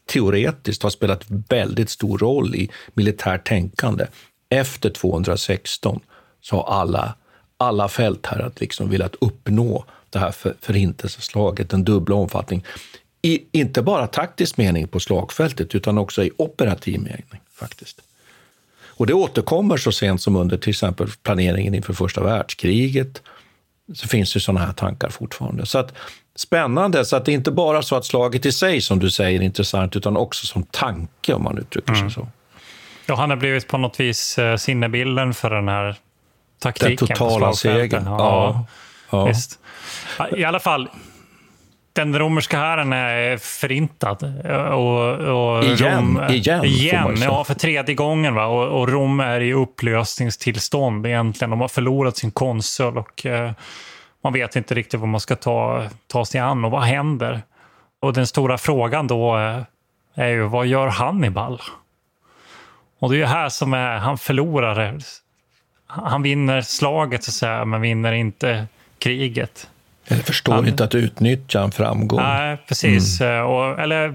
teoretiskt 0.06 0.82
har 0.82 0.90
spelat 0.90 1.24
väldigt 1.28 1.90
stor 1.90 2.18
roll 2.18 2.54
i 2.54 2.70
militärt 2.94 3.48
tänkande. 3.48 4.06
Efter 4.48 4.90
216 4.90 6.00
så 6.40 6.56
har 6.56 6.80
alla, 6.80 7.14
alla 7.56 7.88
fält 7.88 8.26
här 8.26 8.40
att 8.40 8.60
liksom 8.60 8.90
velat 8.90 9.14
uppnå 9.20 9.84
det 10.10 10.18
här 10.18 10.30
för, 10.30 10.54
förintelseslaget, 10.60 11.70
den 11.70 11.84
dubbla 11.84 12.14
omfattning. 12.14 12.64
I, 13.22 13.42
inte 13.52 13.82
bara 13.82 14.06
taktisk 14.06 14.56
mening 14.56 14.88
på 14.88 15.00
slagfältet, 15.00 15.74
utan 15.74 15.98
också 15.98 16.24
i 16.24 16.30
operativ 16.36 17.00
mening 17.00 17.40
faktiskt. 17.54 18.00
Och 18.86 19.06
det 19.06 19.14
återkommer 19.14 19.76
så 19.76 19.92
sent 19.92 20.22
som 20.22 20.36
under 20.36 20.56
till 20.56 20.70
exempel 20.70 21.08
planeringen 21.22 21.74
inför 21.74 21.92
första 21.92 22.22
världskriget. 22.22 23.22
Så 23.94 24.08
finns 24.08 24.32
det 24.32 24.40
sådana 24.40 24.66
här 24.66 24.72
tankar 24.72 25.08
fortfarande. 25.08 25.66
Så 25.66 25.78
att, 25.78 25.94
spännande, 26.34 27.04
så 27.04 27.16
att 27.16 27.24
det 27.24 27.32
är 27.32 27.34
inte 27.34 27.50
bara 27.50 27.82
så 27.82 27.96
att 27.96 28.04
slaget 28.04 28.46
i 28.46 28.52
sig, 28.52 28.80
som 28.80 28.98
du 28.98 29.10
säger, 29.10 29.40
är 29.40 29.44
intressant, 29.44 29.96
utan 29.96 30.16
också 30.16 30.46
som 30.46 30.62
tanke, 30.62 31.34
om 31.34 31.42
man 31.42 31.58
uttrycker 31.58 31.94
sig 31.94 32.10
så. 32.10 32.28
Ja, 33.06 33.14
han 33.14 33.30
har 33.30 33.36
blivit 33.36 33.68
på 33.68 33.78
något 33.78 34.00
vis 34.00 34.38
eh, 34.38 34.56
sinnebilden 34.56 35.34
för 35.34 35.50
den 35.50 35.68
här 35.68 35.96
taktiken. 36.58 36.96
Den 36.96 37.16
totala 37.16 37.52
segern. 37.52 38.04
Ja, 38.06 38.66
Ja. 39.12 39.32
Ja, 40.18 40.36
I 40.36 40.44
alla 40.44 40.60
fall, 40.60 40.88
den 41.92 42.18
romerska 42.18 42.58
hären 42.58 42.92
är 42.92 43.36
förintad. 43.36 44.22
Och, 44.72 45.14
och 45.14 45.64
Igen, 45.64 46.18
Rom, 46.18 46.30
igen, 46.30 46.64
igen 46.64 47.16
ja, 47.20 47.44
för 47.44 47.54
tredje 47.54 47.94
gången. 47.94 48.34
Va? 48.34 48.46
Och, 48.46 48.80
och 48.80 48.88
Rom 48.88 49.20
är 49.20 49.40
i 49.40 49.52
upplösningstillstånd 49.52 51.06
egentligen. 51.06 51.50
De 51.50 51.60
har 51.60 51.68
förlorat 51.68 52.16
sin 52.16 52.30
konsul 52.30 52.98
och 52.98 53.26
eh, 53.26 53.52
man 54.22 54.32
vet 54.32 54.56
inte 54.56 54.74
riktigt 54.74 55.00
vad 55.00 55.08
man 55.08 55.20
ska 55.20 55.36
ta, 55.36 55.86
ta 56.06 56.24
sig 56.24 56.40
an 56.40 56.64
och 56.64 56.70
vad 56.70 56.82
händer. 56.82 57.42
Och 58.00 58.12
den 58.12 58.26
stora 58.26 58.58
frågan 58.58 59.06
då 59.06 59.38
eh, 59.38 59.62
är 60.14 60.28
ju, 60.28 60.42
vad 60.42 60.66
gör 60.66 60.86
Hannibal? 60.86 61.60
Och 62.98 63.10
det 63.10 63.16
är 63.16 63.18
ju 63.18 63.24
här 63.24 63.48
som 63.48 63.74
är, 63.74 63.98
han 63.98 64.18
förlorar. 64.18 64.98
Han 65.86 66.22
vinner 66.22 66.60
slaget 66.60 67.24
så 67.24 67.30
att 67.30 67.34
säga, 67.34 67.64
men 67.64 67.80
vinner 67.80 68.12
inte 68.12 68.66
kriget. 68.98 69.68
Eller 70.12 70.22
förstår 70.22 70.52
Han- 70.52 70.68
inte 70.68 70.84
att 70.84 70.94
utnyttja 70.94 71.60
en 71.62 71.70
framgång. 71.72 72.20
Nej, 72.20 72.56
precis. 72.68 73.20
Eh, 73.20 73.40
Och, 73.42 73.78
eller, 73.80 74.14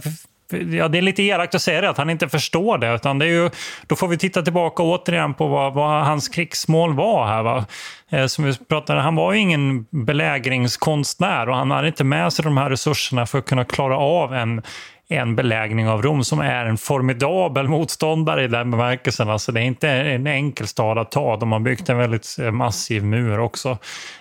ja, 0.78 0.88
det 0.88 0.98
är 0.98 1.02
lite 1.02 1.24
elakt 1.24 1.56
att 1.56 1.62
säga 1.62 1.82
det, 1.82 1.90
att 1.90 1.98
han 1.98 2.10
inte 2.10 2.30
förstår 2.30 2.78
det. 2.78 2.96
Utan 2.96 3.20
det 3.20 3.26
är 3.26 3.30
ju, 3.30 3.50
då 3.88 3.96
får 3.96 4.08
vi 4.08 4.18
titta 4.18 4.42
tillbaka 4.42 4.84
återigen 4.84 5.34
på 5.34 5.48
vad, 5.48 5.74
vad 5.74 6.06
hans 6.06 6.28
krigsmål 6.30 6.94
var 6.94 7.28
här. 7.28 7.44
Va? 7.44 7.66
Eh, 8.12 8.26
Som 8.26 8.46
vi 8.46 8.58
pratade, 8.70 9.02
han 9.02 9.16
var 9.16 9.34
ju 9.34 9.40
ingen 9.40 9.86
belägringskonstnär 9.92 11.50
och 11.50 11.56
han 11.56 11.72
hade 11.72 11.88
inte 11.88 12.04
med 12.04 12.34
sig 12.34 12.44
de 12.46 12.58
här 12.58 12.70
resurserna 12.70 13.26
för 13.26 13.40
att 13.40 13.46
kunna 13.46 13.64
klara 13.64 13.98
av 13.98 14.34
en, 14.34 14.62
en 15.10 15.36
belägning 15.36 15.90
av 15.90 16.02
Rom 16.02 16.24
som 16.24 16.40
är 16.40 16.66
en 16.66 16.78
formidabel 16.78 17.68
motståndare 17.68 18.44
i 18.44 18.48
den 18.48 18.72
bemärkelsen. 18.72 19.30
Alltså 19.30 19.52
det 19.52 19.60
är 19.60 19.64
inte 19.64 19.90
en 19.90 20.28
enkel 20.28 20.68
stad 20.68 20.98
att 20.98 21.12
ta. 21.12 21.38
De 21.38 21.52
har 21.52 21.60
byggt 21.60 21.90
en 21.90 21.98
väldigt 21.98 22.36
eh, 22.40 22.52
massiv 22.52 23.04
mur 23.04 23.40
också 23.40 23.78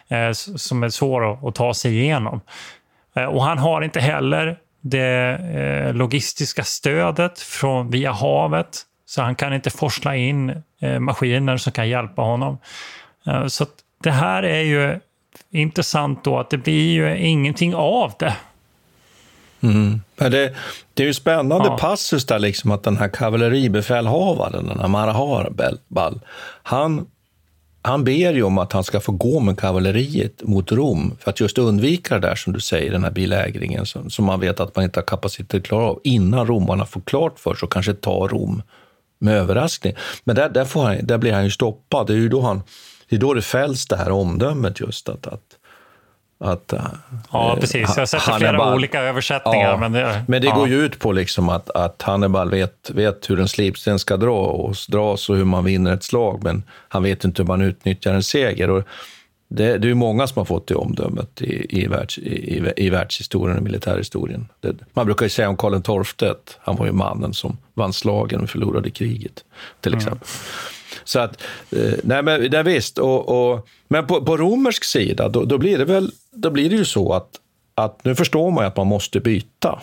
eh, 0.09 0.31
som 0.33 0.83
är 0.83 0.89
svår 0.89 1.49
att, 1.49 1.55
ta 1.55 1.75
sig 1.75 1.99
igenom. 1.99 2.41
Eh, 3.17 3.25
Och 3.25 3.43
han 3.45 3.59
har 3.59 3.83
inte 3.83 4.01
heller 4.01 4.59
det 4.81 5.39
eh, 5.55 5.95
logistiska 5.95 6.65
stödet 6.65 7.39
från, 7.39 7.91
via 7.91 8.13
havet. 8.13 8.83
Så 9.07 9.23
han 9.23 9.35
kan 9.35 9.55
inte 9.55 9.71
forsla 9.71 10.17
in 10.17 10.63
eh, 10.81 10.99
maskiner 10.99 11.57
som 11.57 11.73
kan 11.73 11.89
hjälpa 11.89 12.23
honom. 12.23 12.59
Eh, 13.27 13.47
så 13.47 13.67
det 14.03 14.11
här 14.11 14.43
är 14.43 14.61
ju 14.63 15.01
intressant 15.51 16.25
då 16.25 16.39
att 16.39 16.51
det 16.51 16.59
blir 16.59 16.93
ju 16.93 17.19
ingenting 17.19 17.75
av 17.75 18.13
det. 18.19 18.37
Mm. 19.61 20.01
Men 20.17 20.31
det, 20.31 20.55
det 20.95 21.03
är 21.03 21.07
ju 21.07 21.15
spännande 21.15 21.69
Ja. 21.69 21.79
passus 21.79 22.27
där, 22.27 22.39
liksom, 22.39 22.71
att 22.71 22.83
den 22.83 22.97
här 22.97 23.09
kavalleribefälhavaren, 23.09 24.67
den 24.67 24.81
här 24.81 24.89
Marahar 24.89 25.51
Ball, 25.89 26.21
han, 26.63 27.07
han 27.83 28.05
ber 28.05 28.33
ju 28.33 28.43
om 28.43 28.59
att 28.59 28.73
han 28.73 28.85
ska 28.85 29.01
få 29.01 29.13
gå 29.13 29.41
med 29.41 29.59
kavalleriet 29.59 30.43
mot 30.43 30.73
Rom 30.73 31.17
för 31.21 31.31
att 31.31 31.41
just 31.41 31.59
undvika 31.59 32.15
det 32.15 32.29
där 32.29 32.35
som 32.35 32.53
du 32.53 32.61
säger, 32.61 32.93
den 32.93 33.05
här 33.05 33.11
belägringen 33.11 33.87
som, 33.87 34.11
som 34.11 34.25
man 34.25 34.41
vet 34.41 34.61
att 34.61 34.77
man 34.77 34.85
inte 34.85 35.01
har 35.01 35.05
kapacitet 35.05 35.55
att 35.55 35.67
klara 35.67 35.85
av 35.85 36.01
innan 36.05 36.47
romarna 36.47 36.87
får 36.87 37.01
klart 37.01 37.39
för 37.39 37.55
sig 37.55 37.67
och 37.67 37.73
kanske 37.73 37.95
ta 37.95 38.29
Rom 38.29 38.63
med 39.19 39.35
överraskning. 39.37 39.95
Men 40.25 40.37
där, 40.37 40.49
där, 40.49 40.65
får 40.65 40.85
han, 40.85 41.07
där 41.07 41.19
blir 41.19 41.33
han 41.33 41.45
ju 41.45 41.51
stoppad. 41.51 42.07
Det 42.07 42.13
är 42.13 42.17
ju 42.17 42.29
då, 42.29 42.41
han, 42.41 42.63
det, 43.09 43.17
är 43.17 43.21
då 43.21 43.35
det 43.35 43.43
fälls 43.43 43.87
det 43.87 43.97
här 43.97 44.11
omdömet 44.11 44.81
just 44.81 45.09
att, 45.09 45.27
att 45.27 45.56
att, 46.39 46.73
eh, 46.73 46.81
Ja, 47.33 47.57
precis. 47.61 47.81
Jag 47.97 48.03
har 48.03 48.07
sett 48.07 48.21
Hannibal- 48.21 48.39
flera 48.39 48.75
olika 48.75 49.01
översättningar. 49.01 49.71
Ja, 49.71 49.77
men 49.77 49.93
det, 49.93 50.25
men 50.29 50.43
det 50.43 50.49
ja. 50.49 50.55
går 50.55 50.69
ju 50.69 50.85
ut 50.85 50.99
på 50.99 51.13
liksom 51.13 51.49
att, 51.49 51.71
att 51.71 52.03
Hannibal 52.03 52.51
vet, 52.51 52.91
vet 52.91 53.31
hur 53.31 53.41
en 53.41 53.49
slipsten 53.49 53.99
ska 53.99 54.17
dra 54.17 54.39
och 54.47 54.77
dras 54.89 55.31
och 55.31 55.37
hur 55.37 55.45
man 55.45 55.65
vinner 55.65 55.95
ett 55.95 56.03
slag, 56.05 56.45
men 56.45 56.63
han 56.89 57.03
vet 57.03 57.25
inte 57.25 57.43
hur 57.43 57.47
man 57.47 57.61
utnyttjar 57.63 58.15
en 58.15 58.23
seger. 58.23 58.71
Och 58.71 58.83
det, 59.49 59.79
det 59.79 59.91
är 59.91 59.95
många 59.95 60.27
som 60.27 60.41
har 60.41 60.45
fått 60.45 60.67
det 60.67 60.75
omdömet 60.75 61.43
i, 61.43 61.83
i, 61.83 61.87
världs, 61.87 62.19
i, 62.19 62.63
i, 62.77 62.91
världshistorien 62.91 63.57
och 63.57 63.63
militärhistorien. 63.63 64.49
Det, 64.61 64.77
man 64.93 65.07
brukar 65.07 65.27
ju 65.27 65.31
säga 65.31 65.49
om 65.49 65.57
Karl 65.57 66.05
XII 66.05 66.31
han 66.61 66.77
var 66.77 66.87
ju 66.87 66.93
mannen 66.93 67.35
som 67.35 67.59
vann 67.75 67.93
slagen 67.93 68.41
och 68.41 68.51
förlorade 68.51 68.91
kriget, 68.91 69.45
till 69.81 69.95
Mm. 69.95 70.19
Så 71.07 71.19
att, 71.21 71.43
eh, 71.73 71.93
nej 72.05 72.23
men 72.23 72.49
nej, 72.51 72.63
visst. 72.63 72.99
Och, 72.99 73.29
och, 73.53 73.69
men 73.89 74.07
på, 74.07 74.25
på 74.25 74.37
romersk 74.37 74.85
sida, 74.85 75.29
då, 75.29 75.45
då, 75.45 75.59
blir 75.59 75.79
det 75.79 75.85
väl, 75.85 76.11
då 76.33 76.51
blir 76.51 76.71
det 76.71 76.77
ju 76.77 76.85
så 76.85 77.13
att, 77.13 77.29
att 77.75 78.05
nu 78.05 78.15
förstår 78.15 78.51
man 78.51 78.65
att 78.65 78.77
man 78.77 78.87
måste 78.87 79.21
byta. 79.21 79.81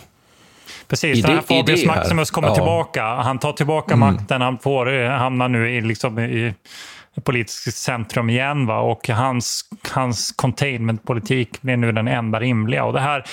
Precis, 0.87 1.17
Idé- 1.17 1.21
den 1.27 1.35
här 1.35 1.41
Fabius 1.41 1.79
idé 1.79 1.89
här. 1.91 1.97
Maximus 1.97 2.31
kommer 2.31 2.47
Ja. 2.47 2.53
tillbaka. 2.55 3.03
Han 3.03 3.39
tar 3.39 3.53
tillbaka 3.53 3.93
Mm. 3.93 4.13
makten, 4.13 4.41
han 4.41 4.59
får, 4.59 4.93
eh, 4.93 5.09
hamnar 5.09 5.47
nu 5.49 5.75
i, 5.77 5.81
liksom, 5.81 6.19
i 6.19 6.53
politiskt 7.23 7.77
centrum 7.77 8.29
igen. 8.29 8.65
Va? 8.65 8.79
Och 8.79 9.09
hans, 9.09 9.61
hans 9.91 10.31
containmentpolitik 10.31 11.61
blir 11.61 11.77
nu 11.77 11.91
den 11.91 12.07
enda 12.07 12.39
rimliga. 12.39 12.83
Och 12.85 12.93
det 12.93 12.99
här 12.99 13.23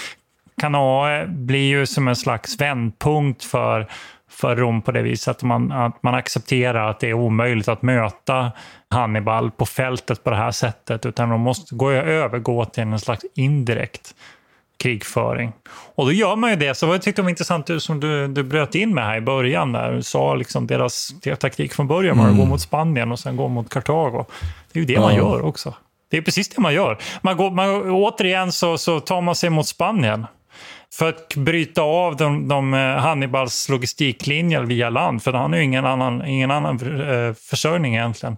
kan 0.60 0.74
ha, 0.74 1.24
bli 1.26 1.58
ju 1.68 1.86
som 1.86 2.08
en 2.08 2.16
slags 2.16 2.60
vändpunkt 2.60 3.44
för, 3.44 3.86
för 4.30 4.56
Rom 4.56 4.82
på 4.82 4.92
det 4.92 5.02
viset 5.02 5.36
att 5.36 5.42
man, 5.42 5.72
att 5.72 6.02
man 6.02 6.14
accepterar 6.14 6.90
att 6.90 7.00
det 7.00 7.08
är 7.08 7.14
omöjligt 7.14 7.68
att 7.68 7.82
möta 7.82 8.52
Hannibal 8.90 9.50
på 9.50 9.66
fältet 9.66 10.24
på 10.24 10.30
det 10.30 10.36
här 10.36 10.50
sättet. 10.50 11.06
Utan 11.06 11.28
de 11.28 11.40
måste 11.40 11.74
gå, 11.74 11.90
övergå 11.90 12.64
till 12.64 12.82
en 12.82 12.98
slags 13.00 13.24
indirekt 13.34 14.14
krigföring. 14.82 15.52
Och 15.94 16.04
då 16.06 16.12
gör 16.12 16.36
man 16.36 16.50
ju 16.50 16.56
det. 16.56 16.74
Så 16.74 16.86
jag 16.86 17.02
tyckte 17.02 17.22
det 17.22 17.24
var 17.24 17.30
intressant 17.30 17.70
som 17.82 18.00
du, 18.00 18.28
du 18.28 18.42
bröt 18.42 18.74
in 18.74 18.94
med 18.94 19.04
här 19.04 19.16
i 19.16 19.20
början. 19.20 19.72
Där 19.72 19.92
du 19.92 20.02
sa 20.02 20.34
liksom 20.34 20.66
deras, 20.66 21.08
deras 21.22 21.38
taktik 21.38 21.74
från 21.74 21.86
början 21.86 22.18
var 22.18 22.24
att 22.24 22.30
Mm. 22.30 22.40
gå 22.44 22.46
mot 22.50 22.60
Spanien 22.60 23.12
och 23.12 23.18
sen 23.18 23.36
gå 23.36 23.48
mot 23.48 23.68
Kartago. 23.68 24.24
Det 24.72 24.78
är 24.78 24.80
ju 24.80 24.86
det 24.94 25.00
man 25.00 25.14
Ja. 25.14 25.18
gör 25.20 25.42
också. 25.42 25.74
Det 26.10 26.16
är 26.16 26.22
precis 26.22 26.48
det 26.48 26.60
man 26.60 26.74
gör. 26.74 26.98
Man 27.22 27.36
går, 27.36 27.50
man, 27.50 27.90
återigen 27.90 28.52
så, 28.52 28.78
så 28.78 29.00
tar 29.00 29.20
man 29.20 29.34
sig 29.34 29.50
mot 29.50 29.66
Spanien. 29.66 30.26
För 30.94 31.08
att 31.08 31.34
bryta 31.34 31.82
av 31.82 32.16
de, 32.16 32.48
de 32.48 32.74
eh, 32.74 32.80
Hannibals 32.80 33.68
logistiklinjer 33.68 34.62
via 34.62 34.90
land. 34.90 35.22
För 35.22 35.32
han 35.32 35.50
har 35.50 35.58
ju 35.58 35.64
ingen 35.64 35.86
annan, 35.86 36.26
ingen 36.26 36.50
annan 36.50 37.00
eh, 37.00 37.34
försörjning 37.34 37.94
egentligen. 37.94 38.36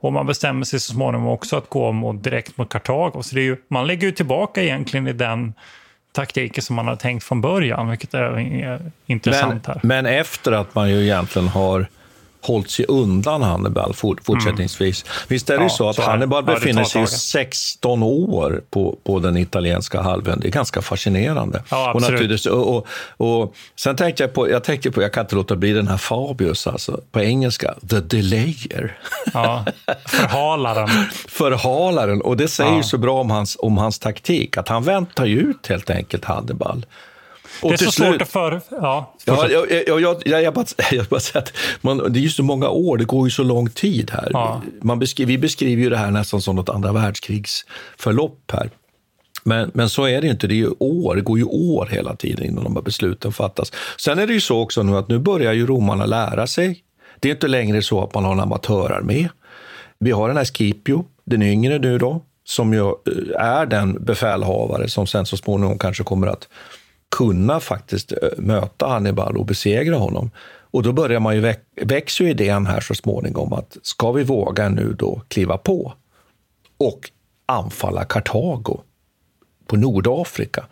Och 0.00 0.12
man 0.12 0.26
bestämmer 0.26 0.64
sig 0.64 0.80
så 0.80 0.92
småningom 0.92 1.28
också 1.28 1.56
att 1.56 1.68
gå 1.68 1.92
mot, 1.92 2.24
direkt 2.24 2.58
mot 2.58 2.68
Kartago. 2.68 3.22
Så 3.22 3.34
det 3.34 3.40
är 3.40 3.44
ju, 3.44 3.56
man 3.68 3.86
lägger 3.86 4.06
ju 4.06 4.12
tillbaka 4.12 4.62
egentligen 4.62 5.06
i 5.06 5.12
den 5.12 5.54
taktiken 6.12 6.62
som 6.62 6.76
man 6.76 6.88
har 6.88 6.96
tänkt 6.96 7.24
från 7.24 7.40
början, 7.40 7.90
vilket 7.90 8.14
är 8.14 8.38
eh, 8.38 8.80
intressant 9.06 9.66
men, 9.66 9.74
här. 9.74 9.80
Men 9.82 10.06
efter 10.06 10.52
att 10.52 10.74
man 10.74 10.90
ju 10.90 11.02
egentligen 11.02 11.48
har 11.48 11.86
hållit 12.46 12.70
sig 12.70 12.84
undan 12.88 13.42
Hannibal 13.42 13.94
fortsättningsvis. 14.22 15.02
Mm. 15.02 15.14
Visst 15.28 15.50
är 15.50 15.58
det 15.58 15.62
ja, 15.62 15.68
så 15.68 15.88
att 15.88 15.96
så 15.96 16.02
Hannibal 16.02 16.44
ja, 16.46 16.54
befinner 16.54 16.84
sig 16.84 17.06
16 17.06 18.02
år 18.02 18.62
på, 18.70 18.98
på 19.04 19.18
den 19.18 19.36
italienska 19.36 20.02
halvön. 20.02 20.40
Det 20.40 20.48
är 20.48 20.52
ganska 20.52 20.82
fascinerande. 20.82 21.62
Ja, 21.70 21.92
och, 21.92 22.00
naturligtvis, 22.00 22.46
och, 22.46 22.76
och, 22.76 22.86
och, 23.16 23.54
sen 23.76 23.96
tänkte 23.96 24.22
jag 24.22 24.32
på, 24.32 24.50
jag 24.50 24.64
tänkte 24.64 24.90
på, 24.90 25.02
jag 25.02 25.12
kan 25.12 25.24
inte 25.24 25.34
låta 25.34 25.56
bli 25.56 25.72
den 25.72 25.88
här 25.88 25.96
Fabius, 25.96 26.66
alltså, 26.66 27.00
på 27.12 27.20
engelska, 27.20 27.74
the 27.90 28.00
delayer. 28.00 28.98
Ja, 29.34 29.64
förhalaren. 30.06 30.88
förhalaren, 31.28 32.22
och 32.22 32.36
det 32.36 32.48
säger 32.48 32.82
så 32.82 32.98
bra 32.98 33.20
om 33.20 33.30
hans, 33.30 33.56
om 33.60 33.78
hans 33.78 33.98
taktik, 33.98 34.56
att 34.56 34.68
han 34.68 34.84
väntar 34.84 35.24
ju 35.24 35.38
ut 35.38 35.66
helt 35.66 35.90
enkelt 35.90 36.24
Hannibal. 36.24 36.86
Och 37.62 37.70
det 37.70 37.74
är 37.74 37.76
så 37.76 37.90
slut... 37.90 38.08
svårt 38.08 38.22
att 38.22 38.28
för... 38.28 38.60
Ja, 38.70 39.14
ja, 39.24 39.48
jag, 39.48 39.72
jag, 39.86 40.00
jag, 40.00 40.42
jag, 40.42 40.54
bara, 40.54 40.64
jag 40.92 41.06
bara 41.06 41.20
säger 41.20 41.42
att 41.42 41.52
man, 41.80 42.12
det 42.12 42.18
är 42.18 42.22
ju 42.22 42.28
så 42.28 42.42
många 42.42 42.68
år, 42.68 42.98
det 42.98 43.04
går 43.04 43.26
ju 43.26 43.30
så 43.30 43.42
lång 43.42 43.70
tid 43.70 44.10
här. 44.10 44.28
Ja. 44.32 44.62
Man 44.82 44.98
beskriver, 44.98 45.28
vi 45.28 45.38
beskriver 45.38 45.82
ju 45.82 45.90
det 45.90 45.96
här 45.96 46.10
nästan 46.10 46.40
som 46.40 46.56
något 46.56 46.68
andra 46.68 46.92
världskrigsförlopp 46.92 48.50
här. 48.52 48.70
Men, 49.44 49.70
men 49.74 49.88
så 49.88 50.08
är 50.08 50.20
det 50.20 50.26
inte, 50.26 50.46
det 50.46 50.54
är 50.54 50.56
ju 50.56 50.70
år, 50.78 51.16
det 51.16 51.20
går 51.20 51.38
ju 51.38 51.44
år 51.44 51.88
hela 51.90 52.16
tiden 52.16 52.46
innan 52.46 52.64
de 52.64 52.76
här 52.76 52.82
besluten 52.82 53.32
fattas. 53.32 53.72
Sen 53.98 54.18
är 54.18 54.26
det 54.26 54.32
ju 54.32 54.40
så 54.40 54.60
också 54.60 54.82
nu 54.82 54.96
att 54.96 55.08
nu 55.08 55.18
börjar 55.18 55.52
ju 55.52 55.66
romarna 55.66 56.06
lära 56.06 56.46
sig. 56.46 56.84
Det 57.20 57.28
är 57.28 57.34
inte 57.34 57.48
längre 57.48 57.82
så 57.82 58.04
att 58.04 58.14
man 58.14 58.24
har 58.24 58.32
en 58.32 58.40
amatörarmé. 58.40 59.28
Vi 59.98 60.10
har 60.10 60.28
den 60.28 60.36
här 60.36 60.44
Scipio, 60.44 61.04
den 61.24 61.42
yngre 61.42 61.78
nu 61.78 61.98
då, 61.98 62.22
som 62.44 62.72
ju 62.72 62.80
eh, 62.80 63.40
är 63.40 63.66
den 63.66 64.04
befälhavare 64.04 64.88
som 64.88 65.06
sen 65.06 65.26
så 65.26 65.36
småningom 65.36 65.78
kanske 65.78 66.04
kommer 66.04 66.26
att 66.26 66.48
kunna 67.14 67.60
faktiskt 67.60 68.12
eh, 68.12 68.18
möta 68.38 68.86
Hannibal 68.86 69.36
och 69.36 69.46
besegra 69.46 69.96
honom. 69.96 70.30
Och 70.70 70.82
då 70.82 70.92
börjar 70.92 71.20
man 71.20 71.34
ju 71.34 71.40
väx, 71.40 71.60
växer 71.82 72.24
ju 72.24 72.30
idén 72.30 72.66
här 72.66 72.80
så 72.80 72.94
småningom 72.94 73.52
att 73.52 73.76
ska 73.82 74.12
vi 74.12 74.22
våga 74.22 74.68
nu 74.68 74.94
då 74.98 75.22
kliva 75.28 75.58
på 75.58 75.92
och 76.78 77.10
anfalla 77.46 78.04
Kartago 78.04 78.80
på 79.66 79.76
Nordafrika? 79.76 80.64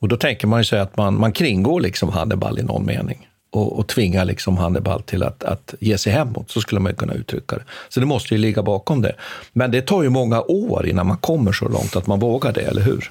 Och 0.00 0.08
då 0.08 0.16
tänker 0.16 0.46
man 0.46 0.60
ju 0.60 0.64
sig 0.64 0.80
att 0.80 0.96
man, 0.96 1.20
man 1.20 1.32
kringgår 1.32 1.80
liksom 1.80 2.08
Hannibal 2.08 2.58
i 2.58 2.62
någon 2.62 2.86
mening 2.86 3.28
och, 3.50 3.78
och 3.78 3.88
tvingar 3.88 4.24
liksom 4.24 4.56
Hannibal 4.56 5.02
till 5.02 5.22
att, 5.22 5.44
att 5.44 5.74
ge 5.80 5.98
sig 5.98 6.12
hemåt, 6.12 6.50
så 6.50 6.60
skulle 6.60 6.80
man 6.80 6.94
kunna 6.94 7.14
uttrycka 7.14 7.56
det. 7.56 7.64
Så 7.88 8.00
det 8.00 8.06
måste 8.06 8.34
ju 8.34 8.40
ligga 8.40 8.62
bakom 8.62 9.02
det. 9.02 9.16
Men 9.52 9.70
det 9.70 9.82
tar 9.82 10.02
ju 10.02 10.08
många 10.08 10.42
år 10.42 10.86
innan 10.86 11.06
man 11.06 11.16
kommer 11.16 11.52
så 11.52 11.68
långt 11.68 11.96
att 11.96 12.06
man 12.06 12.20
vågar 12.20 12.52
det, 12.52 12.60
eller 12.62 12.82
hur? 12.82 13.10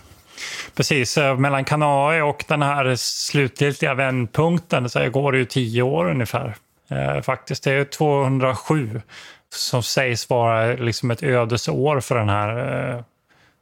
Precis, 0.76 1.18
mellan 1.38 1.66
Kanae 1.66 2.22
och 2.22 2.44
den 2.48 2.62
här 2.62 2.96
slutgiltiga 2.96 3.94
vändpunkten 3.94 4.90
så 4.90 5.10
går 5.10 5.32
det 5.32 5.38
ju 5.38 5.46
tio 5.46 5.82
år 5.82 6.10
ungefär. 6.10 6.56
Eh, 6.90 7.22
faktiskt, 7.22 7.64
det 7.64 7.72
är 7.72 7.84
207 7.84 9.02
som 9.50 9.84
sägs 9.84 10.30
vara 10.30 10.74
liksom 10.74 11.12
ett 11.12 11.24
ödesår 11.24 12.00
för 12.00 12.16
den 12.16 12.30
här, 12.30 12.50
eh, 12.58 13.04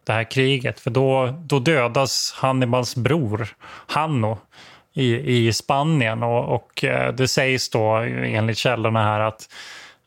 det 0.04 0.14
här 0.14 0.32
kriget. 0.32 0.80
För 0.80 0.92
då, 0.92 1.36
då 1.44 1.60
dödas 1.60 2.34
Hannibals 2.38 2.96
bror, 2.96 3.48
Hanno, 3.88 4.38
i, 4.94 5.48
i 5.48 5.54
Spanien. 5.54 6.24
Och, 6.24 6.56
och 6.56 6.84
eh, 6.84 7.14
det 7.14 7.28
sägs 7.28 7.70
då 7.70 7.96
enligt 7.96 8.58
källorna 8.58 9.04
här 9.04 9.20
att 9.20 9.50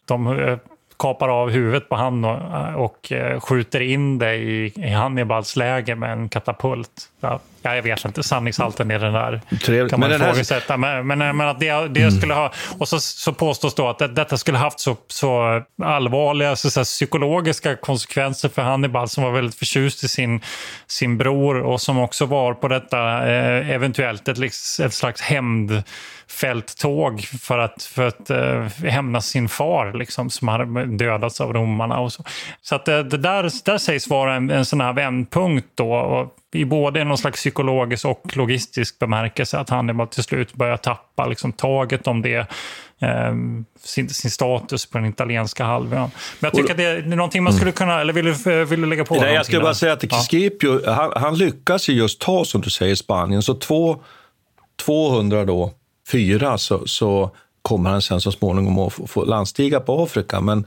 de 0.05 0.39
eh, 0.39 0.59
kapar 0.99 1.29
av 1.29 1.51
huvudet 1.51 1.89
på 1.89 1.97
han 1.97 2.25
och, 2.25 2.85
och 2.85 3.13
eh, 3.13 3.41
skjuter 3.41 3.81
in 3.81 4.19
det 4.19 4.35
i, 4.35 4.73
i 4.77 4.91
Hannibals 4.91 5.57
läger 5.57 5.95
med 5.95 6.13
en 6.13 6.29
katapult. 6.29 7.09
Ja, 7.21 7.41
jag 7.63 7.83
vet 7.83 8.05
inte 8.05 8.23
sanningshalten 8.23 8.91
i 8.91 8.99
den 8.99 9.13
där. 9.13 9.41
Trevligt. 9.65 9.91
kan 9.91 10.01
man 10.01 10.11
men 10.11 10.23
ifrågasätta. 10.23 10.73
Här... 10.73 11.03
Men, 11.03 11.19
men, 11.19 11.37
men, 11.37 11.49
att 11.49 11.61
det, 11.61 11.89
det 11.89 12.01
mm. 12.01 12.11
skulle 12.11 12.35
ha... 12.35 12.53
Och 12.79 12.89
så, 12.89 13.01
så 13.01 13.33
påstås 13.33 13.75
då 13.75 13.89
att 13.89 13.99
det, 13.99 14.09
detta 14.09 14.37
skulle 14.37 14.59
haft 14.59 14.81
så, 14.81 14.97
så 15.09 15.63
allvarliga 15.83 16.57
så, 16.57 16.71
så 16.71 16.85
psykologiska 16.85 17.77
konsekvenser 17.77 18.49
för 18.49 18.63
Hannibal 18.63 19.09
som 19.09 19.25
var 19.25 19.31
väldigt 19.31 19.55
förtjust 19.55 20.05
i 20.05 20.09
sin, 20.09 20.41
sin 20.87 21.19
bror 21.19 21.61
och 21.61 21.81
som 21.81 21.99
också 21.99 22.27
var 22.27 22.55
på 22.55 22.69
detta 22.69 23.29
eh, 23.29 23.71
eventuellt 23.71 24.29
ett, 24.29 24.39
ett 24.81 24.95
slags 24.95 25.21
hämnd 25.21 25.83
fälttåg 26.29 27.21
för 27.21 27.59
att, 27.59 27.83
för 27.83 28.07
att 28.07 28.31
uh, 28.31 28.89
hämnas 28.89 29.27
sin 29.27 29.49
far 29.49 29.93
liksom, 29.93 30.31
som 30.31 30.49
hade 30.49 30.87
dödats 30.87 31.41
av 31.41 31.53
romarna. 31.53 32.01
Och 32.01 32.13
så 32.13 32.25
så 32.63 32.75
att 32.75 32.85
det, 32.85 33.03
det 33.03 33.19
där, 33.19 33.51
där 33.65 33.79
sägs 33.79 34.09
vara 34.09 34.35
en, 34.35 34.51
en 34.51 34.65
sån 34.65 34.81
här 34.81 34.93
vändpunkt 34.93 35.69
då. 35.75 35.95
Och 35.95 36.37
i 36.55 36.65
både 36.65 37.05
någon 37.05 37.19
slags 37.19 37.41
psykologisk 37.41 38.05
och 38.05 38.37
logistisk 38.37 38.99
bemärkelse 38.99 39.59
att 39.59 39.71
Hannibal 39.71 40.09
till 40.09 40.23
slut 40.23 40.55
börjar 40.55 40.77
tappa 40.77 41.27
liksom, 41.27 41.53
taget 41.53 42.07
om 42.07 42.23
det 42.23 42.47
eh, 42.99 43.35
sin, 43.81 44.09
sin, 44.09 44.31
status 44.31 44.87
på 44.87 44.99
den 44.99 45.07
italienska 45.07 45.65
halvön. 45.65 46.11
Men 46.41 46.51
jag 46.51 46.53
tycker 46.53 46.71
att 46.71 46.77
det 46.77 46.85
är 46.85 47.03
någonting 47.03 47.43
man 47.43 47.53
skulle 47.53 47.73
kunna, 47.73 48.01
eller 48.01 48.13
vill 48.13 48.25
du, 48.25 48.65
vill 48.65 48.81
du 48.81 48.87
lägga 48.87 49.05
på? 49.05 49.15
Nej, 49.15 49.35
jag 49.35 49.47
skulle 49.47 49.61
bara 49.61 49.75
säga 49.75 49.93
att 49.93 50.13
Scipio, 50.13 50.91
han, 50.91 51.13
han 51.17 51.39
lyckas 51.39 51.89
ju 51.89 51.93
just 51.93 52.21
ta, 52.21 52.45
som 52.45 52.61
du 52.61 52.71
säger, 52.71 52.95
Spanien. 52.95 53.43
Så 53.43 53.55
två, 53.55 54.03
200 54.85 55.45
då, 55.45 55.73
fyra, 56.09 56.59
så, 56.59 56.87
så 56.87 57.31
kommer 57.63 57.91
han 57.91 58.03
sen 58.03 58.21
så 58.21 58.33
småningom 58.33 58.79
att 58.79 59.11
få 59.11 59.25
landstiga 59.25 59.81
på 59.81 60.03
Afrika. 60.03 60.41
Men 60.41 60.65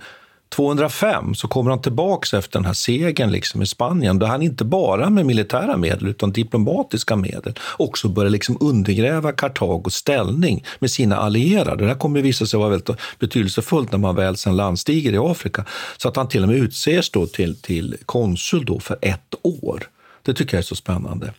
205 0.50 1.36
så 1.36 1.48
kommer 1.48 1.70
han 1.70 1.82
tillbaka 1.82 2.38
efter 2.38 2.60
den 2.60 2.66
här 2.66 2.74
segern 2.74 3.32
liksom 3.32 3.62
i 3.62 3.66
Spanien, 3.66 4.20
där 4.20 4.28
han 4.28 4.42
inte 4.42 4.66
bara 4.66 5.10
med 5.10 5.26
militära 5.26 5.78
medel 5.78 6.08
utan 6.08 6.32
diplomatiska 6.32 7.16
medel 7.16 7.54
också 7.78 8.10
börjar 8.10 8.30
liksom 8.30 8.58
undergräva 8.60 9.32
Kartagos 9.32 9.94
ställning 9.94 10.64
med 10.80 10.92
sina 10.92 11.18
allierade. 11.18 11.84
Det 11.84 11.88
här 11.88 12.00
kommer 12.00 12.22
visa 12.22 12.46
sig 12.46 12.60
vara 12.60 12.70
väldigt 12.70 12.98
betydelsefullt 13.20 13.92
när 13.92 14.00
man 14.00 14.16
väl 14.16 14.38
sen 14.38 14.56
landstiger 14.56 15.14
i 15.14 15.18
Afrika. 15.18 15.66
Så 15.98 16.10
att 16.10 16.16
han 16.16 16.28
till 16.28 16.44
och 16.44 16.50
med 16.50 16.58
utses 16.58 17.10
då 17.10 17.28
till, 17.28 17.62
till 17.62 17.98
konsul 18.06 18.66
då 18.66 18.80
för 18.80 18.98
ett 19.02 19.36
år. 19.42 19.84
Det 20.22 20.34
tycker 20.34 20.58
jag 20.58 20.60
är 20.60 20.66
så 20.66 20.76
spännande. 20.76 21.34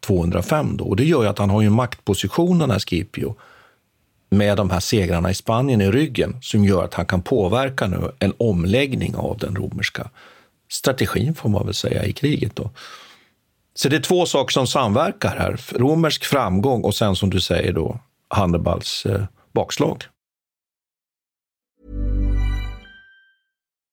205 0.00 0.76
då. 0.76 0.84
Och 0.84 0.96
det 0.96 1.04
gör 1.04 1.22
ju 1.22 1.28
att 1.28 1.38
han 1.38 1.50
har 1.50 1.62
ju 1.62 1.70
maktposition, 1.70 2.58
den 2.58 2.70
här 2.70 2.78
Scipio, 2.78 3.34
med 4.30 4.56
de 4.56 4.70
här 4.70 4.80
segrarna 4.80 5.30
i 5.30 5.34
Spanien 5.34 5.80
i 5.80 5.90
ryggen 5.90 6.36
som 6.40 6.64
gör 6.64 6.84
att 6.84 6.94
han 6.94 7.06
kan 7.06 7.22
påverka 7.22 7.86
nu 7.86 8.10
en 8.18 8.32
omläggning 8.38 9.16
av 9.16 9.38
den 9.38 9.56
romerska 9.56 10.10
strategin, 10.70 11.34
får 11.34 11.48
man 11.48 11.64
väl 11.64 11.74
säga, 11.74 12.04
i 12.04 12.12
kriget. 12.12 12.56
Då. 12.56 12.70
Så 13.74 13.88
det 13.88 13.96
är 13.96 14.00
två 14.00 14.26
saker 14.26 14.52
som 14.52 14.66
samverkar 14.66 15.36
här. 15.36 15.60
Romersk 15.74 16.24
framgång 16.24 16.82
och 16.82 16.94
sen 16.94 17.16
som 17.16 17.30
du 17.30 17.40
säger 17.40 17.72
då 17.72 18.00
Hannibals 18.28 19.06
eh, 19.06 19.22
bakslag. 19.52 20.04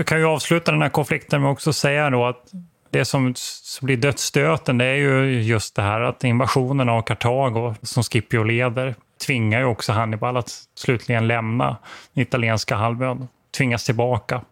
Vi 0.00 0.04
kan 0.04 0.18
ju 0.18 0.26
avsluta 0.26 0.72
den 0.72 0.82
här 0.82 0.88
konflikten 0.88 1.42
med 1.42 1.50
också 1.50 1.72
säga 1.72 2.10
då 2.10 2.26
att 2.26 2.52
det 2.90 3.04
som, 3.04 3.34
blir 3.82 3.96
dödsstöten 3.96 4.78
det 4.78 4.84
är 4.84 4.94
ju 4.94 5.42
just 5.42 5.76
det 5.76 5.82
här 5.82 6.00
att 6.00 6.24
invasionen 6.24 6.88
av 6.88 7.02
Kartago 7.02 7.74
som 7.82 8.02
Scipio 8.02 8.42
leder 8.42 8.94
tvingar 9.26 9.60
ju 9.60 9.64
också 9.64 9.92
Hannibal 9.92 10.36
att 10.36 10.52
slutligen 10.74 11.28
lämna 11.28 11.76
den 12.14 12.22
italienska 12.22 12.76
halvön, 12.76 13.28
tvingas 13.56 13.84
tillbaka. 13.84 14.42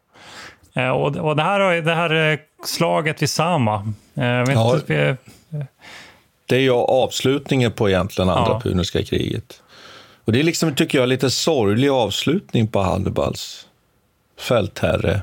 Eh, 0.74 0.88
och, 0.88 1.16
och 1.16 1.36
det, 1.36 1.42
här, 1.42 1.82
det 1.82 1.94
här 1.94 2.32
eh, 2.32 2.38
slaget 2.64 3.22
vid 3.22 3.30
Sama, 3.30 3.92
eh, 4.14 4.24
ja, 4.24 4.74
inte, 4.74 5.16
det 6.46 6.56
är 6.56 6.60
ju 6.60 6.72
avslutningen 6.72 7.72
på 7.72 7.88
egentligen 7.88 8.30
andra 8.30 8.52
ja. 8.52 8.60
puniska 8.60 9.02
kriget. 9.02 9.62
Och 10.24 10.32
det 10.32 10.40
är 10.40 10.44
liksom, 10.44 10.74
tycker 10.74 10.98
jag, 10.98 11.08
lite 11.08 11.30
sorglig 11.30 11.88
avslutning 11.88 12.68
på 12.68 12.80
Hannibals 12.80 13.66
fältherre 14.40 15.22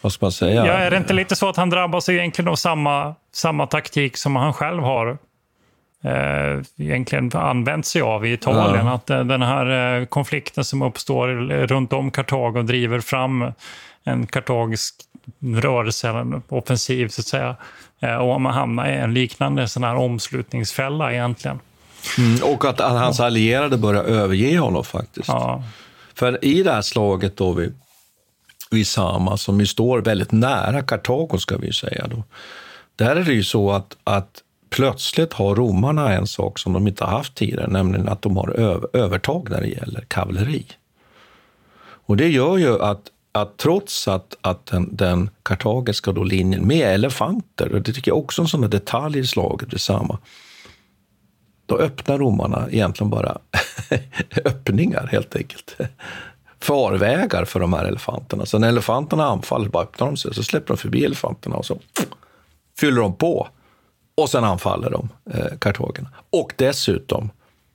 vad 0.00 0.12
ska 0.12 0.24
man 0.24 0.32
säga? 0.32 0.66
Ja, 0.66 0.72
är 0.72 0.90
det 0.90 0.96
inte 0.96 1.12
lite 1.12 1.36
så 1.36 1.48
att 1.48 1.56
han 1.56 1.70
drabbas 1.70 2.08
egentligen 2.08 2.48
av 2.48 2.56
samma, 2.56 3.14
samma 3.32 3.66
taktik 3.66 4.16
som 4.16 4.36
han 4.36 4.52
själv 4.52 4.82
har 4.82 5.18
eh, 6.04 6.62
egentligen 6.76 7.30
använt 7.34 7.86
sig 7.86 8.02
av 8.02 8.26
i 8.26 8.32
Italien? 8.32 8.86
Ja. 8.86 8.92
Att 8.92 9.10
eh, 9.10 9.24
den 9.24 9.42
här 9.42 10.00
eh, 10.00 10.06
konflikten 10.06 10.64
som 10.64 10.82
uppstår 10.82 11.28
runt 11.66 11.92
om 11.92 12.10
Kartago 12.10 12.62
driver 12.62 13.00
fram 13.00 13.52
en 14.04 14.26
kartagisk 14.26 14.94
rörelse, 15.40 16.08
en 16.08 16.42
offensiv 16.48 17.08
så 17.08 17.20
att 17.20 17.26
säga. 17.26 17.56
Eh, 18.00 18.16
och 18.16 18.40
man 18.40 18.54
hamnar 18.54 18.88
i 18.88 18.94
en 18.94 19.14
liknande 19.14 19.68
sån 19.68 19.84
här 19.84 19.94
omslutningsfälla 19.94 21.12
egentligen. 21.12 21.60
Mm, 22.18 22.54
och 22.54 22.64
att 22.64 22.80
hans 22.80 23.20
allierade 23.20 23.78
börjar 23.78 24.04
överge 24.04 24.58
honom 24.58 24.84
faktiskt. 24.84 25.28
Ja. 25.28 25.62
För 26.14 26.44
i 26.44 26.62
det 26.62 26.72
här 26.72 26.82
slaget 26.82 27.36
då 27.36 27.52
vid, 27.52 27.74
vid 28.70 28.86
Sama, 28.86 29.36
som 29.36 29.60
ju 29.60 29.66
står 29.66 30.00
väldigt 30.00 30.32
nära 30.32 30.82
Kartago 30.82 31.38
ska 31.38 31.56
vi 31.56 31.72
säga 31.72 32.06
då. 32.06 32.24
Där 32.96 33.16
är 33.16 33.24
det 33.24 33.32
ju 33.32 33.44
så 33.44 33.70
att, 33.70 33.96
att 34.04 34.42
plötsligt 34.70 35.32
har 35.32 35.54
romarna 35.54 36.12
en 36.12 36.26
sak 36.26 36.58
som 36.58 36.72
de 36.72 36.88
inte 36.88 37.04
haft 37.04 37.34
tidigare, 37.34 37.66
nämligen 37.66 38.08
att 38.08 38.22
de 38.22 38.36
har 38.36 38.50
övertag 38.96 39.50
när 39.50 39.60
det 39.60 39.68
gäller 39.68 40.00
kavalleri. 40.00 40.66
Och 42.08 42.16
det 42.16 42.28
gör 42.28 42.56
ju 42.56 42.82
att, 42.82 43.02
att 43.32 43.56
trots 43.56 44.08
att, 44.08 44.36
att 44.40 44.66
den, 44.66 44.96
den 44.96 45.30
kartagiska 45.42 46.12
då 46.12 46.24
linjen 46.24 46.66
med 46.66 46.94
elefanter, 46.94 47.72
och 47.72 47.82
det 47.82 47.92
tycker 47.92 48.10
jag 48.10 48.18
också 48.18 48.42
är 48.42 48.44
en 48.44 48.48
sån 48.48 48.60
där 48.60 48.68
detalj 48.68 49.18
i 49.18 49.26
slaget 49.26 49.72
vid 49.72 49.80
Sama, 49.80 50.18
då 51.66 51.78
öppnar 51.78 52.18
romarna 52.18 52.68
egentligen 52.70 53.10
bara 53.10 53.38
öppningar 54.44 55.08
helt 55.12 55.36
enkelt. 55.36 55.76
Farvägar 56.60 57.44
för 57.44 57.60
de 57.60 57.72
här 57.72 57.84
elefanterna. 57.84 58.46
Så 58.46 58.58
när 58.58 58.68
elefanterna 58.68 59.24
anfaller, 59.24 59.68
bara 59.68 59.82
öppnar 59.82 60.06
de 60.06 60.16
sig, 60.16 60.34
så 60.34 60.42
släpper 60.42 60.68
de 60.68 60.76
förbi 60.76 61.04
elefanterna 61.04 61.56
och 61.56 61.66
så 61.66 61.78
fyller 62.80 63.00
de 63.00 63.14
på. 63.14 63.48
Och 64.14 64.30
sen 64.30 64.44
anfaller 64.44 64.90
de 64.90 65.08
eh, 65.34 65.58
kartagerna. 65.58 66.08
Och 66.30 66.52
dessutom 66.56 67.30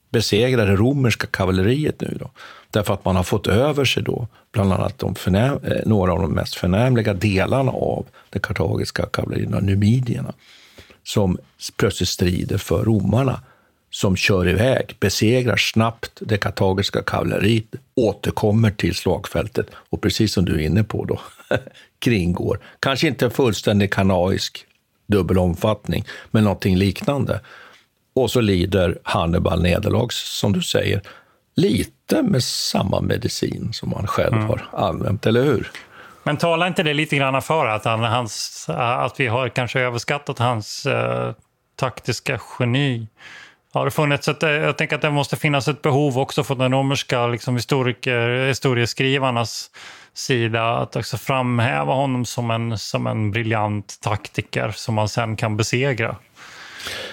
besegrar 0.09 0.67
det 0.67 0.75
romerska 0.75 1.27
kavalleriet 1.27 2.01
nu 2.01 2.17
då. 2.19 2.29
Därför 2.71 2.93
att 2.93 3.05
man 3.05 3.15
har 3.15 3.23
fått 3.23 3.47
över 3.47 3.85
sig 3.85 4.03
då 4.03 4.27
bland 4.51 4.73
annat 4.73 4.99
de 4.99 5.15
förnäm, 5.15 5.59
eh, 5.63 5.81
några 5.85 6.13
av 6.13 6.21
de 6.21 6.31
mest 6.31 6.55
förnämliga 6.55 7.13
delarna 7.13 7.71
av 7.71 8.05
det 8.29 8.39
kartagiska 8.39 9.05
kavallerierna, 9.05 9.59
numidierna, 9.59 10.33
som 11.03 11.37
plötsligt 11.77 12.09
strider 12.09 12.57
för 12.57 12.83
romarna 12.83 13.41
som 13.93 14.15
kör 14.15 14.47
iväg, 14.47 14.95
besegrar 14.99 15.57
snabbt 15.57 16.11
det 16.19 16.37
kartagiska 16.37 17.01
kavalleriet, 17.03 17.65
återkommer 17.95 18.71
till 18.71 18.95
slagfältet 18.95 19.67
och 19.89 20.01
precis 20.01 20.33
som 20.33 20.45
du 20.45 20.55
är 20.55 20.65
inne 20.65 20.83
på 20.83 21.05
då, 21.05 21.19
kringgår, 21.99 22.59
kanske 22.79 23.07
inte 23.07 23.25
en 23.25 23.31
fullständig 23.31 23.93
kanaisk 23.93 24.65
dubbel 25.07 25.37
omfattning, 25.37 26.05
men 26.31 26.43
någonting 26.43 26.77
liknande. 26.77 27.39
Och 28.15 28.31
så 28.31 28.41
lider 28.41 28.99
Hannibal 29.03 29.61
nederlag, 29.61 30.13
som 30.13 30.53
du 30.53 30.61
säger, 30.61 31.01
lite 31.55 32.21
med 32.23 32.43
samma 32.43 33.01
medicin 33.01 33.73
som 33.73 33.93
han 33.93 34.07
själv 34.07 34.33
Mm. 34.33 34.47
har 34.47 34.69
använt, 34.73 35.25
eller 35.25 35.43
hur? 35.43 35.71
Men 36.23 36.37
talar 36.37 36.67
inte 36.67 36.83
det 36.83 36.93
lite 36.93 37.15
grann 37.15 37.41
för 37.41 37.67
att, 37.67 37.85
han, 37.85 37.99
hans, 37.99 38.65
att 38.77 39.19
vi 39.19 39.27
har 39.27 39.49
kanske 39.49 39.79
överskattat 39.79 40.39
hans 40.39 40.85
eh, 40.85 41.33
taktiska 41.75 42.39
geni? 42.59 43.07
Har 43.73 43.85
det 43.85 43.91
funnits 43.91 44.27
ett, 44.27 44.41
jag 44.41 44.77
tänker 44.77 44.95
att 44.95 45.01
det 45.01 45.11
måste 45.11 45.35
finnas 45.37 45.67
ett 45.67 45.81
behov 45.81 46.17
också 46.19 46.43
från 46.43 46.57
den 46.57 46.71
romerska 46.73 47.27
liksom, 47.27 47.55
historiker, 47.55 48.47
historieskrivarnas 48.47 49.69
sida 50.13 50.77
att 50.77 50.95
också 50.95 51.17
framhäva 51.17 51.93
honom 51.93 52.25
som 52.25 52.51
en, 52.51 52.77
som 52.77 53.07
en 53.07 53.31
briljant 53.31 53.97
taktiker 54.01 54.71
som 54.75 54.95
man 54.95 55.09
sen 55.09 55.35
kan 55.35 55.57
besegra. 55.57 56.15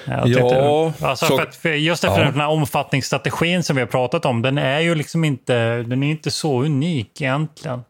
Jag 0.04 0.28
Ja, 0.28 0.92
alltså 1.02 1.26
så- 1.26 1.36
för 1.38 1.46
för 1.46 1.68
just 1.68 2.02
därför 2.02 2.18
ja. 2.20 2.30
den 2.30 2.40
här 2.40 2.48
omfattningsstrategin 2.48 3.62
som 3.62 3.76
vi 3.76 3.82
har 3.82 3.86
pratat 3.86 4.24
om, 4.24 4.42
den 4.42 4.58
är 4.58 4.80
ju 4.80 4.94
liksom 4.94 5.24
inte, 5.24 5.82
den 5.82 6.02
är 6.02 6.10
inte 6.10 6.30
så 6.30 6.62
unik 6.62 7.20
egentligen. 7.20 7.84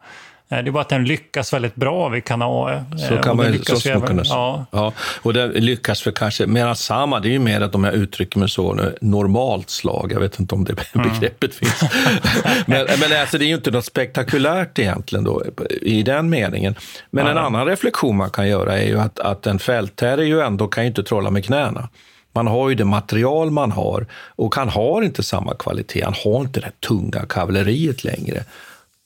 Eh, 0.52 0.58
Det 0.58 0.70
är 0.70 0.72
bara 0.72 0.80
att 0.80 0.88
den 0.88 1.04
lyckas 1.04 1.52
väldigt 1.52 1.74
bra 1.74 2.08
vid 2.08 2.24
Kanae. 2.24 2.84
Så 3.08 3.14
Eh, 3.14 3.20
kan 3.22 3.36
man 3.36 3.46
lyckas 3.52 3.68
så 3.68 3.76
skulle 3.76 3.94
man 3.94 4.02
även- 4.02 4.08
kunna 4.16 4.24
säga. 4.24 4.36
ja. 4.36 4.66
Ja, 4.72 4.92
och 5.22 5.32
det 5.34 5.46
lyckas 5.46 6.02
för 6.02 6.10
kanske, 6.12 6.46
medan 6.46 6.76
samma, 6.76 7.20
det 7.20 7.28
är 7.28 7.32
ju 7.32 7.38
mer 7.38 7.60
att 7.60 7.74
om 7.74 7.84
jag 7.84 7.94
uttrycker 7.94 8.38
mig 8.38 8.48
så, 8.48 8.74
nu, 8.74 8.96
normalt 9.00 9.70
slag, 9.70 10.12
jag 10.14 10.20
vet 10.20 10.40
inte 10.40 10.54
om 10.54 10.64
det 10.64 10.74
Mm. 10.94 11.08
begreppet 11.08 11.54
finns. 11.54 11.80
men 12.66 12.86
men 13.00 13.20
alltså, 13.20 13.38
det 13.38 13.44
är 13.44 13.48
ju 13.48 13.54
inte 13.54 13.70
något 13.70 13.84
spektakulärt 13.84 14.78
egentligen 14.78 15.24
då, 15.24 15.42
i 15.82 16.02
den 16.02 16.30
meningen. 16.30 16.74
Men 17.10 17.26
en 17.26 17.34
Nej. 17.34 17.44
annan 17.44 17.66
reflektion 17.66 18.16
man 18.16 18.30
kan 18.30 18.48
göra 18.48 18.78
är 18.78 18.86
ju 18.86 19.00
att, 19.00 19.20
att 19.20 19.46
en 19.46 19.58
fältherre 19.58 20.24
ju 20.26 20.40
ändå 20.40 20.68
kan 20.68 20.84
ju 20.84 20.88
inte 20.88 21.02
trolla 21.02 21.30
med 21.30 21.44
knäna. 21.44 21.88
Man 22.34 22.46
har 22.46 22.68
ju 22.68 22.74
det 22.74 22.84
material 22.84 23.50
man 23.50 23.72
har 23.72 24.06
och 24.36 24.54
han 24.54 24.68
har 24.68 25.02
inte 25.02 25.22
samma 25.22 25.54
kvalitet. 25.54 26.02
Han 26.04 26.14
har 26.24 26.40
inte 26.40 26.60
det 26.60 26.70
tunga 26.88 27.20
kavalleriet 27.28 28.04
längre. 28.04 28.44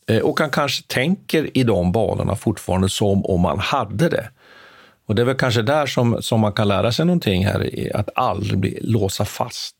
Eh, 0.06 0.18
och 0.18 0.40
han 0.40 0.50
kanske 0.50 0.82
tänker 0.86 1.58
i 1.58 1.62
de 1.62 1.92
banorna 1.92 2.36
fortfarande 2.36 2.88
som 2.88 3.24
om 3.24 3.40
man 3.40 3.58
hade 3.58 4.08
det. 4.08 4.28
Och 5.06 5.14
det 5.14 5.22
är 5.22 5.26
väl 5.26 5.36
kanske 5.36 5.62
där 5.62 5.86
som, 5.86 6.22
som 6.22 6.40
man 6.40 6.52
kan 6.52 6.68
lära 6.68 6.92
sig 6.92 7.06
någonting 7.06 7.46
här, 7.46 7.90
att 7.94 8.08
aldrig 8.14 8.58
bli, 8.58 8.78
låsa 8.82 9.24
fast 9.24 9.76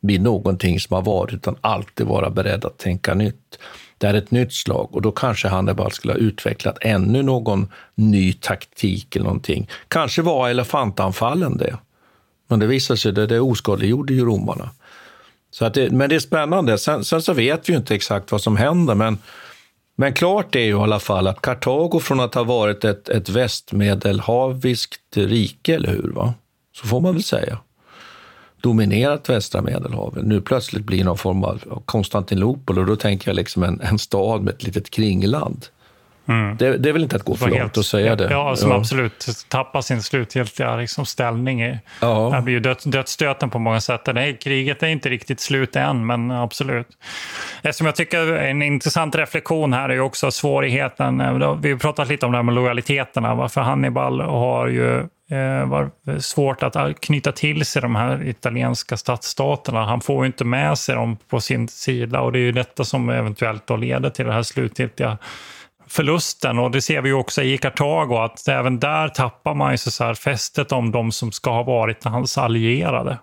vid 0.00 0.22
någonting 0.22 0.80
som 0.80 0.94
har 0.94 1.02
varit, 1.02 1.34
utan 1.34 1.56
alltid 1.60 2.06
vara 2.06 2.30
beredd 2.30 2.64
att 2.64 2.78
tänka 2.78 3.14
nytt. 3.14 3.58
Det 3.98 4.06
är 4.06 4.14
ett 4.14 4.30
nytt 4.30 4.52
slag 4.52 4.88
och 4.94 5.02
då 5.02 5.12
kanske 5.12 5.48
Hannibal 5.48 5.92
skulle 5.92 6.12
ha 6.12 6.18
utvecklat 6.18 6.78
ännu 6.80 7.22
någon 7.22 7.68
ny 7.94 8.32
taktik 8.32 9.16
eller 9.16 9.24
någonting. 9.24 9.68
Kanske 9.88 10.22
var 10.22 10.48
elefantanfallen 10.48 11.56
det. 11.56 11.76
Men 12.48 12.58
det 12.58 12.66
visade 12.66 12.96
sig, 12.96 13.22
att 13.22 13.28
det 13.28 13.40
oskadliggjorde 13.40 14.14
ju 14.14 14.24
romarna. 14.24 14.70
Så 15.50 15.64
att 15.64 15.74
det, 15.74 15.90
men 15.90 16.08
det 16.08 16.14
är 16.14 16.20
spännande. 16.20 16.78
Sen, 16.78 17.04
sen 17.04 17.22
så 17.22 17.32
vet 17.32 17.68
vi 17.68 17.72
ju 17.72 17.78
inte 17.78 17.94
exakt 17.94 18.32
vad 18.32 18.40
som 18.40 18.56
händer, 18.56 18.94
men, 18.94 19.18
men 19.96 20.12
klart 20.12 20.54
är 20.54 20.60
ju 20.60 20.70
i 20.70 20.72
alla 20.72 21.00
fall 21.00 21.26
att 21.26 21.42
Kartago 21.42 22.00
från 22.00 22.20
att 22.20 22.34
ha 22.34 22.44
varit 22.44 22.84
ett, 22.84 23.08
ett 23.08 23.28
västmedelhaviskt 23.28 25.16
rike, 25.16 25.74
eller 25.74 25.88
hur? 25.88 26.12
Va? 26.14 26.34
Så 26.76 26.86
får 26.86 27.00
man 27.00 27.14
väl 27.14 27.22
säga. 27.22 27.58
Dominerat 28.60 29.28
västra 29.28 29.62
Medelhavet. 29.62 30.24
Nu 30.24 30.40
plötsligt 30.40 30.84
blir 30.84 31.04
någon 31.04 31.18
form 31.18 31.44
av 31.44 31.82
Konstantinopel 31.84 32.78
och 32.78 32.86
då 32.86 32.96
tänker 32.96 33.30
jag 33.30 33.36
liksom 33.36 33.62
en, 33.62 33.80
en 33.80 33.98
stad 33.98 34.42
med 34.42 34.54
ett 34.54 34.62
litet 34.62 34.90
kringland. 34.90 35.66
Mm. 36.28 36.56
Det, 36.56 36.78
det 36.78 36.88
är 36.88 36.92
väl 36.92 37.02
inte 37.02 37.16
att 37.16 37.22
gå 37.22 37.36
för 37.36 37.48
långt 37.48 37.78
att 37.78 37.86
säga 37.86 38.16
det? 38.16 38.28
Ja, 38.30 38.56
som 38.56 38.72
absolut 38.72 39.26
tappar 39.48 39.80
sin 39.80 40.02
slutgiltiga 40.02 40.76
liksom, 40.76 41.06
ställning. 41.06 41.62
I, 41.62 41.78
Ja. 42.00 42.32
Det 42.36 42.42
blir 42.42 42.54
ju 42.54 42.60
död, 42.60 42.78
dödsstöten 42.84 43.50
på 43.50 43.58
många 43.58 43.80
sätt. 43.80 44.04
Det 44.04 44.20
här 44.20 44.40
kriget 44.40 44.82
är 44.82 44.86
inte 44.86 45.08
riktigt 45.08 45.40
slut 45.40 45.76
än, 45.76 46.06
men 46.06 46.30
absolut. 46.30 46.88
Det 47.62 47.72
som 47.72 47.86
jag 47.86 47.96
tycker 47.96 48.32
en 48.32 48.62
intressant 48.62 49.14
reflektion 49.16 49.72
här 49.72 49.88
är 49.88 49.94
ju 49.94 50.00
också 50.00 50.30
svårigheten. 50.30 51.20
eh, 51.20 51.54
Vi 51.54 51.70
har 51.70 51.78
pratat 51.78 52.08
lite 52.08 52.26
om 52.26 52.32
det 52.32 52.38
här 52.38 52.42
med 52.42 52.54
lojaliteterna. 52.54 53.34
Varför 53.34 53.60
Hannibal 53.60 54.20
har 54.20 54.66
ju 54.66 54.98
eh, 55.30 55.66
var 55.66 55.90
svårt 56.20 56.62
att 56.62 57.00
knyta 57.00 57.32
till 57.32 57.66
sig 57.66 57.82
de 57.82 57.96
här 57.96 58.24
italienska 58.28 58.96
stadsstaterna. 58.96 59.84
Han 59.84 60.00
får 60.00 60.24
ju 60.24 60.26
inte 60.26 60.44
med 60.44 60.78
sig 60.78 60.94
dem 60.94 61.16
på 61.28 61.40
sin 61.40 61.68
sida 61.68 62.20
och 62.20 62.32
det 62.32 62.38
är 62.38 62.40
ju 62.40 62.52
detta 62.52 62.84
som 62.84 63.08
eventuellt 63.10 63.66
då 63.66 63.76
leder 63.76 64.10
till 64.10 64.26
det 64.26 64.32
här 64.32 64.42
slutgiltiga 64.42 65.18
förlusten. 65.88 66.58
Och 66.58 66.70
det 66.70 66.82
ser 66.82 67.00
vi 67.00 67.12
också 67.12 67.42
i 67.42 67.58
Kartago, 67.58 68.16
att 68.16 68.48
även 68.48 68.78
där 68.78 69.08
tappar 69.08 69.54
man 69.54 69.72
ju 69.72 69.78
så 69.78 70.04
här 70.04 70.14
fästet 70.14 70.72
om 70.72 70.90
de 70.90 71.12
som 71.12 71.32
ska 71.32 71.50
ha 71.50 71.62
varit 71.62 72.04
hans 72.04 72.38
allierade. 72.38 73.18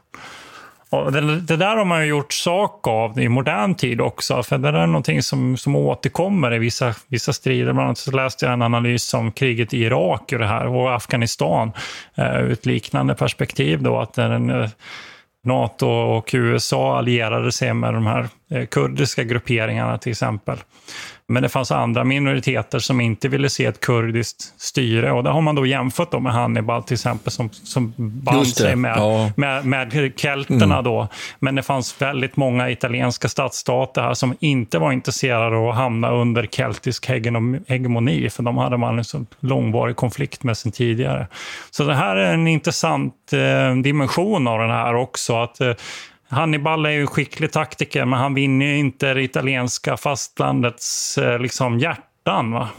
Och 0.89 1.11
det, 1.11 1.41
det 1.41 1.57
där 1.57 1.75
har 1.75 1.85
man 1.85 2.01
ju 2.01 2.07
gjort 2.07 2.33
sak 2.33 2.87
av 2.87 3.19
i 3.19 3.29
modern 3.29 3.75
tid 3.75 4.01
också, 4.01 4.43
för 4.43 4.57
det 4.57 4.71
där 4.71 4.79
är 4.79 4.87
någonting 4.87 5.23
som, 5.23 5.57
som 5.57 5.75
återkommer 5.75 6.53
i 6.53 6.59
vissa, 6.59 6.93
vissa 7.07 7.33
strider. 7.33 7.73
Bland 7.73 7.85
annat 7.85 7.97
så 7.97 8.11
läste 8.11 8.45
jag 8.45 8.53
en 8.53 8.61
analys 8.61 9.13
om 9.13 9.31
kriget 9.31 9.73
i 9.73 9.83
Irak 9.83 10.31
och 10.33 10.39
det 10.39 10.47
här, 10.47 10.67
och 10.67 10.95
Afghanistan 10.95 11.71
eh, 12.15 12.41
ur 12.41 12.51
ett 12.51 12.65
liknande 12.65 13.15
perspektiv. 13.15 13.81
Då, 13.81 13.99
att 13.99 14.13
den, 14.13 14.49
eh, 14.49 14.69
NATO 15.43 15.87
och 15.87 16.29
USA 16.33 16.97
allierade 16.97 17.51
sig 17.51 17.73
med 17.73 17.93
de 17.93 18.05
här 18.05 18.27
eh, 18.51 18.65
kurdiska 18.65 19.23
grupperingarna 19.23 19.97
till 19.97 20.11
exempel. 20.11 20.57
Men 21.27 21.43
det 21.43 21.49
fanns 21.49 21.71
andra 21.71 22.03
minoriteter 22.03 22.79
som 22.79 23.01
inte 23.01 23.27
ville 23.27 23.49
se 23.49 23.65
ett 23.65 23.79
kurdiskt 23.79 24.61
styre. 24.61 25.11
Och 25.11 25.23
det 25.23 25.29
har 25.29 25.41
man 25.41 25.55
då 25.55 25.65
jämfört 25.65 26.11
då 26.11 26.19
med 26.19 26.33
Hannibal 26.33 26.83
till 26.83 26.93
exempel 26.93 27.31
som, 27.31 27.49
som 27.49 27.93
band 27.97 28.47
sig 28.47 28.75
med, 28.75 28.97
ja. 28.97 29.31
med, 29.35 29.65
med 29.65 30.13
kelterna 30.15 30.73
Mm. 30.73 30.83
då. 30.83 31.07
Men 31.39 31.55
det 31.55 31.63
fanns 31.63 32.01
väldigt 32.01 32.37
många 32.37 32.69
italienska 32.69 33.29
stadsstater 33.29 34.01
här 34.01 34.13
som 34.13 34.35
inte 34.39 34.79
var 34.79 34.91
intresserade 34.91 35.57
av 35.57 35.69
att 35.69 35.75
hamna 35.75 36.11
under 36.11 36.45
keltisk 36.45 37.05
hegemoni. 37.67 38.29
För 38.29 38.43
de 38.43 38.57
hade 38.57 38.77
man 38.77 38.97
en 38.97 39.03
så 39.03 39.25
långvarig 39.39 39.95
konflikt 39.95 40.43
med 40.43 40.57
sen 40.57 40.71
tidigare. 40.71 41.27
Så 41.71 41.83
det 41.83 41.95
här 41.95 42.15
är 42.15 42.33
en 42.33 42.47
intressant 42.47 43.13
eh, 43.33 43.75
dimension 43.75 44.47
av 44.47 44.59
den 44.59 44.69
här 44.69 44.95
också. 44.95 45.35
Att 45.35 45.61
eh, 45.61 45.73
Hannibal 46.33 46.85
är 46.85 46.89
ju 46.89 47.01
en 47.01 47.07
skicklig 47.07 47.51
taktiker, 47.51 48.05
men 48.05 48.19
han 48.19 48.33
vinner 48.33 48.65
ju 48.65 48.77
inte 48.77 49.13
det 49.13 49.23
italienska 49.23 49.97
fastlandets 49.97 51.17
eh, 51.17 51.39
liksom, 51.39 51.79
hjärtan. 51.79 52.51
Va? 52.51 52.69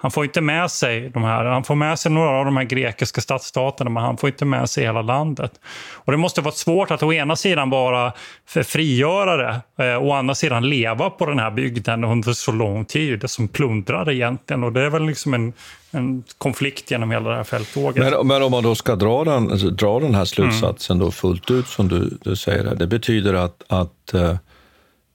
Han 0.00 0.10
får 0.10 0.24
inte 0.24 0.40
med 0.40 0.70
sig 0.70 1.10
de 1.10 1.24
här, 1.24 1.44
han 1.44 1.64
får 1.64 1.74
med 1.74 1.98
sig 1.98 2.12
några 2.12 2.30
av 2.30 2.44
de 2.44 2.56
här 2.56 2.64
grekiska 2.64 3.20
stadsstaterna, 3.20 3.90
men 3.90 4.02
han 4.02 4.16
får 4.16 4.28
inte 4.28 4.44
med 4.44 4.70
sig 4.70 4.84
hela 4.84 5.02
landet. 5.02 5.52
Och 5.92 6.12
det 6.12 6.18
måste 6.18 6.40
vara 6.40 6.54
svårt 6.54 6.90
att 6.90 7.02
å 7.02 7.12
ena 7.12 7.36
sidan 7.36 7.70
vara 7.70 8.12
frigörare, 8.46 9.60
eh, 9.78 10.02
å 10.02 10.12
andra 10.12 10.34
sidan 10.34 10.68
leva 10.68 11.10
på 11.10 11.26
den 11.26 11.38
här 11.38 11.50
bygden 11.50 12.04
under 12.04 12.32
så 12.32 12.52
lång 12.52 12.84
tid 12.84 13.30
som 13.30 13.48
plundrare 13.48 14.14
egentligen. 14.14 14.64
Och 14.64 14.72
det 14.72 14.80
är 14.80 14.90
väl 14.90 15.06
liksom 15.06 15.34
en, 15.34 15.52
en 15.90 16.24
konflikt 16.38 16.90
genom 16.90 17.10
hela 17.10 17.30
det 17.30 17.36
här 17.36 17.44
fälttåget. 17.44 18.10
Men, 18.10 18.26
men 18.26 18.42
om 18.42 18.50
man 18.50 18.62
då 18.62 18.74
ska 18.74 18.96
dra 18.96 19.24
den, 19.24 19.76
dra 19.76 20.00
den 20.00 20.14
här 20.14 20.24
slutsatsen 20.24 20.96
mm. 20.96 21.06
då 21.06 21.12
fullt 21.12 21.50
ut 21.50 21.66
som 21.66 21.88
du, 21.88 22.18
du 22.22 22.36
säger, 22.36 22.74
det 22.74 22.86
betyder 22.86 23.34
att, 23.34 23.62
att 23.68 24.14
uh, 24.14 24.34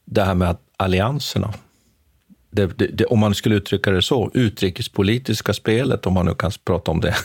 det 0.06 0.24
här 0.24 0.36
med 0.36 0.50
att 0.50 0.62
allianserna, 0.78 1.54
det, 2.54 2.78
det, 2.78 2.88
det, 2.88 3.06
om 3.06 3.20
man 3.20 3.36
skulle 3.36 3.56
uttrycka 3.56 3.92
det 3.92 4.02
så, 4.02 4.32
utrikespolitiska 4.34 5.54
spelet, 5.54 6.06
om 6.06 6.14
man 6.14 6.26
nu 6.26 6.36
kan 6.36 6.52
prata 6.66 6.92
om 6.92 7.02
det, 7.02 7.16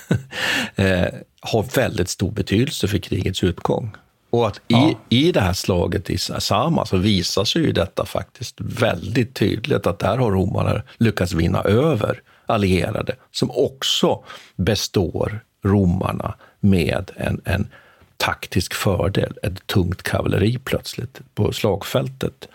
eh, 0.77 1.15
har 1.41 1.77
väldigt 1.77 2.09
stor 2.09 2.31
betydelse 2.31 2.89
för 2.89 2.99
krigets 2.99 3.45
utgång. 3.45 3.97
Och 4.31 4.47
att 4.47 4.61
ja. 4.67 4.95
i, 5.09 5.29
i 5.29 5.33
det 5.33 5.41
här 5.41 5.53
slaget 5.53 6.11
i 6.11 6.19
Sama 6.19 6.87
så 6.87 6.97
visar 6.97 7.45
sig 7.45 7.63
ju 7.63 7.73
detta 7.73 8.07
faktiskt 8.07 8.57
väldigt 8.59 9.35
tydligt, 9.35 9.87
att 9.87 9.99
där 9.99 10.19
har 10.19 10.31
romarna 10.31 10.83
lyckats 10.99 11.33
vinna 11.33 11.63
över 11.63 12.21
allierade 12.47 13.17
som 13.33 13.51
också 13.51 14.25
består 14.57 15.41
romarna 15.65 16.35
med 16.61 17.11
en, 17.17 17.41
en 17.45 17.69
taktisk 18.17 18.75
fördel, 18.75 19.39
ett 19.43 19.67
tungt 19.67 20.03
kavalleri 20.03 20.59
plötsligt 20.65 21.21
på 21.35 21.53
slagfältet. 21.53 22.49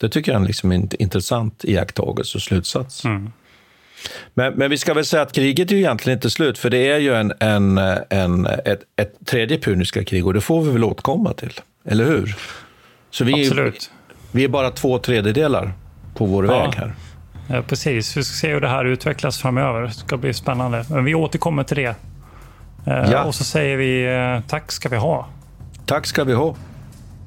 Det 0.00 0.08
tycker 0.08 0.32
jag 0.32 0.42
är 0.42 0.46
liksom 0.46 0.72
en 0.72 0.88
intressant 0.98 1.64
iakttagelse 1.64 2.38
och 2.38 2.42
slutsats. 2.42 3.04
Mm. 3.04 3.32
Men, 4.34 4.54
men, 4.54 4.70
vi 4.70 4.78
ska 4.78 4.94
väl 4.94 5.04
säga 5.04 5.22
att 5.22 5.32
kriget 5.32 5.70
är 5.70 5.74
ju 5.74 5.80
egentligen 5.80 6.16
inte 6.16 6.30
slut, 6.30 6.58
för 6.58 6.70
det 6.70 6.90
är 6.90 6.98
ju 6.98 7.14
en, 7.14 7.32
en, 7.40 7.78
en, 8.10 8.46
ett, 8.46 8.80
ett 8.96 9.14
tredje 9.26 9.58
puniska 9.58 10.04
krig 10.04 10.26
och 10.26 10.34
det 10.34 10.40
får 10.40 10.62
vi 10.62 10.70
väl 10.70 10.84
återkomma 10.84 11.32
till, 11.32 11.60
eller 11.84 12.04
hur? 12.04 12.36
Så 13.10 13.24
vi, 13.24 13.32
Absolut. 13.40 13.90
vi 14.32 14.44
är 14.44 14.48
bara 14.48 14.70
två 14.70 14.98
tredjedelar 14.98 15.72
på 16.14 16.26
vår 16.26 16.46
ja. 16.46 16.62
väg 16.62 16.74
här. 16.74 16.94
Ja, 17.50 17.62
precis. 17.62 18.16
Vi 18.16 18.24
ska 18.24 18.34
se 18.34 18.52
hur 18.52 18.60
det 18.60 18.68
här 18.68 18.84
utvecklas 18.84 19.38
framöver. 19.38 19.82
Det 19.82 19.92
ska 19.92 20.16
bli 20.16 20.34
spännande. 20.34 20.84
Men 20.90 21.04
vi 21.04 21.14
återkommer 21.14 21.64
till 21.64 21.76
det. 21.76 21.94
Eh, 22.86 23.10
ja. 23.10 23.24
Och 23.24 23.34
så 23.34 23.44
säger 23.44 23.76
vi 23.76 24.04
eh, 24.04 24.48
tack 24.48 24.72
ska 24.72 24.88
vi 24.88 24.96
ha. 24.96 25.28
Tack 25.86 26.06
ska 26.06 26.24
vi 26.24 26.32
ha. 26.32 26.56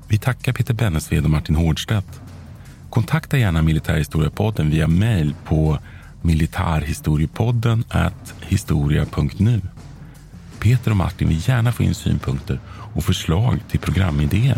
Vi 0.07 0.17
tackar 0.17 0.53
Peter 0.53 0.73
Bennesved 0.73 1.23
och 1.23 1.29
Martin 1.29 1.55
Hårdstedt. 1.55 2.21
Kontakta 2.91 3.37
gärna 3.37 3.61
Militärhistoriepodden 3.61 4.69
via 4.69 4.87
mejl 4.87 5.33
på 5.45 5.77
militarhistoriepodden 6.21 7.83
historia.nu. 8.41 9.61
Peter 10.59 10.91
och 10.91 10.97
Martin 10.97 11.27
vill 11.27 11.49
gärna 11.49 11.71
få 11.71 11.83
in 11.83 11.95
synpunkter 11.95 12.59
och 12.93 13.03
förslag 13.03 13.59
till 13.69 13.79
programidéer. 13.79 14.57